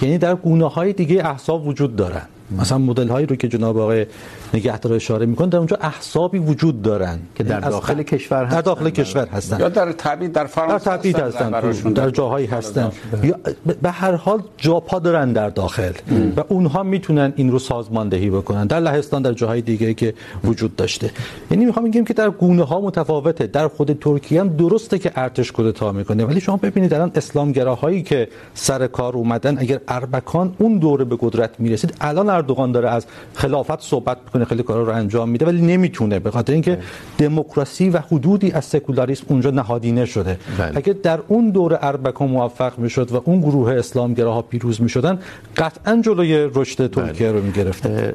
یعنی 0.02 0.18
در 0.18 0.34
گونه 0.34 0.68
های 0.68 0.92
دیگه 0.92 1.26
احزاب 1.26 1.66
وجود 1.66 1.96
دارن. 1.96 2.22
مثلا 2.58 2.78
مدل 2.78 3.08
هایی 3.08 3.26
رو 3.26 3.36
که 3.36 3.48
جناب 3.48 3.78
آقای 3.78 4.06
نگهدار 4.54 4.92
اشاره 4.92 5.26
میکنن 5.26 5.48
در 5.48 5.58
اونجا 5.58 5.76
احزابی 5.80 6.38
وجود 6.38 6.82
دارن 6.82 7.18
که 7.34 7.44
در 7.44 7.60
داخل 7.60 7.98
از... 7.98 8.04
کشور 8.04 8.44
هستن 8.44 8.56
در 8.56 8.60
داخل 8.60 8.90
کشور 8.90 9.26
هستن. 9.26 9.60
یا 9.60 9.68
در 9.68 9.92
تبعید 9.92 10.32
در 10.32 10.44
فرانسه 10.44 10.90
در 10.90 10.96
تبعید 10.96 11.16
هستن, 11.18 11.54
هستن. 11.54 11.92
در 11.92 12.10
جاهایی 12.10 12.46
هستن. 12.46 12.92
یا 13.22 13.36
به 13.82 13.90
هر 13.90 14.14
حال 14.14 14.42
جا 14.56 14.80
پا 14.80 14.98
دارن 14.98 15.32
در 15.32 15.50
داخل. 15.50 15.92
ام. 16.10 16.32
و 16.36 16.42
اونها 16.48 16.82
میتونن 16.82 17.32
این 17.36 17.50
رو 17.50 17.58
سازماندهی 17.58 18.30
بکنن. 18.30 18.66
در 18.66 18.80
لهستان 18.80 19.22
در 19.22 19.32
جاهای 19.32 19.60
دیگه 19.60 19.94
که 19.94 20.14
وجود 20.44 20.76
داشته. 20.76 21.10
یعنی 21.50 21.64
میخوام 21.64 21.90
بگم 21.90 22.04
که 22.04 22.14
در 22.14 22.30
گونه 22.30 22.64
ها 22.64 22.80
متفاوته. 22.80 23.46
در 23.46 23.68
خود 23.68 23.92
ترکیه 23.92 24.40
هم 24.40 24.48
درسته 24.48 24.98
که 24.98 25.12
ارتش 25.16 25.52
کودتا 25.52 25.92
میکنه. 25.92 26.24
ولی 26.24 26.40
شما 26.40 26.56
ببینید 26.56 26.94
الان 26.94 27.12
اسلامگراهایی 27.14 28.02
که 28.02 28.28
سر 28.54 28.86
کار 28.86 29.16
اومدن 29.16 29.58
اگر 29.58 29.80
اربکان 29.88 30.54
اون 30.58 30.78
دوره 30.78 31.04
به 31.04 31.16
قدرت 31.20 31.60
میرسید 31.60 31.94
الان 32.00 32.30
اردوغان 32.42 32.72
داره 32.72 32.90
از 32.90 33.06
خلافت 33.34 33.80
صحبت 33.80 34.18
میکنه 34.24 34.44
خیلی 34.44 34.62
کارا 34.62 34.82
رو 34.82 34.92
انجام 34.92 35.28
میده 35.28 35.46
ولی 35.46 35.62
نمیتونه 35.62 36.18
به 36.18 36.30
خاطر 36.30 36.52
اینکه 36.52 36.78
دموکراسی 37.18 37.90
و 37.90 37.98
حدودی 37.98 38.52
از 38.52 38.64
سکولاریسم 38.64 39.24
اونجا 39.28 39.50
نهادینه 39.50 40.04
شده. 40.04 40.38
بله. 40.58 40.76
اگه 40.76 40.92
در 40.92 41.20
اون 41.28 41.50
دوره 41.50 41.78
اربکان 41.82 42.28
موفق 42.28 42.78
میشد 42.78 43.12
و 43.12 43.22
اون 43.24 43.40
گروه 43.40 43.72
اسلامگراها 43.72 44.42
پیروز 44.42 44.82
میشدن 44.82 45.18
قطعا 45.56 46.02
جلوی 46.04 46.50
رشد 46.54 46.90
ترکیه 46.90 47.32
رو 47.32 47.42
میگرفته 47.42 48.14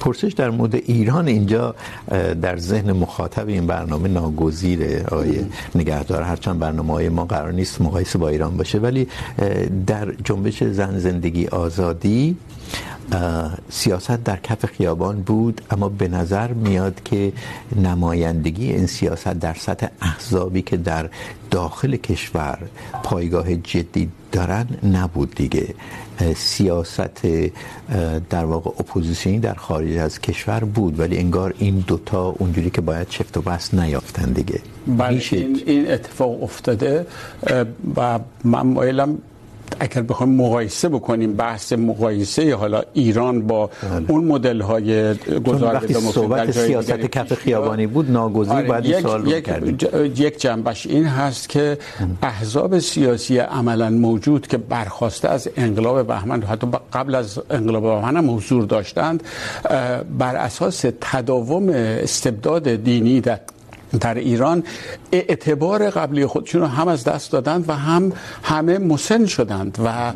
پرسش 0.00 0.32
در 0.32 0.50
مورد 0.50 0.74
ایران 0.74 1.28
اینجا 1.28 1.74
در 2.42 2.56
ذهن 2.56 2.92
مخاطب 2.92 3.48
این 3.48 3.66
برنامه 3.66 4.08
ناگزیره 4.08 5.04
آقای 5.12 5.40
نگهدار 5.74 6.22
هرچند 6.22 6.58
برنامه 6.58 6.92
های 6.92 7.08
ما 7.08 7.24
قرار 7.24 7.52
نیست 7.52 7.80
مقایسه 7.80 8.18
با 8.18 8.28
ایران 8.28 8.56
باشه 8.56 8.78
ولی 8.78 9.08
در 9.86 10.12
جنبش 10.24 10.64
زن 10.64 10.98
زندگی 10.98 11.46
آزادی 11.46 12.36
سیاست 13.68 14.24
در 14.24 14.36
کف 14.36 14.66
خیابان 14.66 15.22
بود 15.22 15.60
اما 15.70 15.88
به 15.88 16.08
نظر 16.08 16.52
میاد 16.52 17.02
که 17.04 17.32
نمایندگی 17.76 18.72
این 18.72 18.86
سیاست 18.86 19.28
در 19.28 19.54
سطح 19.54 19.86
احزابی 20.02 20.62
که 20.62 20.76
در 20.76 21.10
داخل 21.50 21.96
کشور 21.96 22.58
پایگاه 23.02 23.54
جدی 23.54 24.08
دارن 24.32 24.66
نبود 24.92 25.34
دیگه. 25.34 25.74
سیاست 26.36 27.26
در 28.30 28.44
واقع 28.44 28.70
اپوزیسیونی 28.70 29.38
در 29.38 29.54
خارج 29.54 29.96
از 29.96 30.20
کشور 30.20 30.64
بود 30.64 31.00
ولی 31.00 31.18
انگار 31.18 31.54
این 31.58 31.84
دوتا 31.86 32.28
اونجوری 32.28 32.70
که 32.70 32.80
باید 32.80 33.08
چفت 33.08 33.36
و 33.36 33.42
بست 33.42 33.74
نیافتن 33.74 34.32
دیگه. 34.32 34.60
بله 34.86 35.20
این, 35.32 35.62
این 35.66 35.90
اتفاق 35.90 36.42
افتاده 36.42 37.06
و 37.96 38.18
من 38.44 38.66
مایلم 38.66 39.18
اگر 39.80 40.02
بخوایم 40.02 40.32
مقایسه 40.32 40.88
بکنیم 40.88 41.32
بحث 41.32 41.72
مقایسه 41.72 42.54
حالا 42.54 42.82
ایران 42.92 43.46
با 43.46 43.66
بله. 43.66 44.10
اون 44.10 44.24
مدل 44.24 44.60
های 44.60 45.14
گزارش 45.44 45.82
دموکراسی 45.82 46.12
صحبت 46.12 46.50
سیاست 46.50 47.00
کف 47.00 47.34
خیابانی 47.34 47.86
بود 47.86 48.10
ناگزیر 48.10 48.52
آره 48.52 48.68
باید 48.68 48.84
یک 48.84 49.00
سوال 49.00 49.26
یک, 49.26 49.50
ج... 49.78 49.86
یک 50.20 50.40
جنبش 50.40 50.86
این 50.86 51.04
هست 51.04 51.48
که 51.48 51.78
احزاب 52.22 52.78
سیاسی 52.78 53.38
عملا 53.38 53.90
موجود 53.90 54.46
که 54.46 54.56
برخواسته 54.56 55.28
از 55.28 55.48
انقلاب 55.56 56.06
بهمن 56.06 56.42
حتی 56.42 56.66
قبل 56.92 57.14
از 57.14 57.40
انقلاب 57.50 57.82
بهمن 57.82 58.16
هم 58.16 58.36
حضور 58.36 58.64
داشتند 58.64 59.22
بر 60.18 60.36
اساس 60.36 60.84
تداوم 61.00 61.68
استبداد 61.68 62.68
دینی 62.68 63.20
در 63.20 63.40
در 64.00 64.14
ایران 64.14 64.62
اعتبار 65.12 65.90
قبلی 65.90 66.26
خودشون 66.26 66.60
رو 66.60 66.66
هم 66.66 66.88
از 66.88 67.04
دست 67.04 67.32
دادند 67.32 67.64
و 67.68 67.72
هم 67.72 68.12
همه 68.42 68.78
مسن 68.78 69.26
شدند 69.26 69.78
و 69.84 70.12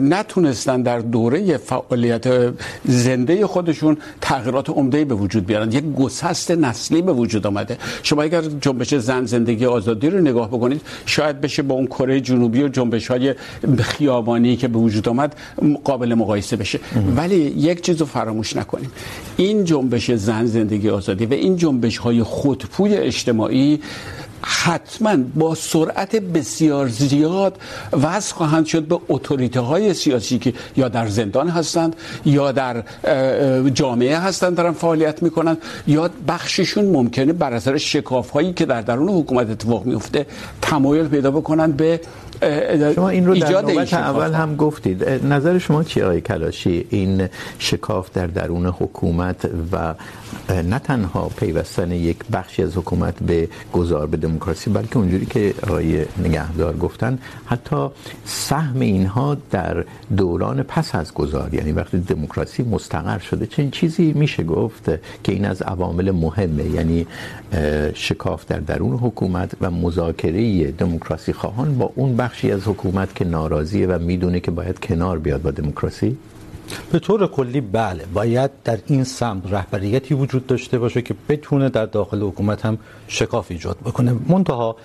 نتونستند 0.00 0.84
در 0.84 0.98
دوره 0.98 1.56
فعالیت 1.56 2.54
زنده 2.84 3.46
خودشون 3.46 3.96
تغییرات 4.20 4.70
عمده 4.70 5.04
به 5.04 5.14
وجود 5.14 5.46
بیارن. 5.46 5.72
یک 5.72 5.84
گسست 5.84 6.50
نسلی 6.50 7.02
به 7.02 7.12
وجود 7.12 7.46
آمده. 7.46 7.78
شما 8.02 8.22
اگر 8.22 8.42
جنبش 8.42 8.94
زن 8.94 9.24
زندگی 9.24 9.66
آزادی 9.66 10.10
رو 10.10 10.20
نگاه 10.20 10.48
بکنید 10.48 10.80
شاید 11.06 11.40
بشه 11.40 11.62
با 11.62 11.74
اون 11.74 11.86
کره 11.86 12.20
جنوبی 12.20 12.62
و 12.62 12.68
جنبش 12.68 13.08
های 13.08 13.34
خیابانی 13.78 14.56
که 14.56 14.68
به 14.68 14.78
وجود 14.78 15.08
آمد 15.08 15.36
قابل 15.84 16.14
مقایسه 16.14 16.56
بشه. 16.56 16.80
ولی 17.16 17.36
یک 17.36 17.80
چیز 17.80 18.00
رو 18.00 18.06
فراموش 18.06 18.56
نکنیم. 18.56 18.92
این 19.36 19.64
جنبش 19.64 20.10
زن 20.10 20.46
زندگی 20.46 20.90
آزادی 20.90 21.26
و 21.26 21.32
این 21.32 21.56
جنبش 21.56 21.98
های 21.98 22.22
خودپوی 22.22 22.94
اجتماعی 23.14 23.80
حتما 24.46 25.16
با 25.34 25.54
سرعت 25.54 26.16
بسیار 26.16 26.88
زیاد 26.88 27.58
وضع 27.92 28.34
خواهند 28.34 28.66
شد 28.66 28.82
به 28.82 28.98
اتوریته 29.08 29.60
های 29.60 29.94
سیاسی 29.94 30.38
که 30.38 30.52
یا 30.76 30.88
در 30.88 31.06
زندان 31.06 31.48
هستند، 31.48 31.96
یا 32.24 32.52
در 32.52 32.82
جامعه 33.74 34.18
هستند، 34.18 34.56
دارن 34.56 34.72
فعالیت 34.72 35.22
میکنند 35.22 35.58
یا 35.86 36.10
بخششون 36.28 36.84
ممکنه 36.84 37.32
بر 37.32 37.52
اثر 37.52 37.76
شکاف 37.76 38.30
هایی 38.30 38.52
که 38.52 38.66
در 38.66 38.80
درون 38.80 39.08
حکومت 39.08 39.50
اتفاق 39.50 39.86
میفته 39.86 40.26
تمایل 40.62 41.08
پیدا 41.08 41.30
بکنند 41.30 41.76
به 41.76 42.00
شما 42.94 43.08
این 43.08 43.26
رو 43.26 43.34
در 43.34 43.60
نوبت 43.60 43.94
اول 43.94 44.32
هم 44.32 44.56
گفتید. 44.56 45.08
نظر 45.08 45.58
شما 45.58 45.84
چی 45.84 46.02
آقای 46.02 46.20
کلاشی؟ 46.20 46.86
این 46.90 47.28
شکاف 47.58 48.10
در 48.12 48.26
درون 48.26 48.66
حکومت 48.66 49.50
و 49.72 49.94
نه 50.48 50.78
تنها 50.78 51.28
پیوستن 51.28 51.92
یک 51.92 52.18
بخشی 52.32 52.62
از 52.62 52.76
حکومت 52.76 53.22
به 53.22 53.48
گذار 53.72 54.06
به 54.06 54.16
دموکراسی 54.16 54.70
بلکه 54.70 54.96
اونجوری 54.96 55.26
که 55.26 55.54
آقای 55.62 56.04
نگهدار 56.18 56.76
گفتن 56.76 57.18
حتی 57.46 57.88
سهم 58.24 58.80
اینها 58.80 59.36
در 59.50 59.84
دوران 60.16 60.62
پس 60.62 60.94
از 60.94 61.14
گذار 61.14 61.54
یعنی 61.54 61.72
وقتی 61.72 61.98
دموکراسی 61.98 62.62
مستقر 62.62 63.18
شده 63.18 63.46
چنین 63.46 63.70
چیزی 63.70 64.12
میشه 64.12 64.42
گفت 64.42 64.84
که 65.24 65.32
این 65.32 65.44
از 65.44 65.62
عوامل 65.62 66.10
مهمه. 66.10 66.64
یعنی 66.64 67.06
شکاف 67.94 68.46
در 68.46 68.58
درون 68.58 68.98
حکومت 68.98 69.52
و 69.60 69.70
مذاکره 69.70 70.70
دموکراسی 70.70 71.32
خواهان 71.32 71.78
با 71.78 71.92
اون 71.94 72.16
بخشی 72.24 72.50
از 72.52 72.68
حکومت 72.68 73.14
که 73.14 73.24
ناراضیه 73.24 73.86
و 73.86 73.98
میدونه 73.98 74.40
که 74.40 74.50
باید 74.50 74.78
کنار 74.78 75.18
بیاد 75.18 75.42
با 75.42 75.50
دموکراسی. 75.50 76.16
به 76.92 76.98
طور 76.98 77.26
کلی 77.26 77.60
بله، 77.60 78.04
باید 78.14 78.50
در 78.64 78.78
این 78.86 79.04
سمت 79.04 79.52
رهبریتی 79.52 80.14
وجود 80.14 80.46
داشته 80.46 80.78
باشه 80.78 81.02
که 81.02 81.14
بتونه 81.28 81.68
در 81.68 81.86
داخل 81.86 82.22
حکومت 82.22 82.66
هم 82.66 82.78
شکاف 83.08 83.50
ایجاد 83.50 83.76
بکنه. 83.84 84.16
منتها 84.28 84.76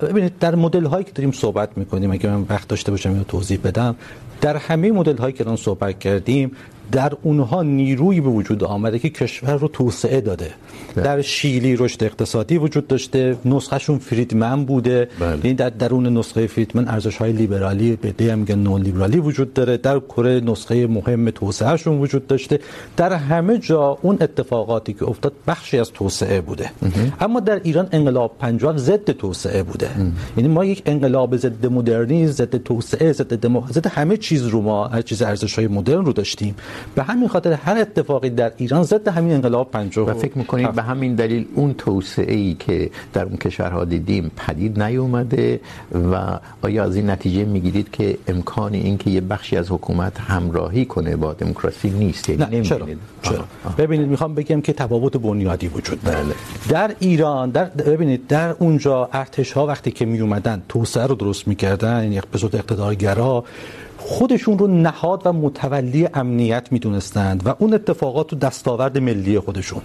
ببینید، 0.00 0.38
در 0.38 0.54
مدل 0.54 0.84
هایی 0.84 1.04
که 1.04 1.12
داریم 1.12 1.32
صحبت 1.32 1.78
میکنیم، 1.78 2.10
اگه 2.10 2.30
من 2.30 2.46
وقت 2.48 2.68
داشته 2.68 2.90
باشم 2.90 3.10
اینو 3.10 3.24
توضیح 3.24 3.58
بدم، 3.64 3.96
در 4.40 4.56
همه 4.56 4.92
مدل 4.92 5.16
هایی 5.16 5.34
که 5.34 5.44
الان 5.44 5.56
صحبت 5.56 5.98
کردیم 5.98 6.52
در 6.92 7.12
اونها 7.22 7.62
نیروی 7.62 8.20
به 8.20 8.28
وجود 8.28 8.64
آمده 8.64 8.98
که 8.98 9.10
کشور 9.10 9.54
رو 9.54 9.68
توسعه 9.68 10.20
داده 10.20 10.50
بله. 10.94 11.04
در 11.04 11.22
شیلی 11.22 11.76
رشد 11.76 12.04
اقتصادی 12.04 12.58
وجود 12.58 12.86
داشته 12.86 13.36
نسخهشون 13.44 13.98
فریدمن 13.98 14.64
بوده 14.64 15.08
بله. 15.20 15.36
یعنی 15.36 15.54
در 15.54 15.70
درون 15.70 16.18
نسخه 16.18 16.46
فریدمن 16.46 16.88
ارزش 16.88 17.16
های 17.16 17.32
لیبرالی 17.32 17.96
به 17.96 18.12
دی 18.12 18.28
هم 18.28 18.38
میگن 18.38 18.58
نو 18.58 18.78
لیبرالی 18.78 19.18
وجود 19.18 19.54
داره 19.54 19.76
در 19.76 19.98
کره 19.98 20.40
نسخه 20.40 20.86
مهم 20.86 21.30
توسعهشون 21.30 21.98
وجود 21.98 22.26
داشته 22.26 22.60
در 22.96 23.12
همه 23.12 23.58
جا 23.58 23.98
اون 24.02 24.18
اتفاقاتی 24.20 24.92
که 24.92 25.04
افتاد 25.08 25.32
بخشی 25.46 25.78
از 25.78 25.92
توسعه 25.92 26.40
بوده 26.40 26.70
اه. 26.82 26.92
اما 27.20 27.40
در 27.40 27.60
ایران 27.64 27.88
انقلاب 27.92 28.36
50 28.38 28.76
ضد 28.76 29.10
توسعه 29.10 29.62
بوده 29.62 29.86
اه. 29.86 30.06
یعنی 30.36 30.48
ما 30.48 30.64
یک 30.64 30.82
انقلاب 30.86 31.36
ضد 31.36 31.66
مدرنیسم 31.66 32.32
ضد 32.32 32.56
توسعه 32.56 33.12
ضد 33.12 33.36
دموکراسی 33.36 33.80
همه 33.88 34.16
چیز 34.16 34.46
رو 34.46 34.62
ما 34.62 34.88
هر 34.88 35.02
چیز 35.02 35.22
ارزش 35.22 35.54
های 35.54 35.66
مدرن 35.66 36.04
رو 36.04 36.12
داشتیم 36.12 36.54
به 36.94 37.02
همین 37.02 37.28
خاطر 37.28 37.52
هر 37.52 37.78
اتفاقی 37.78 38.30
در 38.30 38.52
ایران 38.56 38.82
ضد 38.82 39.08
همین 39.08 39.32
انقلاب 39.32 39.70
50 39.70 40.08
و 40.08 40.14
فکر 40.14 40.38
میکنید 40.38 40.72
به 40.72 40.82
همین 40.82 41.14
دلیل 41.14 41.46
اون 41.54 41.74
توسعه 41.74 42.34
ای 42.34 42.56
که 42.58 42.90
در 43.12 43.24
اون 43.24 43.36
کشورها 43.36 43.84
دیدیم 43.84 44.30
پدید 44.36 44.82
نیومده 44.82 45.60
و 46.12 46.38
آیا 46.62 46.84
از 46.84 46.96
این 46.96 47.10
نتیجه 47.10 47.44
میگیرید 47.44 47.90
که 47.90 48.18
امکان 48.28 48.74
این 48.74 48.98
که 48.98 49.10
یه 49.10 49.20
بخشی 49.20 49.56
از 49.56 49.70
حکومت 49.70 50.20
همراهی 50.20 50.84
کنه 50.84 51.16
با 51.16 51.32
دموکراسی 51.32 51.90
نیست؟ 51.90 52.28
یعنی 52.28 52.44
نمیبینید 52.44 52.98
چرا؟ 53.22 53.44
ببینید 53.78 54.08
میخوام 54.08 54.34
بگم 54.34 54.60
که 54.60 54.72
تفاوت 54.72 55.16
بنیادی 55.16 55.68
وجود 55.68 56.02
داره. 56.02 56.24
در 56.68 56.94
ایران 56.98 57.50
در 57.50 57.64
ببینید 57.64 58.26
در 58.26 58.50
اونجا 58.58 59.08
ارتش 59.12 59.52
ها 59.52 59.66
وقتی 59.66 59.90
که 59.90 60.04
می 60.04 60.20
اومدن 60.20 60.62
توسعه 60.68 61.06
رو 61.06 61.14
درست 61.14 61.48
میکردن 61.48 62.02
یعنی 62.02 62.20
به 62.32 62.38
صورت 62.38 62.54
اقتدارگرا 62.54 63.44
خودشون 63.98 64.58
رو 64.58 64.66
نهاد 64.66 65.22
و 65.24 65.32
متولی 65.32 66.08
امنیت 66.14 66.68
میدونستند 66.70 67.46
و 67.46 67.54
اون 67.58 67.74
اتفاقات 67.74 68.32
رو 68.32 68.38
دستاورد 68.38 68.98
ملی 68.98 69.38
خودشون. 69.38 69.82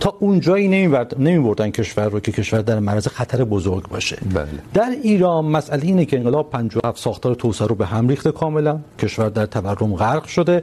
تا 0.00 0.16
اونجایی 0.18 0.68
نمیبردن 0.68 1.70
کشور 1.70 2.08
رو 2.08 2.20
که 2.20 2.32
کشور 2.32 2.60
در 2.60 2.78
معرض 2.78 3.08
خطر 3.08 3.44
بزرگ 3.44 3.88
باشه. 3.88 4.18
بله. 4.34 4.48
در 4.74 4.90
ایران 5.02 5.44
مسئله 5.44 5.84
اینه 5.84 6.04
که 6.04 6.18
انقلاب 6.18 6.50
57 6.50 6.98
ساختار 6.98 7.34
توسعه 7.34 7.66
رو 7.66 7.74
به 7.74 7.86
هم 7.86 8.08
ریخته 8.08 8.32
کاملا. 8.32 8.78
کشور 8.98 9.28
در 9.28 9.46
تورم 9.46 9.94
غرق 9.94 10.24
شده. 10.24 10.62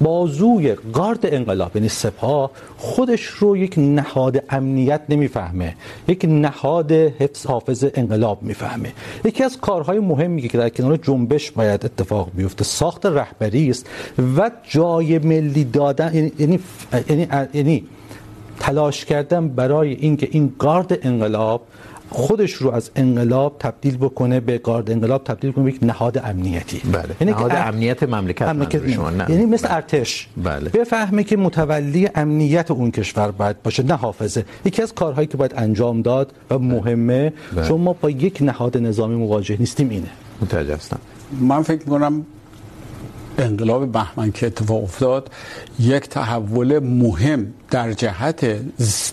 بازوی 0.00 0.76
گارد 0.92 1.18
انقلاب 1.22 1.76
یعنی 1.76 1.88
سپاه 1.88 2.50
خودش 2.76 3.24
رو 3.26 3.56
یک 3.56 3.74
نهاد 3.78 4.44
امنیت 4.50 5.00
نمیفهمه. 5.08 5.76
یک 6.08 6.24
نهاد 6.28 6.92
حفظ 6.92 7.46
حافظ 7.46 7.84
انقلاب 7.94 8.42
میفهمه. 8.42 8.92
یکی 9.24 9.44
از 9.44 9.58
کارهای 9.60 9.98
مهمی 9.98 10.48
که 10.48 10.58
در 10.58 10.68
کنار 10.68 10.96
جنبش 10.96 11.50
باید 11.50 11.84
اتفاق 11.84 12.07
بیفته 12.34 12.64
ساخت 12.64 13.06
رهبری 13.06 13.70
است 13.70 13.86
و 14.36 14.50
جای 14.62 15.18
ملی 15.18 15.64
دادن 15.64 16.14
یعنی 16.14 16.32
یعنی 16.38 16.60
یعنی, 17.08 17.28
یعنی 17.54 17.84
تلاش 18.60 19.04
کردن 19.04 19.48
برای 19.48 19.92
اینکه 19.92 20.28
این 20.30 20.52
گارد 20.58 20.98
انقلاب 21.02 21.62
خودش 22.10 22.52
رو 22.52 22.70
از 22.70 22.90
انقلاب 22.96 23.56
تبدیل 23.58 23.96
بکنه 23.96 24.40
به 24.40 24.58
گارد 24.58 24.90
انقلاب 24.90 25.24
تبدیل 25.24 25.52
کنه 25.52 25.64
به 25.64 25.70
یک 25.70 25.78
نهاد 25.82 26.18
امنیتی. 26.18 26.78
بله. 26.92 27.16
یعنی 27.20 27.32
نهاد 27.32 27.52
ار... 27.52 27.68
امنیت 27.68 28.02
مملکت 28.02 28.42
امنیت 28.42 28.90
شما 28.90 29.10
نه. 29.10 29.30
یعنی 29.30 29.46
مثل 29.46 29.68
ارتش. 29.70 30.28
بله. 30.36 30.70
بفهمه 30.70 31.24
که 31.24 31.36
متولی 31.36 32.08
امنیت 32.14 32.70
اون 32.70 32.90
کشور 32.90 33.30
باید 33.30 33.62
باشه 33.62 33.82
نه 33.82 33.94
حافظه. 33.94 34.44
یکی 34.64 34.82
از 34.82 34.94
کارهایی 34.94 35.26
که 35.26 35.36
باید 35.36 35.54
انجام 35.56 36.02
داد 36.02 36.32
و 36.50 36.58
مهمه 36.58 37.32
بله. 37.52 37.68
چون 37.68 37.80
ما 37.80 37.92
با 37.92 38.10
یک 38.10 38.38
نهاد 38.40 38.76
نظامی 38.76 39.16
مواجه 39.16 39.56
نیستیم 39.58 39.88
اینه. 39.88 40.10
متوجه 40.40 40.74
هستم. 40.74 40.98
من 41.32 41.62
فکر 41.62 41.78
می‌کنم 41.84 42.26
انقلاب 43.38 43.92
بهمن 43.92 44.32
که 44.32 44.46
اتفاق 44.46 44.82
افتاد 44.82 45.30
یک 45.78 46.08
تحول 46.08 46.78
مهم 46.78 47.54
در 47.70 47.92
جهت 47.92 48.46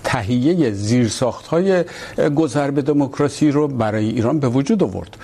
تهیه 0.03 0.72
زیرساخت‌های 0.72 1.84
گذر 2.36 2.72
به 2.72 2.82
دموکراسی 2.82 3.51
رو 3.51 3.68
برای 3.68 4.06
ایران 4.06 4.39
به 4.39 4.47
وجود 4.49 4.84
آورد. 4.84 5.18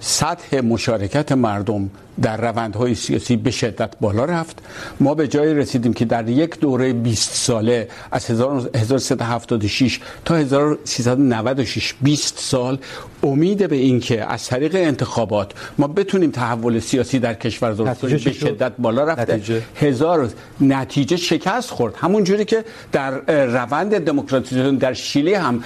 سطح 0.00 0.60
مشارکت 0.60 1.32
مردم 1.32 1.90
در 2.22 2.36
روندهای 2.36 2.94
سیاسی 2.94 3.36
به 3.36 3.50
شدت 3.50 3.92
بالا 4.00 4.24
رفت. 4.24 4.58
ما 5.00 5.14
به 5.14 5.28
جایی 5.28 5.54
رسیدیم 5.54 5.92
که 5.92 6.04
در 6.04 6.28
یک 6.28 6.60
دوره 6.60 6.92
20 6.92 7.34
ساله 7.34 7.88
از 8.10 8.30
1376 8.30 10.00
تا 10.24 10.36
1396 10.36 11.94
20 12.02 12.38
سال 12.38 12.78
امید 13.22 13.68
به 13.68 13.76
این 13.76 14.00
که 14.00 14.24
از 14.32 14.46
طریق 14.46 14.74
انتخابات 14.74 15.52
ما 15.78 15.86
بتونیم 15.86 16.30
تحول 16.30 16.78
سیاسی 16.80 17.18
در 17.18 17.34
کشور 17.34 17.70
رو 17.70 17.84
به 18.00 18.18
شدت 18.32 18.72
بالا 18.78 19.04
رفته. 19.04 19.34
نتیجه. 19.34 19.62
هزار 19.80 20.28
نتیجه 20.60 21.16
شکست 21.16 21.70
خورد. 21.70 21.94
همون 22.14 22.24
جوری 22.24 22.44
که 22.44 22.64
در 22.92 23.10
روند 23.46 23.98
دموکراتیزاسیون 23.98 24.76
در 24.76 24.92
شیلی 24.92 25.34
هم 25.34 25.64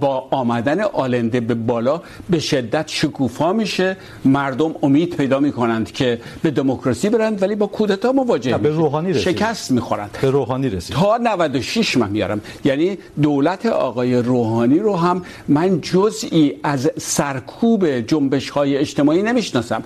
با 0.00 0.28
آمدن 0.30 0.80
آلنده 0.80 1.40
به 1.40 1.54
بالا 1.54 2.02
به 2.30 2.38
شدت 2.38 2.88
شکوفا 2.88 3.52
میشه. 3.52 3.96
مردم 4.24 4.74
امید 4.82 5.16
پیدا 5.16 5.40
میکنن 5.40 5.66
میکنند 5.66 5.92
که 5.92 6.20
به 6.42 6.50
دموکراسی 6.50 7.08
برند 7.08 7.42
ولی 7.42 7.54
با 7.54 7.66
کودتا 7.66 8.12
مواجه 8.12 8.58
به 8.58 8.68
روحانی 8.68 9.12
رسید. 9.12 9.22
شکست 9.22 9.70
میخورند. 9.70 10.18
به 10.22 10.30
روحانی 10.30 10.68
رسید 10.68 10.96
تا 10.96 11.16
96 11.16 11.96
من 11.96 12.10
میارم. 12.10 12.40
یعنی 12.64 12.98
دولت 13.22 13.66
آقای 13.66 14.16
روحانی 14.16 14.78
رو 14.78 14.96
هم 14.96 15.22
من 15.48 15.80
جزئی 15.80 16.60
از 16.62 16.90
سرکوب 16.98 18.00
جنبش 18.00 18.50
های 18.50 18.76
اجتماعی 18.76 19.22
نمیشناسم. 19.22 19.82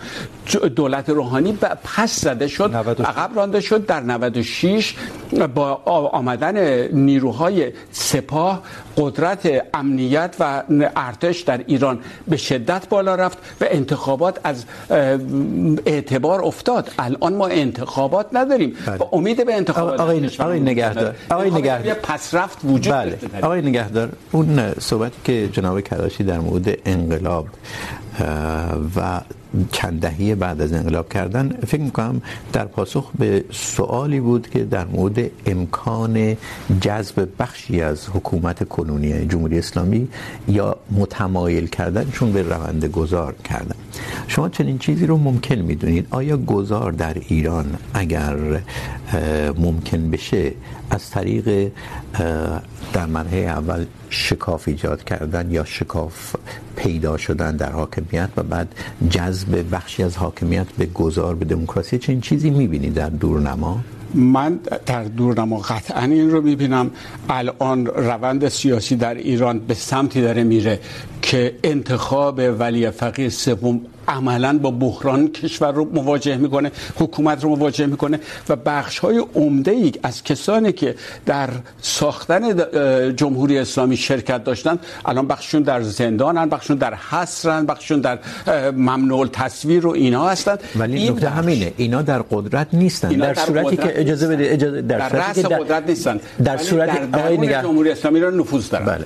دولت 0.77 1.09
روحانی 1.09 1.53
پس 1.85 2.21
زده 2.21 2.49
شد 2.49 2.75
عقب 3.05 3.31
رانده 3.37 3.61
شد 3.61 3.87
در 3.87 4.01
96 4.01 4.95
با 5.55 5.83
آمدن 5.91 6.87
نیروهای 6.97 7.73
سپاه 7.93 8.63
قدرت 8.97 9.69
امنیت 9.75 10.37
و 10.41 10.63
ارتش 10.97 11.41
در 11.41 11.61
ایران 11.67 11.99
به 12.29 12.37
شدت 12.37 12.89
بالا 12.89 13.15
رفت 13.15 13.39
و 13.61 13.65
انتخابات 13.71 14.41
از 14.45 14.65
اعتبار 15.87 16.45
افتاد. 16.45 16.91
الان 16.99 17.35
ما 17.35 17.47
انتخابات 17.47 18.27
نداریم. 18.33 18.73
با 18.99 19.09
امید 19.13 19.47
به 19.47 19.55
انتخابات 19.55 20.01
آقای 20.01 20.31
آقای 20.39 20.61
نگهدار. 20.61 21.15
آقای 21.31 21.51
نگهدار. 21.51 21.95
پس 21.95 22.35
رفت 22.35 22.59
وجود 22.65 22.93
بله. 22.93 23.19
آقای 23.43 23.63
نگهدار 23.63 24.09
اون 24.33 24.73
صحبتی 24.79 25.17
که 25.25 25.49
جناب 25.53 25.81
کلاشی 25.81 26.25
در 26.25 26.39
مورد 26.39 26.79
انقلاب 26.87 27.47
و 28.97 29.21
چند 29.73 30.01
دهه 30.01 30.35
بعد 30.35 30.61
از 30.61 30.73
انقلاب 30.73 31.09
کردن، 31.09 31.49
فکر 31.67 31.81
میکنم 31.81 32.23
در 32.53 32.65
پاسخ 32.65 33.11
به 33.19 33.45
سوالی 33.51 34.21
بود 34.21 34.51
که 34.51 34.65
در 34.65 34.87
مورد 34.87 35.31
امکان 35.47 36.37
جذب 36.81 37.29
بخشی 37.39 37.83
از 37.83 38.09
حکومت 38.09 38.69
کنونی 38.69 39.27
جمهوری 39.27 39.59
اسلامی 39.59 40.09
یا 40.49 40.77
متمایل 40.91 41.67
کردنشون 41.67 42.33
به 42.33 42.43
روند 42.43 42.85
گذار 42.85 43.35
کردن. 43.45 43.77
شما 44.29 44.49
چنین 44.49 44.79
چیزی 44.79 45.07
رو 45.07 45.17
ممکن 45.17 45.55
میدونید؟ 45.55 46.07
آیا 46.11 46.37
گذار 46.37 46.93
در 46.93 47.17
ایران 47.29 47.77
اگر 47.95 48.37
ممکن 49.59 50.11
بشه 50.11 50.53
از 50.91 51.11
طریق 51.11 51.71
در 52.93 53.07
مرحله 53.07 53.41
اول 53.41 53.85
شکاف 54.11 54.69
ایجاد 54.69 55.05
کردن 55.05 55.51
یا 55.51 55.65
شکاف 55.65 56.37
پیدا 56.77 57.17
شدن 57.17 57.57
در 57.57 57.73
حاکمیت 57.73 58.29
و 58.37 58.43
بعد 58.43 58.75
جذب 59.11 59.40
به 59.45 59.63
بخشی 59.63 60.03
از 60.03 60.17
حاکمیت 60.17 60.67
به 60.79 60.87
گذار 60.87 61.35
به 61.35 61.45
دموکراسی 61.45 61.99
چنین 61.99 62.21
چیزی 62.21 62.51
میبینی 62.51 62.91
در 62.91 63.09
دورنما؟ 63.09 63.81
من 64.15 64.61
در 64.87 65.05
دورنما 65.05 65.59
قطعا 65.59 66.03
این 66.03 66.31
رو 66.31 66.41
میبینم. 66.43 66.91
الان 67.29 67.87
روند 67.87 68.49
سیاسی 68.49 68.97
در 68.97 69.15
ایران 69.15 69.59
به 69.59 69.75
سمتی 69.75 70.21
داره 70.23 70.45
میره 70.45 70.81
که 71.23 71.55
انتخاب 71.65 72.41
ولی 72.59 72.91
فقیه 72.91 73.29
سوم 73.29 73.81
عملا 74.09 74.59
با 74.59 74.71
بحران 74.71 75.29
کشور 75.29 75.73
رو 75.73 75.89
مواجه 75.93 76.37
میکنه 76.37 76.73
حکومت 76.97 77.45
رو 77.45 77.57
مواجه 77.57 77.87
میکنه 77.87 78.21
و 78.49 78.57
بخش 78.57 78.99
های 78.99 79.25
عمده 79.35 79.71
ای 79.71 79.93
از 80.03 80.25
کسانی 80.25 80.73
که 80.73 80.95
در 81.27 81.51
ساختن 81.81 82.43
جمهوری 83.17 83.59
اسلامی 83.59 83.97
شرکت 83.97 84.45
داشتن 84.45 84.79
الان 85.05 85.27
بخششون 85.27 85.63
در 85.63 85.83
زندانن 85.83 86.49
بخششون 86.49 86.77
در 86.77 86.95
حصرن 86.95 87.67
بخششون 87.67 88.01
در 88.01 88.19
ممنوع 88.71 89.27
تصویر 89.27 89.87
و 89.87 89.91
اینها 89.91 90.31
هستن. 90.31 90.57
ولی 90.77 91.11
نکته 91.11 91.31
همینه 91.31 91.73
اینا 91.77 92.03
در 92.03 92.23
قدرت 92.23 92.67
نیستن 92.73 93.09
در, 93.09 93.33
در 93.33 93.35
صورتی 93.35 93.77
که 93.77 94.01
اجازه 94.01 94.29
بده 94.29 94.53
اجازه 94.53 94.83
در, 94.83 94.99
در 94.99 95.09
صورتی 95.09 95.43
که 95.43 95.55
قدرت 95.55 95.89
نیستن. 95.89 96.21
در 96.45 96.57
صورتی 96.57 96.99
که 96.99 97.19
آقای 97.19 97.39
نگاه 97.39 97.63
جمهوری 97.63 97.91
اسلامی 97.91 98.21
رو 98.21 98.31
نفوذ 98.31 98.69
دارن. 98.69 98.87
بله. 98.87 99.05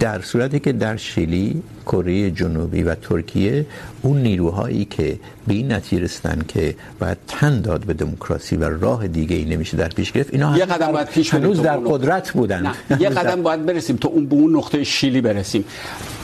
در 0.00 0.20
صورتی 0.22 0.60
که 0.60 0.72
در 0.72 0.96
شیلی 0.96 1.62
کره 1.86 2.30
جنوبی 2.30 2.82
و 2.82 2.94
ترکیه 2.94 3.66
اون 4.04 4.22
نیروهایی 4.22 4.84
که 4.84 5.18
به 5.46 5.54
این 5.54 5.72
نتیجه 5.72 6.02
رسیدن 6.02 6.42
که 6.48 6.74
باید 7.00 7.18
تن 7.28 7.60
داد 7.60 7.84
به 7.84 7.94
دموکراسی 7.94 8.56
و 8.56 8.64
راه 8.64 9.08
دیگه 9.08 9.36
ای 9.36 9.44
نمیشه 9.44 9.76
در 9.76 9.88
پیش 9.88 10.12
گرفت 10.12 10.32
اینا 10.32 10.58
یه 10.58 10.64
قدم 10.64 10.92
باید 10.92 11.06
پیش 11.06 11.34
هنوز 11.34 11.62
در 11.62 11.76
قدرت 11.76 12.32
بودن. 12.32 12.72
یه 13.00 13.08
قدم 13.08 13.42
باید 13.42 13.66
برسیم 13.66 13.96
تا 13.96 14.08
اون 14.08 14.26
به 14.26 14.34
اون 14.34 14.56
نقطه 14.56 14.84
شیلی 14.84 15.20
برسیم. 15.20 15.64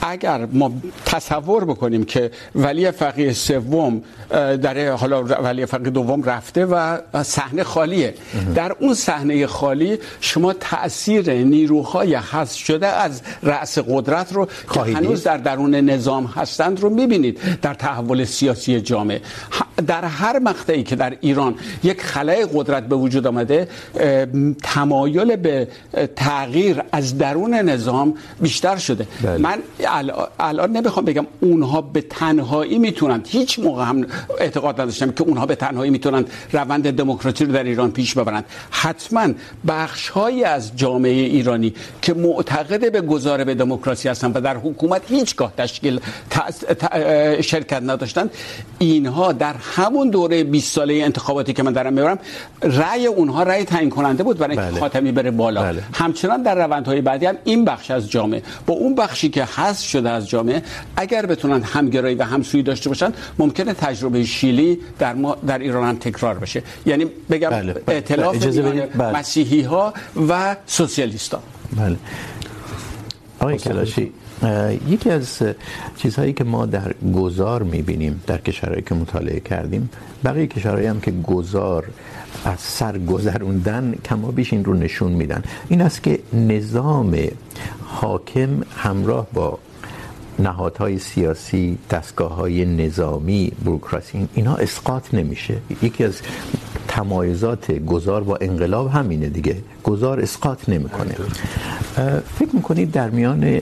اگر 0.03 0.47
ما 0.53 0.73
تصور 1.07 1.65
بکنیم 1.65 2.05
که 2.05 2.31
ولی 2.55 2.91
فقیه 2.91 3.33
سوم 3.33 4.03
در 4.31 4.93
حالا 4.93 5.23
ولی 5.23 5.67
فقیه 5.67 5.91
دوم 5.91 6.23
رفته 6.23 6.67
و 6.67 6.99
صحنه 7.23 7.65
خالیه. 7.65 8.15
در 8.55 8.73
اون 8.81 8.95
صحنه 8.95 9.47
خالی 9.47 9.99
شما 10.21 10.53
تاثیر 10.53 11.33
نیروهای 11.33 12.15
حذف 12.15 12.57
شده 12.57 12.87
از 12.87 13.23
رأس 13.43 13.79
قدرت 13.79 14.33
رو 14.33 14.49
که 14.75 14.81
هنوز 14.81 15.23
در 15.23 15.37
درون 15.37 15.75
نظام 15.75 16.25
هستند 16.27 16.81
رو 16.81 16.91
میبینید. 16.91 17.41
در 17.63 17.70
تحول 17.75 18.25
سیاسی 18.25 18.81
جامعه. 18.81 19.21
در 19.87 20.05
هر 20.05 20.39
مقطعی 20.39 20.83
که 20.83 20.97
در 20.97 21.17
ایران 21.21 21.55
یک 21.83 22.03
خلای 22.03 22.47
قدرت 22.55 22.89
به 22.89 22.97
وجود 22.97 23.27
آمده 23.27 23.69
تمایل 24.63 25.37
به 25.37 25.69
تغییر 26.17 26.83
از 26.93 27.19
درون 27.19 27.55
نظام 27.55 28.15
بیشتر 28.41 28.77
شده. 28.77 29.07
بله. 29.23 29.39
من 29.39 29.59
الان 30.39 30.71
نمیخوام 30.73 31.05
بگم 31.05 31.27
اونها 31.41 31.81
به 31.81 32.01
تنهایی 32.01 32.79
میتونند 32.79 33.29
هیچ 33.29 33.59
موقع 33.59 33.85
هم 33.85 34.07
اعتقاد 34.41 34.81
نداشتم 34.81 35.11
که 35.11 35.23
اونها 35.23 35.47
به 35.47 35.55
تنهایی 35.55 35.91
میتونند 35.91 36.31
روند 36.53 36.91
دموکراسی 36.91 37.45
رو 37.45 37.53
در 37.53 37.65
ایران 37.65 37.91
پیش 37.93 38.15
ببرند. 38.15 38.45
حتما 38.71 39.29
بخشهایی 39.69 40.45
از 40.45 40.77
جامعه 40.77 41.11
ایرانی 41.11 41.75
که 42.03 42.15
معتقد 42.15 42.93
به 42.93 43.01
گذار 43.01 43.45
به 43.45 43.55
دموکراسی 43.55 44.09
هستند 44.09 44.37
و 44.37 44.41
در 44.41 44.57
حکومت 44.57 45.03
هیچگاه 45.09 45.53
تشکیل 45.57 46.01
شرکت 47.61 47.83
نداشتند 47.83 48.31
اینها 48.79 49.33
در 49.33 49.55
همون 49.77 50.11
دوره 50.11 50.45
20 50.45 50.75
ساله 50.75 50.95
انتخاباتی 50.95 51.53
که 51.53 51.63
من 51.63 51.73
دارم 51.73 51.93
میبرم 51.93 52.19
رأی 52.63 53.07
اونها 53.07 53.43
رأی 53.43 53.65
تعیین 53.65 53.91
کننده 53.91 54.23
بود 54.23 54.39
برای 54.39 54.59
اینکه 54.59 54.81
خاتمی 54.81 55.13
بره 55.13 55.31
بالا 55.31 55.63
بله. 55.63 55.83
همچنان 55.95 56.43
در 56.43 56.55
روندهای 56.55 57.01
بعدی 57.01 57.27
هم 57.27 57.37
این 57.45 57.65
بخش 57.65 57.91
از 57.91 58.11
جامعه 58.11 58.43
با 58.67 58.75
اون 58.75 58.95
بخشی 58.95 59.29
که 59.29 59.45
حذف 59.45 59.87
شده 59.87 60.11
از 60.11 60.29
جامعه 60.29 60.63
اگر 60.97 61.27
بتونن 61.27 61.63
همگرایی 61.63 62.15
و 62.15 62.23
همسویی 62.23 62.63
داشته 62.63 62.89
باشن 62.89 63.13
ممکنه 63.39 63.75
تجربه 63.75 64.25
شیلی 64.25 64.79
در 64.99 65.15
ما 65.15 65.37
در 65.47 65.59
ایران 65.59 65.89
هم 65.89 65.97
تکرار 65.97 66.39
بشه 66.39 66.63
یعنی 66.87 67.05
بگم 67.31 67.51
بله. 67.51 67.73
بله. 67.73 67.83
ائتلاف 67.89 68.47
بله. 68.47 69.19
مسیحی 69.19 69.63
ها 69.63 69.95
و 70.29 70.57
سوسیالیست 70.67 71.35
ها 71.35 71.43
بله 71.77 71.97
آقای 73.41 73.59
کلاشی 73.59 74.13
یکی 74.89 75.11
از 75.11 75.43
چیزهایی 75.97 76.33
که 76.33 76.45
ما 76.45 76.67
در 76.67 76.95
گذار 77.15 77.63
میبینیم، 77.63 78.23
در 78.27 78.39
کشورهایی 78.39 78.83
که 78.83 78.95
مطالعه 78.95 79.41
کردیم، 79.41 79.91
بقیه 80.25 80.47
کشورهایی 80.47 80.87
هم 80.87 81.01
که 81.01 81.11
گذار 81.11 81.85
از 82.45 82.61
سر 82.61 82.99
گذروندن 82.99 83.95
کما 84.05 84.31
بیش 84.31 84.53
این 84.53 84.65
رو 84.65 84.75
نشون 84.75 85.13
میدن. 85.13 85.43
این 85.69 85.81
است 85.83 86.03
که 86.03 86.19
نظام 86.33 87.17
حاکم 87.85 88.63
همراه 88.77 89.27
با 89.33 89.59
نهادهای 90.41 90.99
سیاسی، 90.99 91.79
دستگاههای 91.91 92.65
نظامی، 92.65 93.53
بروکراسی 93.65 94.29
اینها 94.35 94.57
اسقاط 94.57 95.15
نمیشه. 95.15 95.57
یکی 95.83 96.05
از 96.05 96.21
تمایزات 96.89 97.73
گذار 97.73 98.25
با 98.25 98.39
انقلاب 98.41 98.91
همینه 98.91 99.29
دیگه. 99.29 99.57
گذار 99.85 100.21
اسقاط 100.21 100.69
نمیکنه. 100.69 101.15
فکر 102.39 102.57
میکنید 102.57 102.91
در 102.91 103.11
میان 103.11 103.61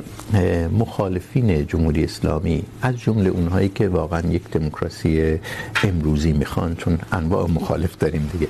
مخالفین 0.79 1.67
جمهوری 1.67 2.05
اسلامی، 2.05 2.63
از 2.83 2.97
جمله 2.97 3.31
اونهایی 3.31 3.69
که 3.69 3.89
واقعا 3.89 4.21
یک 4.21 4.51
دموکراسی 4.51 5.39
امروزی 5.83 6.33
میخوان، 6.33 6.75
چون 6.77 6.99
انواع 7.13 7.51
مخالف 7.51 7.97
داریم 7.99 8.31
دیگه، 8.33 8.49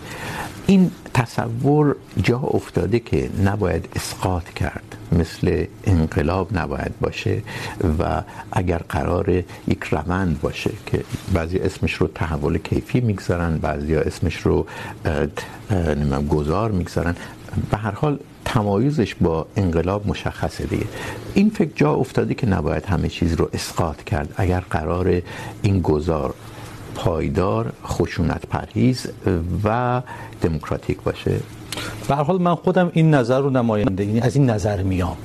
این 0.66 0.90
تصور 1.14 1.96
جا 2.22 2.38
افتاده 2.38 2.98
که 2.98 3.30
نباید 3.44 3.88
اسقاط 3.96 4.44
کرد. 4.44 4.97
مثل 5.12 5.64
انقلاب 5.84 6.58
نباید 6.58 6.98
باشه 7.00 7.42
و 7.98 8.22
اگر 8.52 8.78
قرار 8.88 9.30
یک 9.68 9.84
روند 9.90 10.40
باشه 10.40 10.70
که 10.86 11.04
بعضی 11.32 11.58
اسمش 11.58 11.94
رو 11.94 12.06
تحول 12.14 12.58
کیفی 12.58 13.00
میگذارن، 13.00 13.58
بعضی 13.58 13.94
اسمش 13.94 14.36
رو 14.36 14.66
گذار 16.28 16.70
میگذارن. 16.70 17.16
به 17.70 17.76
هر 17.76 17.90
حال 17.90 18.18
تمایزش 18.44 19.14
با 19.14 19.46
انقلاب 19.56 20.06
مشخصه 20.08 20.66
دیگه. 20.66 20.86
این 21.34 21.50
فکر 21.50 21.70
جا 21.76 21.94
افتاده 21.94 22.34
که 22.34 22.46
نباید 22.46 22.84
همه 22.84 23.08
چیز 23.08 23.34
رو 23.34 23.50
اسقاط 23.52 24.02
کرد. 24.02 24.34
اگر 24.36 24.60
قرار 24.60 25.22
این 25.62 25.80
گذار 25.80 26.34
پایدار، 26.94 27.72
خشونت 27.84 28.46
پرهیز 28.46 29.06
و 29.64 30.02
دموکراتیک 30.40 31.02
باشه. 31.02 31.40
به 32.08 32.16
هر 32.16 32.22
حال 32.22 32.42
من 32.42 32.54
خودم 32.54 32.90
این 32.94 33.14
نظر 33.14 33.40
رو 33.40 33.50
نماینده 33.50 34.04
یعنی 34.04 34.20
از 34.20 34.36
این 34.36 34.50
نظر 34.50 34.82
میام. 34.82 35.16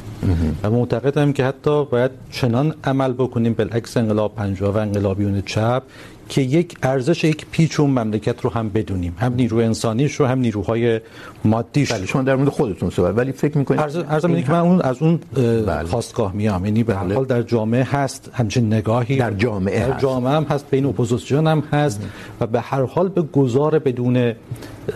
و 0.64 0.70
معتقدم 0.70 1.34
که 1.34 1.46
حتی 1.46 1.86
باید 1.86 2.12
چنان 2.32 2.76
عمل 2.84 3.14
بکنیم 3.14 3.54
بالعکس 3.54 3.98
انقلاب 3.98 4.36
50 4.36 4.76
و 4.76 4.78
انقلابیون 4.78 5.42
چپ 5.42 5.84
که 6.30 6.42
یک 6.42 6.78
ارزش 6.84 7.24
یک 7.24 7.46
پیچ 7.52 7.80
اون 7.80 7.90
مملکت 7.90 8.42
رو 8.42 8.50
هم 8.50 8.70
بدونیم. 8.70 9.16
هم 9.20 9.34
نیروی 9.34 9.64
انسانیش 9.64 10.16
رو 10.16 10.26
هم 10.26 10.40
نیروهای 10.40 11.02
مادیش. 11.46 11.92
بله 11.92 12.06
شما 12.06 12.22
در 12.22 12.36
مورد 12.36 12.50
خودتون 12.50 12.90
صحبت 12.90 13.18
ولی 13.18 13.32
فکر 13.32 13.58
می‌کنید 13.58 13.80
ارزم 13.80 14.30
اینه 14.30 14.44
که 14.44 14.52
من 14.52 14.60
اون 14.60 14.82
از 14.82 15.02
اون 15.02 15.20
بله. 15.36 15.84
خواستگاه 15.84 16.34
میام. 16.34 16.66
یعنی 16.66 16.84
به 16.84 16.96
هر 16.96 17.14
حال 17.14 17.26
در 17.26 17.42
جامعه 17.42 17.84
هست 17.84 18.30
همچین 18.34 18.74
نگاهی. 18.74 19.18
در 19.18 19.34
جامعه 19.34 19.88
در 19.88 20.00
جامعه 20.00 20.34
هم 20.34 20.44
هست 20.44 20.70
بین 20.70 20.86
اپوزیسیون 20.86 21.48
هم 21.48 21.64
هست 21.72 22.02
و 22.42 22.48
به 22.48 22.62
هر 22.62 22.82
حال 22.82 23.10
به 23.10 23.22
گذار 23.22 23.80
بدون 23.80 24.34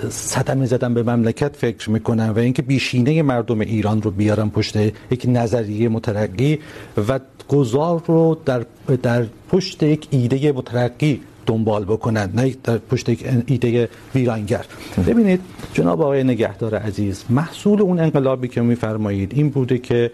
صدمه 0.09 0.65
زدن 0.65 0.93
به 0.93 1.03
مملکت 1.03 1.55
فکر 1.55 1.89
میکنن 1.89 2.29
و 2.29 2.39
اینکه 2.39 2.61
بیشینه 2.61 3.21
مردم 3.21 3.59
ایران 3.59 4.01
رو 4.01 4.11
بیارن 4.11 4.49
پشت 4.49 4.75
یک 5.11 5.25
نظریه 5.27 5.89
مترقی 5.89 6.59
و 7.07 7.19
گذار 7.49 8.03
رو 8.07 8.37
در 8.45 8.65
در 9.03 9.25
پشت 9.49 9.83
یک 9.83 10.07
ایده 10.09 10.51
مترقی 10.51 11.21
دنبال 11.45 11.85
بکنن، 11.85 12.31
نه 12.35 12.55
در 12.63 12.77
پشت 12.77 13.09
یک 13.09 13.25
ایده 13.45 13.89
ویرانگر. 14.15 14.65
ببینید، 15.07 15.41
جناب 15.73 16.01
آقای 16.01 16.23
نگهدار 16.23 16.75
عزیز، 16.75 17.23
محصول 17.29 17.81
اون 17.81 17.99
انقلابی 17.99 18.47
که 18.47 18.61
میفرمایید 18.61 19.33
این 19.35 19.49
بوده 19.49 19.77
که 19.77 20.11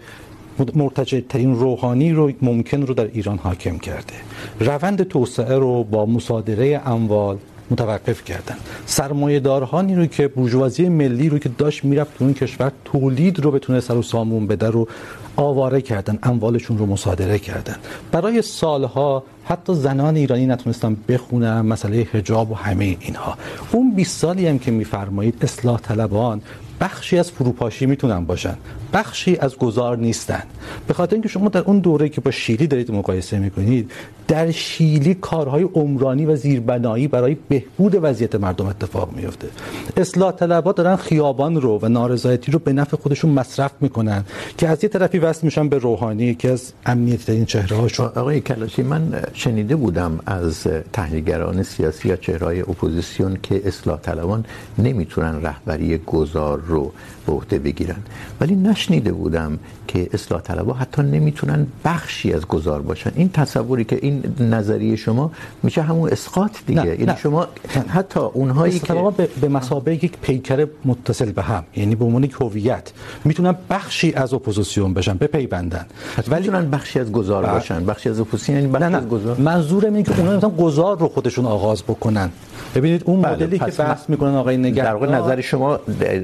مرتجع 0.74 1.20
ترین 1.20 1.54
روحانی 1.54 2.12
رو 2.12 2.32
ممکن 2.42 2.82
رو 2.82 2.94
در 2.94 3.04
ایران 3.12 3.38
حاکم 3.38 3.78
کرده. 3.78 4.14
روند 4.60 5.02
توسعه 5.02 5.58
رو 5.58 5.84
با 5.84 6.06
مصادره 6.06 6.82
اموال 6.86 7.38
متوقف 7.70 8.24
کردن. 8.24 8.56
سرمایه 8.86 9.40
دارهانی 9.40 9.94
رو 9.94 10.06
که 10.06 10.28
بورژوازی 10.28 10.88
ملی 10.88 11.28
رو 11.28 11.38
که 11.38 11.48
داشت 11.48 11.84
میرفت 11.84 12.18
تو 12.18 12.24
اون 12.24 12.34
کشور، 12.34 12.72
تولید 12.84 13.40
رو 13.40 13.50
بتونه 13.50 13.80
سر 13.80 13.96
و 13.96 14.02
سامون 14.02 14.46
بده 14.46 14.66
رو 14.66 14.88
آواره 15.36 15.80
کردن، 15.80 16.18
اموالشون 16.22 16.78
رو 16.78 16.86
مصادره 16.86 17.38
کردن. 17.38 17.76
برای 18.12 18.42
سالها 18.42 19.24
حتی 19.44 19.74
زنان 19.74 20.16
ایرانی 20.16 20.46
نتونستن 20.46 20.96
بخونن 21.08 21.60
مسئله 21.60 22.06
حجاب 22.12 22.50
و 22.50 22.54
همه 22.54 22.96
اینها. 23.00 23.38
اون 23.72 23.94
20 23.94 24.18
سالی 24.18 24.46
هم 24.46 24.58
که 24.58 24.70
میفرمایید 24.70 25.38
اصلاح 25.40 25.80
طلبان 25.80 26.42
بخشی 26.80 27.18
از 27.18 27.30
فروپاشی 27.30 27.86
میتونن 27.86 28.24
باشن. 28.24 28.56
بخشی 28.92 29.36
از 29.36 29.56
گذار 29.56 29.96
نیستن. 29.96 30.42
به 30.86 30.94
خاطر 30.94 31.14
اینکه 31.14 31.28
شما 31.28 31.48
در 31.48 31.60
اون 31.60 31.78
دوره 31.78 32.08
که 32.08 32.20
با 32.20 32.30
شیلی 32.30 32.66
دارید 32.66 32.90
مقایسه 32.90 33.38
میکنید 33.38 33.90
در 34.28 34.50
شیلی 34.50 35.14
کارهای 35.14 35.62
عمرانی 35.62 36.26
و 36.26 36.36
زیربنایی 36.36 37.08
برای 37.08 37.36
بهبود 37.48 37.98
وضعیت 38.02 38.34
مردم 38.34 38.66
اتفاق 38.66 39.12
میفته 39.16 39.48
اصلاح 39.96 40.32
طلبها 40.32 40.72
دارن 40.72 40.96
خیابان 40.96 41.60
رو 41.60 41.78
و 41.82 41.88
نارضایتی 41.88 42.52
رو 42.52 42.58
به 42.58 42.72
نفع 42.72 42.96
خودشون 42.96 43.30
مصرف 43.30 43.72
میکنن 43.80 44.24
که 44.58 44.68
از 44.68 44.84
یه 44.84 44.90
طرفی 44.90 45.18
وصل 45.18 45.40
میشن 45.44 45.68
به 45.68 45.78
روحانی 45.78 46.34
که 46.34 46.50
از 46.50 46.72
امنیتی 46.86 47.24
ترین 47.24 47.44
چهره 47.44 47.76
هاشون 47.76 48.06
آقای 48.06 48.40
کلاشی، 48.40 48.82
من 48.82 49.22
شنیده 49.32 49.76
بودم 49.76 50.20
از 50.26 50.66
تحلیلگران 50.92 51.62
سیاسی 51.62 52.08
یا 52.08 52.16
چهرهای 52.16 52.60
اپوزیسیون 52.60 53.38
که 53.42 53.62
اصلاح 53.64 54.00
طلبان 54.00 54.44
نمیتونن 54.78 55.42
رهبری 55.42 55.98
گذار 55.98 56.60
رو 56.60 56.92
به 57.26 57.32
عهده 57.32 57.58
بگیرن. 57.58 58.02
ولی 58.40 58.56
نشنیده 58.56 59.12
بودم 59.12 59.58
که 59.88 60.08
اصلاح 60.12 60.40
طلبها 60.40 60.74
حتی 60.74 61.02
نمیتونن 61.02 61.66
بخشی 61.84 62.32
از 62.32 62.46
گذار 62.46 62.82
باشن. 62.82 63.12
این 63.16 63.28
تصوری 63.28 63.84
که 63.84 63.98
این 64.02 64.13
نظریه 64.40 64.96
شما 64.96 65.30
میشه 65.62 65.82
همون 65.82 66.10
اسقاط 66.12 66.56
دیگه. 66.66 67.00
یعنی 67.00 67.12
شما 67.22 67.46
حتی 67.88 68.20
اونهایی 68.20 68.78
که 68.78 68.94
به, 69.16 69.28
به 69.40 69.48
مسابقه 69.48 70.04
یک 70.04 70.18
پیکر 70.22 70.66
متصل 70.84 71.32
به 71.32 71.42
هم 71.42 71.64
یعنی 71.76 71.94
به 71.94 72.04
عنوان 72.04 72.24
یک 72.24 72.36
هویت 72.40 72.92
میتونن 73.24 73.54
بخشی 73.70 74.12
از 74.12 74.34
اپوزیسیون 74.34 74.94
بشن 74.94 75.16
بپیوندن. 75.16 75.86
ولی 76.28 76.40
میتونن 76.40 76.70
بخشی 76.70 77.00
از 77.00 77.12
گذار 77.12 77.46
باشن. 77.46 77.86
بخشی 77.86 78.08
از 78.08 78.20
اپوزیسیون 78.20 78.58
یعنی 78.58 78.72
بخشی 78.72 78.94
از 78.94 79.08
گذار 79.08 79.36
منظورم 79.36 79.94
اینه 79.94 80.02
که 80.02 80.18
اونها 80.18 80.36
مثلا 80.36 80.50
گذار 80.50 80.98
رو 80.98 81.08
خودشون 81.08 81.46
آغاز 81.46 81.82
بکنن. 81.82 82.30
ببینید 82.74 83.02
اون 83.04 83.20
مدلی 83.26 83.58
که 83.58 83.64
بحث 83.64 84.10
میکنن 84.10 84.34
آقای 84.34 84.56
نگهدار 84.56 84.84
در 84.84 84.94
واقع 84.94 85.06
نظر 85.06 85.40
شما 85.40 85.78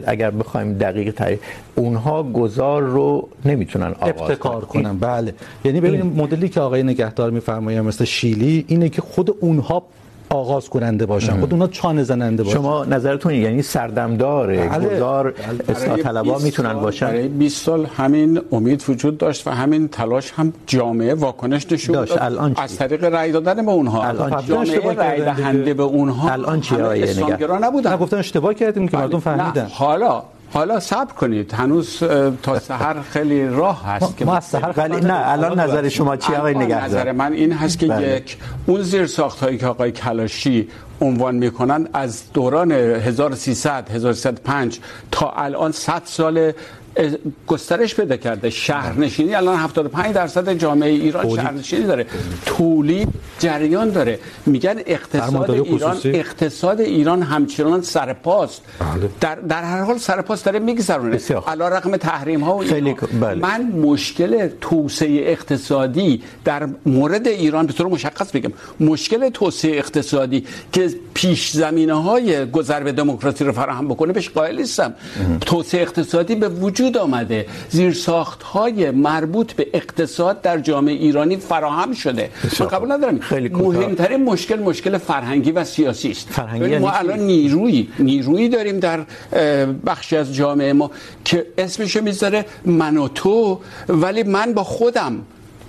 اگر 0.06 0.30
بخوایم 0.30 0.74
دقیق 0.74 1.10
تعریف 1.14 1.40
اونها 1.74 2.22
گذار 2.22 2.82
رو 2.82 3.28
نمیتونن 3.44 3.92
آغاز 4.00 4.08
ابتکار 4.08 4.64
کنن. 4.64 4.98
بله. 4.98 5.34
یعنی 5.64 5.80
ببینید 5.80 6.16
مدلی 6.16 6.48
که 6.48 6.60
آقای 6.60 6.82
نگهدار 6.82 7.30
میفرمایند 7.30 7.79
مثل 7.82 8.04
شیلی 8.04 8.64
اینه 8.68 8.88
که 8.88 9.02
خود 9.02 9.36
اونها 9.40 9.82
آغاز 10.32 10.68
کننده 10.68 11.06
باشن 11.06 11.40
خود 11.40 11.52
اونها 11.52 11.68
چانه 11.68 12.02
زننده 12.02 12.42
باشن. 12.42 12.56
شما 12.56 12.84
نظرتون 12.84 13.34
یعنی 13.34 13.62
سردمدار 13.62 14.66
گذار 14.66 15.34
اصلاح 15.68 15.96
طلبا 15.96 16.38
میتونن 16.38 16.72
باشن؟ 16.72 17.06
برای 17.06 17.28
20 17.28 17.64
سال 17.64 17.86
همین 17.86 18.40
امید 18.52 18.84
وجود 18.88 19.18
داشت 19.18 19.46
و 19.46 19.50
همین 19.50 19.88
تلاش 19.88 20.32
هم 20.32 20.52
جامعه 20.66 21.14
واکنش 21.14 21.72
نشون 21.72 21.94
داشت. 21.94 22.22
الان 22.22 22.54
از 22.56 22.76
طریق 22.76 23.04
رای 23.04 23.32
دادن 23.32 23.66
به 23.66 23.72
اونها. 23.72 24.04
الان 24.04 24.46
جامعه 24.46 24.94
رای 24.94 25.20
دهنده 25.20 25.74
به 25.74 25.82
اونها. 25.82 26.30
الان 26.30 26.60
چی؟ 26.60 26.74
آیه 26.74 27.24
نگه. 27.24 27.46
نبودن. 27.46 27.96
گفتن 27.96 28.16
اشتباه 28.16 28.54
کردیم 28.54 28.88
که 28.88 28.96
مردم 28.96 29.18
فهمیدن. 29.18 29.66
حالا 29.70 30.22
حالا 30.52 30.80
صبر 30.80 31.12
کنید. 31.12 31.52
هنوز 31.52 31.98
تا 32.42 32.58
سحر 32.58 33.02
خیلی 33.02 33.48
راه 33.48 33.86
هست 33.86 34.16
که 34.16 34.24
ما 34.24 34.40
سحر 34.40 34.72
ولی 34.76 35.00
نه 35.00 35.28
الان 35.28 35.60
نظر 35.60 35.88
شما 35.88 36.16
چی؟ 36.16 36.34
آقای 36.34 36.54
نگهدار. 36.54 36.84
نظر 36.84 37.12
من 37.12 37.32
این 37.32 37.52
هست 37.52 37.78
که 37.78 37.86
بله. 37.86 38.16
یک 38.16 38.38
اون 38.66 38.82
زیر 38.82 39.06
ساخت 39.06 39.40
هایی 39.40 39.58
که 39.58 39.66
آقای 39.66 39.92
کلاشی 39.92 40.68
عنوان 41.00 41.34
میکنن 41.34 41.88
از 41.92 42.32
دوران 42.32 42.72
1300 42.72 43.90
1305 43.90 44.80
تا 45.10 45.30
الان 45.30 45.72
100 45.72 46.02
سال 46.04 46.52
گسترش 47.46 47.94
پیدا 47.94 48.16
کرده. 48.16 48.50
شهرنشینی 48.50 49.34
الان 49.34 49.56
75 49.56 50.14
درصد 50.14 50.52
جامعه 50.52 50.90
ایران 50.90 51.22
بودی. 51.22 51.42
شهرنشینی 51.42 51.84
داره. 51.84 52.06
تولید 52.46 53.08
جریان 53.38 53.90
داره. 53.90 54.18
میگن 54.46 54.76
اقتصاد 54.86 55.50
ایران 55.50 55.92
خصوصی. 55.92 56.10
اقتصاد 56.10 56.80
ایران 56.80 57.22
همچنان 57.22 57.82
سرپاست. 57.82 58.62
در 59.20 59.34
در 59.34 59.62
هر 59.62 59.82
حال 59.82 59.98
سرپاست 59.98 60.44
داره 60.44 60.58
میگذرونه. 60.58 61.18
علی 61.46 61.62
رغم 61.62 61.96
تحریم 61.96 62.40
ها 62.40 62.56
و 62.56 62.64
خیلی 62.64 62.94
بله. 63.20 63.34
من 63.34 63.62
مشکل 63.62 64.48
توسعه 64.60 65.32
اقتصادی 65.32 66.22
در 66.44 66.68
مورد 66.86 67.28
ایران 67.28 67.66
به 67.66 67.72
طور 67.72 67.86
مشخص 67.86 68.30
بگم 68.30 68.52
مشکل 68.80 69.28
توسعه 69.28 69.78
اقتصادی 69.78 70.44
که 70.72 70.90
پیش 71.14 71.50
زمینه 71.50 72.02
های 72.02 72.50
گذر 72.50 72.82
به 72.82 72.92
دموکراسی 72.92 73.44
رو 73.44 73.52
فراهم 73.52 73.88
بکنه 73.88 74.12
بهش 74.12 74.28
قائل 74.28 74.56
نیستم. 74.56 74.94
توسعه 75.40 75.82
اقتصادی 75.82 76.34
به 76.34 76.48
وجود 76.48 76.79
وجود 76.80 76.96
آمده. 76.96 77.46
زیر 77.70 77.92
ساخت 77.92 78.42
های 78.42 78.90
مربوط 78.90 79.52
به 79.52 79.66
اقتصاد 79.74 80.42
در 80.42 80.58
جامعه 80.58 80.94
ایرانی 80.94 81.36
فراهم 81.36 81.92
شده. 81.92 82.30
من 82.60 82.66
قبول 82.66 82.92
ندارم. 82.92 83.20
مهمترین 83.52 84.24
مشکل 84.24 84.58
مشکل 84.58 84.98
فرهنگی 84.98 85.52
و 85.52 85.64
سیاسی 85.64 86.10
است. 86.10 86.38
ما 86.80 86.90
الان 86.90 87.18
نیرویی 87.20 87.88
نیرویی 87.98 88.48
داریم 88.48 88.80
در 88.80 89.00
بخشی 89.86 90.16
از 90.16 90.34
جامعه 90.34 90.72
ما 90.72 90.90
که 91.24 91.46
اسمش 91.58 91.96
میذاره 91.96 92.44
من 92.64 92.96
و 92.96 93.08
تو 93.08 93.60
ولی 93.88 94.22
من 94.22 94.54
با 94.54 94.64
خودم 94.64 95.22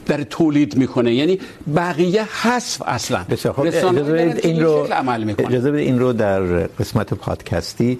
داره 0.06 0.24
تولید 0.24 0.78
میکنه. 0.78 1.14
یعنی 1.14 1.40
بقیه 1.76 2.24
حذف 2.42 2.82
اصلا. 2.86 3.26
بسیار 3.30 3.54
خب 3.54 3.62
اجازه 3.62 4.04
بدید 4.04 4.46
این 4.46 4.64
رو 4.64 4.88
اجازه 5.38 5.72
بدید 5.72 5.88
این 5.88 6.00
رو 6.00 6.14
در 6.14 6.42
قسمت 6.80 7.14
پادکستی 7.14 8.00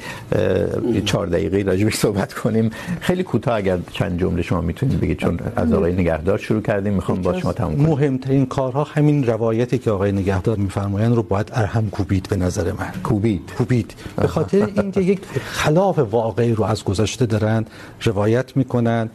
4 1.06 1.28
دقیقه 1.28 1.64
راجع 1.64 1.84
بهش 1.84 1.96
صحبت 1.96 2.34
کنیم. 2.34 2.72
خیلی 3.00 3.24
کوتاه 3.24 3.56
اگر 3.56 3.78
چند 3.94 4.20
جمله 4.20 4.42
شما 4.42 4.62
میتونید 4.62 5.00
بگید 5.00 5.18
چون 5.18 5.40
از 5.56 5.74
آقای 5.74 5.94
نگهدار 5.94 6.38
شروع 6.38 6.62
کردیم. 6.62 6.94
میخوام 6.94 7.22
با 7.22 7.40
شما 7.40 7.54
تموم 7.54 7.76
کنم. 7.76 7.86
مهمترین 7.86 8.46
کارها 8.46 8.84
همین 8.84 9.28
روایتی 9.28 9.78
که 9.78 9.92
آقای 9.92 10.12
نگهدار 10.12 10.58
میفرمایند 10.58 11.16
رو 11.16 11.24
باید 11.24 11.52
ارهم 11.54 11.90
کوبید 11.90 12.28
به 12.30 12.36
نظر 12.36 12.72
من. 12.72 12.92
کوبید. 13.04 13.52
کوبید. 13.58 13.94
به 14.16 14.28
خاطر 14.28 14.70
اینکه 14.76 15.02
یک 15.02 15.20
خلاف 15.44 16.00
واقعی 16.00 16.54
رو 16.54 16.64
از 16.64 16.84
گذشته 16.84 17.26
دارن 17.26 17.66
روایت 18.04 18.58
میکنن 18.58 19.10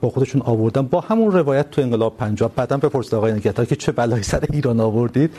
با 0.00 0.10
خودشون 0.10 0.42
آوردن. 0.42 0.82
با 0.82 1.00
همون 1.00 1.32
روایت 1.32 1.70
تو 1.70 1.82
انقلاب 1.82 2.16
50 2.16 2.50
بعدم 2.56 2.76
بپرسید 2.76 3.14
آقای 3.14 3.32
نگهدار 3.32 3.66
که 3.66 3.76
چه 3.76 3.92
بلایی 3.92 4.22
سر 4.22 4.44
ایران 4.52 4.80
آوردید. 4.80 5.30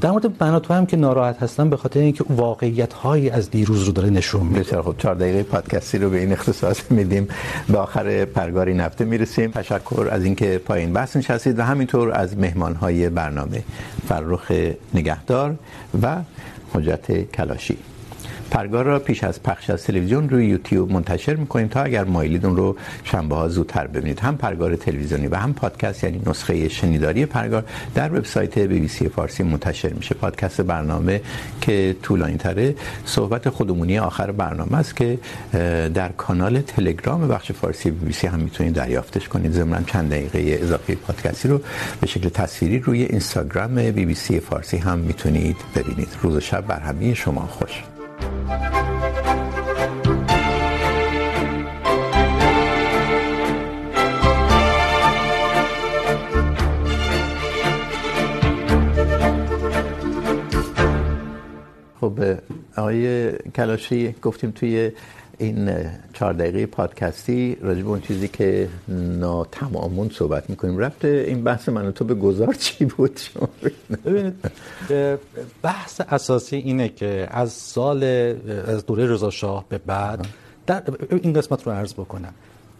در 0.00 0.10
مورد 0.10 0.38
بناتو 0.38 0.74
هم 0.74 0.86
که 0.86 0.96
ناراحت 0.96 1.42
هستن 1.42 1.70
به 1.70 1.76
خاطر 1.76 2.00
اینکه 2.00 2.24
واقعیت 2.30 2.92
هایی 2.92 3.30
از 3.30 3.50
دیروز 3.50 3.82
رو 3.82 3.92
داره 3.92 4.10
نشون 4.10 4.46
میده. 4.46 4.60
بسیار 4.60 4.82
خوب. 4.82 4.98
4 4.98 5.14
دقیقه 5.14 5.42
پادکستی 5.42 5.98
رو 5.98 6.10
به 6.10 6.18
این 6.18 6.32
اختصاص 6.32 6.90
میدیم. 6.90 7.28
به 7.68 7.78
آخر 7.78 8.24
پرگاری 8.24 8.74
نفته 8.74 9.04
میرسیم. 9.04 9.50
تشکر 9.50 10.08
از 10.10 10.24
اینکه 10.24 10.58
پایین 10.58 10.92
بحث 10.92 11.16
نشستید 11.16 11.58
و 11.58 11.62
همینطور 11.62 12.12
از 12.12 12.38
مهمان 12.38 12.74
های 12.74 13.08
برنامه 13.08 13.62
فرخ 14.08 14.52
نگهدار 14.94 15.54
و 16.02 16.16
حجت 16.74 17.30
کلاشی. 17.30 17.89
پرگار 18.50 18.84
را 18.84 18.98
پیش 18.98 19.24
از 19.24 19.42
پخش 19.42 19.70
از 19.70 19.84
تلویزیون 19.84 20.28
روی 20.28 20.46
یوتیوب 20.46 20.92
منتشر 20.92 21.34
میکنیم 21.34 21.68
تا 21.68 21.82
اگر 21.82 22.04
مایلید 22.04 22.46
اون 22.46 22.56
رو 22.56 22.76
شنبه 23.04 23.36
ها 23.36 23.48
زودتر 23.48 23.86
ببینید. 23.86 24.20
هم 24.20 24.36
پرگار 24.36 24.76
تلویزیونی 24.76 25.26
و 25.26 25.36
هم 25.36 25.54
پادکست 25.54 26.04
یعنی 26.04 26.22
نسخه 26.26 26.68
شنیداری 26.68 27.26
پرگار 27.26 27.64
در 27.94 28.14
وبسایت 28.14 28.58
بی 28.58 28.80
بی 28.80 28.88
سی 28.88 29.08
فارسی 29.08 29.42
منتشر 29.42 29.92
میشه. 29.92 30.14
پادکست 30.14 30.60
برنامه 30.60 31.20
که 31.60 31.96
طولانی 32.02 32.36
تره 32.36 32.74
صحبت 33.04 33.48
خودمونی 33.48 33.98
آخر 33.98 34.30
برنامه 34.30 34.78
است 34.78 34.96
که 34.96 35.18
در 35.94 36.08
کانال 36.08 36.60
تلگرام 36.60 37.28
بخش 37.28 37.52
فارسی 37.52 37.90
بی 37.90 38.06
بی 38.06 38.12
سی 38.12 38.26
هم 38.26 38.40
میتونید 38.40 38.74
دریافتش 38.74 39.28
کنید. 39.28 39.52
ضمن 39.52 39.84
چند 39.84 40.10
دقیقه 40.10 40.58
اضافه 40.62 40.94
پادکستی 40.94 41.48
رو 41.48 41.60
به 42.00 42.06
شکل 42.06 42.28
تصویری 42.28 42.78
روی 42.78 43.02
اینستاگرام 43.02 43.74
بی 43.74 44.04
بی 44.04 44.14
سی 44.14 44.40
فارسی 44.40 44.76
هم 44.76 44.98
میتونید 44.98 45.56
ببینید. 45.76 46.08
روز 46.22 46.36
و 46.36 46.40
شب 46.40 46.66
بر 46.66 46.80
همه 46.80 47.14
شما 47.14 47.46
خوش. 47.46 47.82
خب 62.00 62.20
آقای 62.76 63.32
کلاشی 63.32 64.14
گفتیم 64.22 64.50
توی 64.50 64.92
این 65.40 65.90
چهار 66.12 66.32
دقیقه 66.32 66.66
پادکستی 66.66 67.56
راجع 67.60 67.82
به 67.82 67.88
اون 67.88 68.00
چیزی 68.00 68.28
که 68.28 68.68
ناتمامون 68.88 70.08
صحبت 70.08 70.50
میکنیم. 70.50 70.78
رفت 70.78 71.04
این 71.04 71.44
بحث 71.44 71.68
من 71.68 71.86
و 71.86 71.90
تو 71.90 72.04
به 72.04 72.14
گذار 72.14 72.54
چی 72.54 72.84
بود 72.84 73.16
شما؟ 73.16 73.48
ببینید 74.04 74.34
بحث 75.62 76.00
اساسی 76.08 76.56
اینه 76.56 76.88
که 76.88 77.28
از 77.30 77.52
سال 77.52 78.04
از 78.66 78.86
دوره 78.86 79.06
رضا 79.06 79.30
شاه 79.30 79.64
به 79.68 79.78
بعد 79.78 80.26
در 80.66 80.82
این 81.10 81.32
قسمت 81.32 81.66
رو 81.66 81.72
عرض 81.72 81.92
بکنم. 81.92 82.34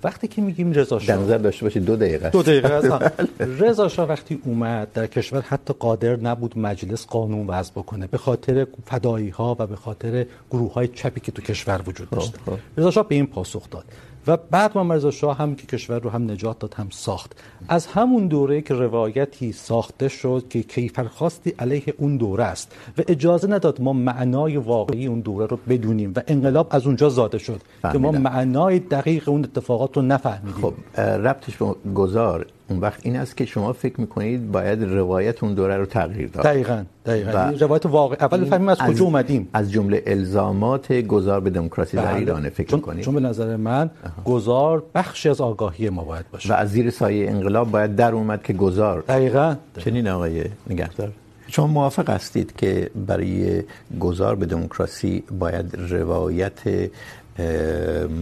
وقتی 0.05 0.29
که 0.29 0.43
میگیم 0.43 0.73
رضا 0.73 0.99
شاه 0.99 1.17
در 1.17 1.23
نظر 1.23 1.39
داشته 1.39 1.65
باشید 1.65 1.85
دو 1.85 1.97
دقیقه 1.97 2.31
دو 2.31 2.43
دقیقه 2.43 3.11
رضا 3.61 3.89
شاه 3.89 4.09
وقتی 4.09 4.41
اومد 4.45 4.93
در 4.93 5.07
کشور 5.07 5.41
حتی 5.41 5.75
قادر 5.79 6.17
نبود 6.17 6.59
مجلس 6.59 7.07
قانون 7.07 7.47
وضع 7.47 7.73
بکنه 7.73 8.07
به 8.07 8.19
خاطر 8.19 8.67
فدایی 8.87 9.29
ها 9.29 9.57
و 9.59 9.67
به 9.67 9.77
خاطر 9.77 10.27
گروه 10.51 10.73
های 10.73 10.89
چپی 10.89 11.21
که 11.21 11.33
تو 11.33 11.43
کشور 11.43 11.83
وجود 11.87 12.11
داشت 12.11 12.35
رضا 12.77 12.91
شاه 12.91 13.09
به 13.09 13.15
این 13.15 13.27
پاسخ 13.27 13.71
داد. 13.71 13.85
و 14.27 14.37
بعد 14.37 14.79
رضا 14.79 15.11
شاه 15.11 15.39
هم 15.39 15.55
که 15.55 15.67
کشور 15.67 15.99
رو 15.99 16.11
هم 16.11 16.31
نجات 16.31 16.59
داد 16.59 16.75
هم 16.75 16.87
ساخت. 16.91 17.43
از 17.69 17.87
همون 17.87 18.27
دوره 18.27 18.63
که 18.63 18.75
روایتی 18.75 19.53
ساخته 19.53 20.09
شد 20.09 20.45
که 20.51 20.63
کیفرخواستی 20.63 21.55
علیه 21.59 21.95
اون 21.99 22.17
دوره 22.17 22.45
است 22.45 22.77
و 22.99 23.03
اجازه 23.09 23.49
نداد 23.49 23.81
ما 23.81 23.93
معنای 23.93 24.57
واقعی 24.57 25.07
اون 25.07 25.21
دوره 25.21 25.47
رو 25.47 25.59
بدونیم 25.69 26.13
و 26.17 26.21
انقلاب 26.27 26.67
از 26.71 26.87
اونجا 26.87 27.09
زاده 27.09 27.39
شد 27.39 27.61
فهمیدم. 27.83 28.13
که 28.13 28.19
ما 28.19 28.31
معنای 28.31 28.79
دقیق 28.79 29.29
اون 29.29 29.45
اتفاقات 29.45 29.97
رو 29.97 30.03
نفهمیدیم. 30.03 30.63
خب 30.63 31.01
ربطش 31.01 31.57
به 31.57 31.75
گذار. 31.95 32.47
اون 32.71 32.81
وقت 32.81 33.01
این 33.03 33.17
است 33.17 33.37
که 33.37 33.45
شما 33.45 33.73
فکر 33.73 34.01
میکنید 34.01 34.53
باید 34.53 34.83
روایت 34.83 35.43
اون 35.43 35.55
دوره 35.55 35.77
رو 35.77 35.87
تغییر 35.87 36.29
داد. 36.29 36.45
دقیقاً 36.45 36.85
دقیقاً. 37.07 37.55
روایت 37.61 37.87
واقع 37.87 38.17
اول 38.21 38.45
بفهمیم 38.45 38.69
از 38.69 38.79
کجا 38.79 39.05
اومدیم. 39.05 39.49
از 39.53 39.73
جمله 39.73 40.03
الزامات 40.07 40.93
گذار 40.93 41.41
به 41.41 41.51
دموکراسی 41.51 41.97
در 41.97 42.15
ایران 42.15 42.49
فکر 42.49 42.75
میکنید؟ 42.75 43.05
چون 43.05 43.15
به 43.15 43.21
نظر 43.21 43.57
من 43.57 43.91
گذار 44.25 44.83
بخشی 44.95 45.29
از 45.29 45.41
آگاهی 45.41 45.89
ما 45.89 46.05
باید 46.05 46.25
باشه. 46.33 46.53
و 46.53 46.57
از 46.57 46.69
زیر 46.71 46.91
سایه 46.91 47.31
انقلاب 47.31 47.71
باید 47.71 47.97
در 47.97 48.13
اومد 48.13 48.43
که 48.43 48.53
گذار 48.53 49.01
دقیقاً. 49.01 49.57
چنین 49.79 50.09
آقای 50.09 50.45
نگهدار. 50.71 51.11
شما 51.49 51.67
موافق 51.67 52.11
هستید 52.11 52.57
که 52.57 52.91
برای 53.07 53.63
گذار 54.01 54.35
به 54.37 54.47
دموکراسی 54.47 55.23
باید 55.39 55.77
روایت 55.91 56.61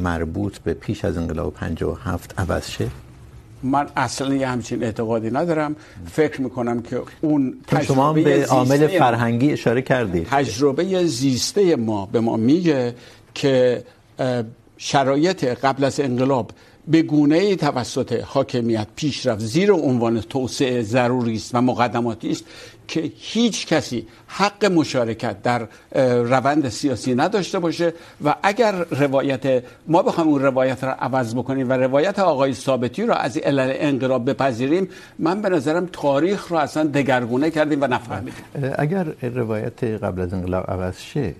مربوط 0.03 0.59
به 0.59 0.75
پیش 0.75 1.05
از 1.05 1.19
انقلاب 1.19 1.55
57 1.55 2.35
عوض 2.39 2.71
شه؟ 2.71 2.89
من 3.63 3.87
اصلا 3.97 4.35
یه 4.35 4.49
همچین 4.49 4.85
اعتقادی 4.85 5.31
ندارم. 5.31 5.77
فکر 6.11 6.41
میکنم 6.41 6.83
که 6.83 7.03
اون 7.21 7.55
شما 7.87 8.13
به 8.13 8.47
عامل 8.47 8.87
فرهنگی 8.87 9.53
اشاره 9.53 9.83
کردید. 9.83 10.27
تجربه 10.31 11.05
زیسته 11.07 11.77
ما 11.77 12.07
به 12.07 12.21
ما 12.21 12.37
میگه 12.37 12.95
که 13.35 13.85
شرایط 14.77 15.45
قبل 15.45 15.85
از 15.85 16.01
انقلاب 16.01 16.51
به 16.89 17.03
گونه 17.03 17.57
توسط 17.57 18.13
حاکمیت 18.25 18.87
پیش 18.97 19.27
رفت، 19.27 19.41
زیر 19.41 19.73
عنوان 19.73 20.21
توسعه 20.21 20.83
ضروری 20.83 21.35
است 21.35 21.55
و 21.55 21.61
مقدماتی 21.61 22.31
است 22.31 22.45
که 22.89 23.13
هیچ 23.17 23.67
کسی 23.67 24.07
حق 24.27 24.65
مشارکت 24.65 25.43
در 25.43 25.69
روند 26.23 26.69
سیاسی 26.69 27.15
نداشته 27.15 27.59
باشه 27.59 27.93
و 28.25 28.35
اگر 28.43 28.75
روایت، 28.91 29.65
ما 29.87 30.03
بخوایم 30.03 30.31
اون 30.31 30.43
روایت 30.43 30.85
را 30.85 30.93
عوض 30.93 31.35
بکنیم 31.35 31.69
و 31.69 31.73
روایت 31.73 32.19
آقای 32.19 32.55
ثابتی 32.55 33.07
را 33.07 33.15
از 33.15 33.37
علل 33.37 33.73
انقلاب 33.77 34.31
بپذیریم، 34.31 34.89
من 35.19 35.43
به 35.43 35.49
نظرم 35.49 35.89
تاریخ 35.93 36.49
رو 36.49 36.57
اصلا 36.57 36.85
دگرگونه 36.85 37.51
کردیم 37.51 37.83
و 37.83 37.87
نفهمیدیم. 37.87 38.45
اگر 38.79 39.07
روایت 39.23 39.85
قبل 39.85 40.21
از 40.21 40.35
انقلاب 40.35 40.71
عوض 40.71 40.99
شه 40.99 41.35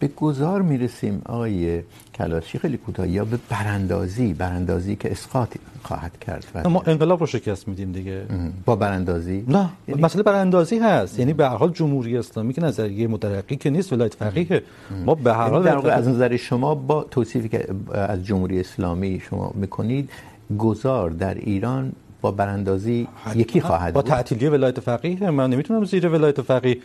به 0.00 0.08
گذار 0.08 0.62
میرسیم 0.62 1.22
آقای 1.26 1.82
کلاشی 2.14 2.58
خیلی 2.58 2.76
کوتاه 2.76 3.08
یا 3.08 3.24
به 3.24 3.38
براندازی 3.48 4.34
براندازی 4.34 4.96
که 4.96 5.10
اسقاط 5.10 5.54
خواهد 5.82 6.18
کرد. 6.18 6.66
ما 6.66 6.82
انقلاب 6.86 7.20
رو 7.20 7.26
شکست 7.26 7.68
میدیم 7.68 7.92
دیگه. 7.92 8.22
با 8.64 8.76
براندازی؟ 8.76 9.44
نه 9.48 9.68
یعنی... 9.88 10.02
مسئله 10.02 10.22
براندازی 10.22 10.78
هست. 10.78 11.18
یعنی 11.18 11.32
به 11.32 11.48
هر 11.48 11.56
حال 11.56 11.70
جمهوری 11.70 12.18
اسلامی 12.18 12.52
که 12.52 12.62
نظریه 12.62 13.06
مترقی 13.06 13.56
که 13.56 13.70
نیست 13.70 13.92
ولایت 13.92 14.14
فقیه. 14.14 14.62
ما 15.06 15.14
به 15.14 15.34
هر 15.34 15.48
حال 15.48 15.62
در 15.62 15.90
از 15.90 16.08
نظر 16.08 16.36
شما 16.36 16.74
با 16.74 17.04
توصیفی 17.04 17.48
که 17.48 17.66
از 17.94 18.24
جمهوری 18.24 18.60
اسلامی 18.60 19.20
شما 19.20 19.52
میکنید 19.54 20.10
گذار 20.58 21.10
در 21.10 21.34
ایران 21.34 21.92
با 22.20 22.30
براندازی 22.30 23.08
یکی 23.34 23.60
خواهد 23.60 23.94
با 23.94 24.02
تعطیلی 24.02 24.48
ولایت 24.48 24.80
فقیه 24.80 25.30
من 25.30 25.50
نمیتونم 25.50 25.84
زیر 25.84 26.08
ولایت 26.08 26.42
فقیه 26.42 26.78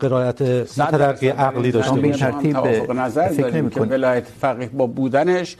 قرائت 0.00 0.42
مترقی 0.42 1.28
عقلی 1.28 1.70
داشته 1.72 2.00
باشم. 2.00 2.30
ترتیب 2.30 2.52
توافق 2.52 2.90
نظر 2.90 3.28
داریم 3.28 3.70
که 3.70 3.80
ولایت 3.80 4.26
فقیه 4.40 4.68
با 4.68 4.86
بودنش 4.86 5.56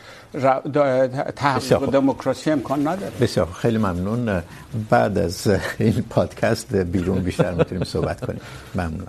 تحقق 1.36 1.90
دموکراسی 1.90 2.50
امکان 2.50 2.88
نداره. 2.88 3.12
بسیار 3.20 3.48
خیلی 3.62 3.78
ممنون. 3.78 4.42
بعد 4.90 5.18
از 5.18 5.50
این 5.78 6.04
پادکست 6.10 6.76
بیرون 6.76 7.18
بیشتر 7.18 7.54
میتونیم 7.54 7.84
صحبت 7.84 8.26
کنیم. 8.26 8.40
ممنون. 8.74 9.06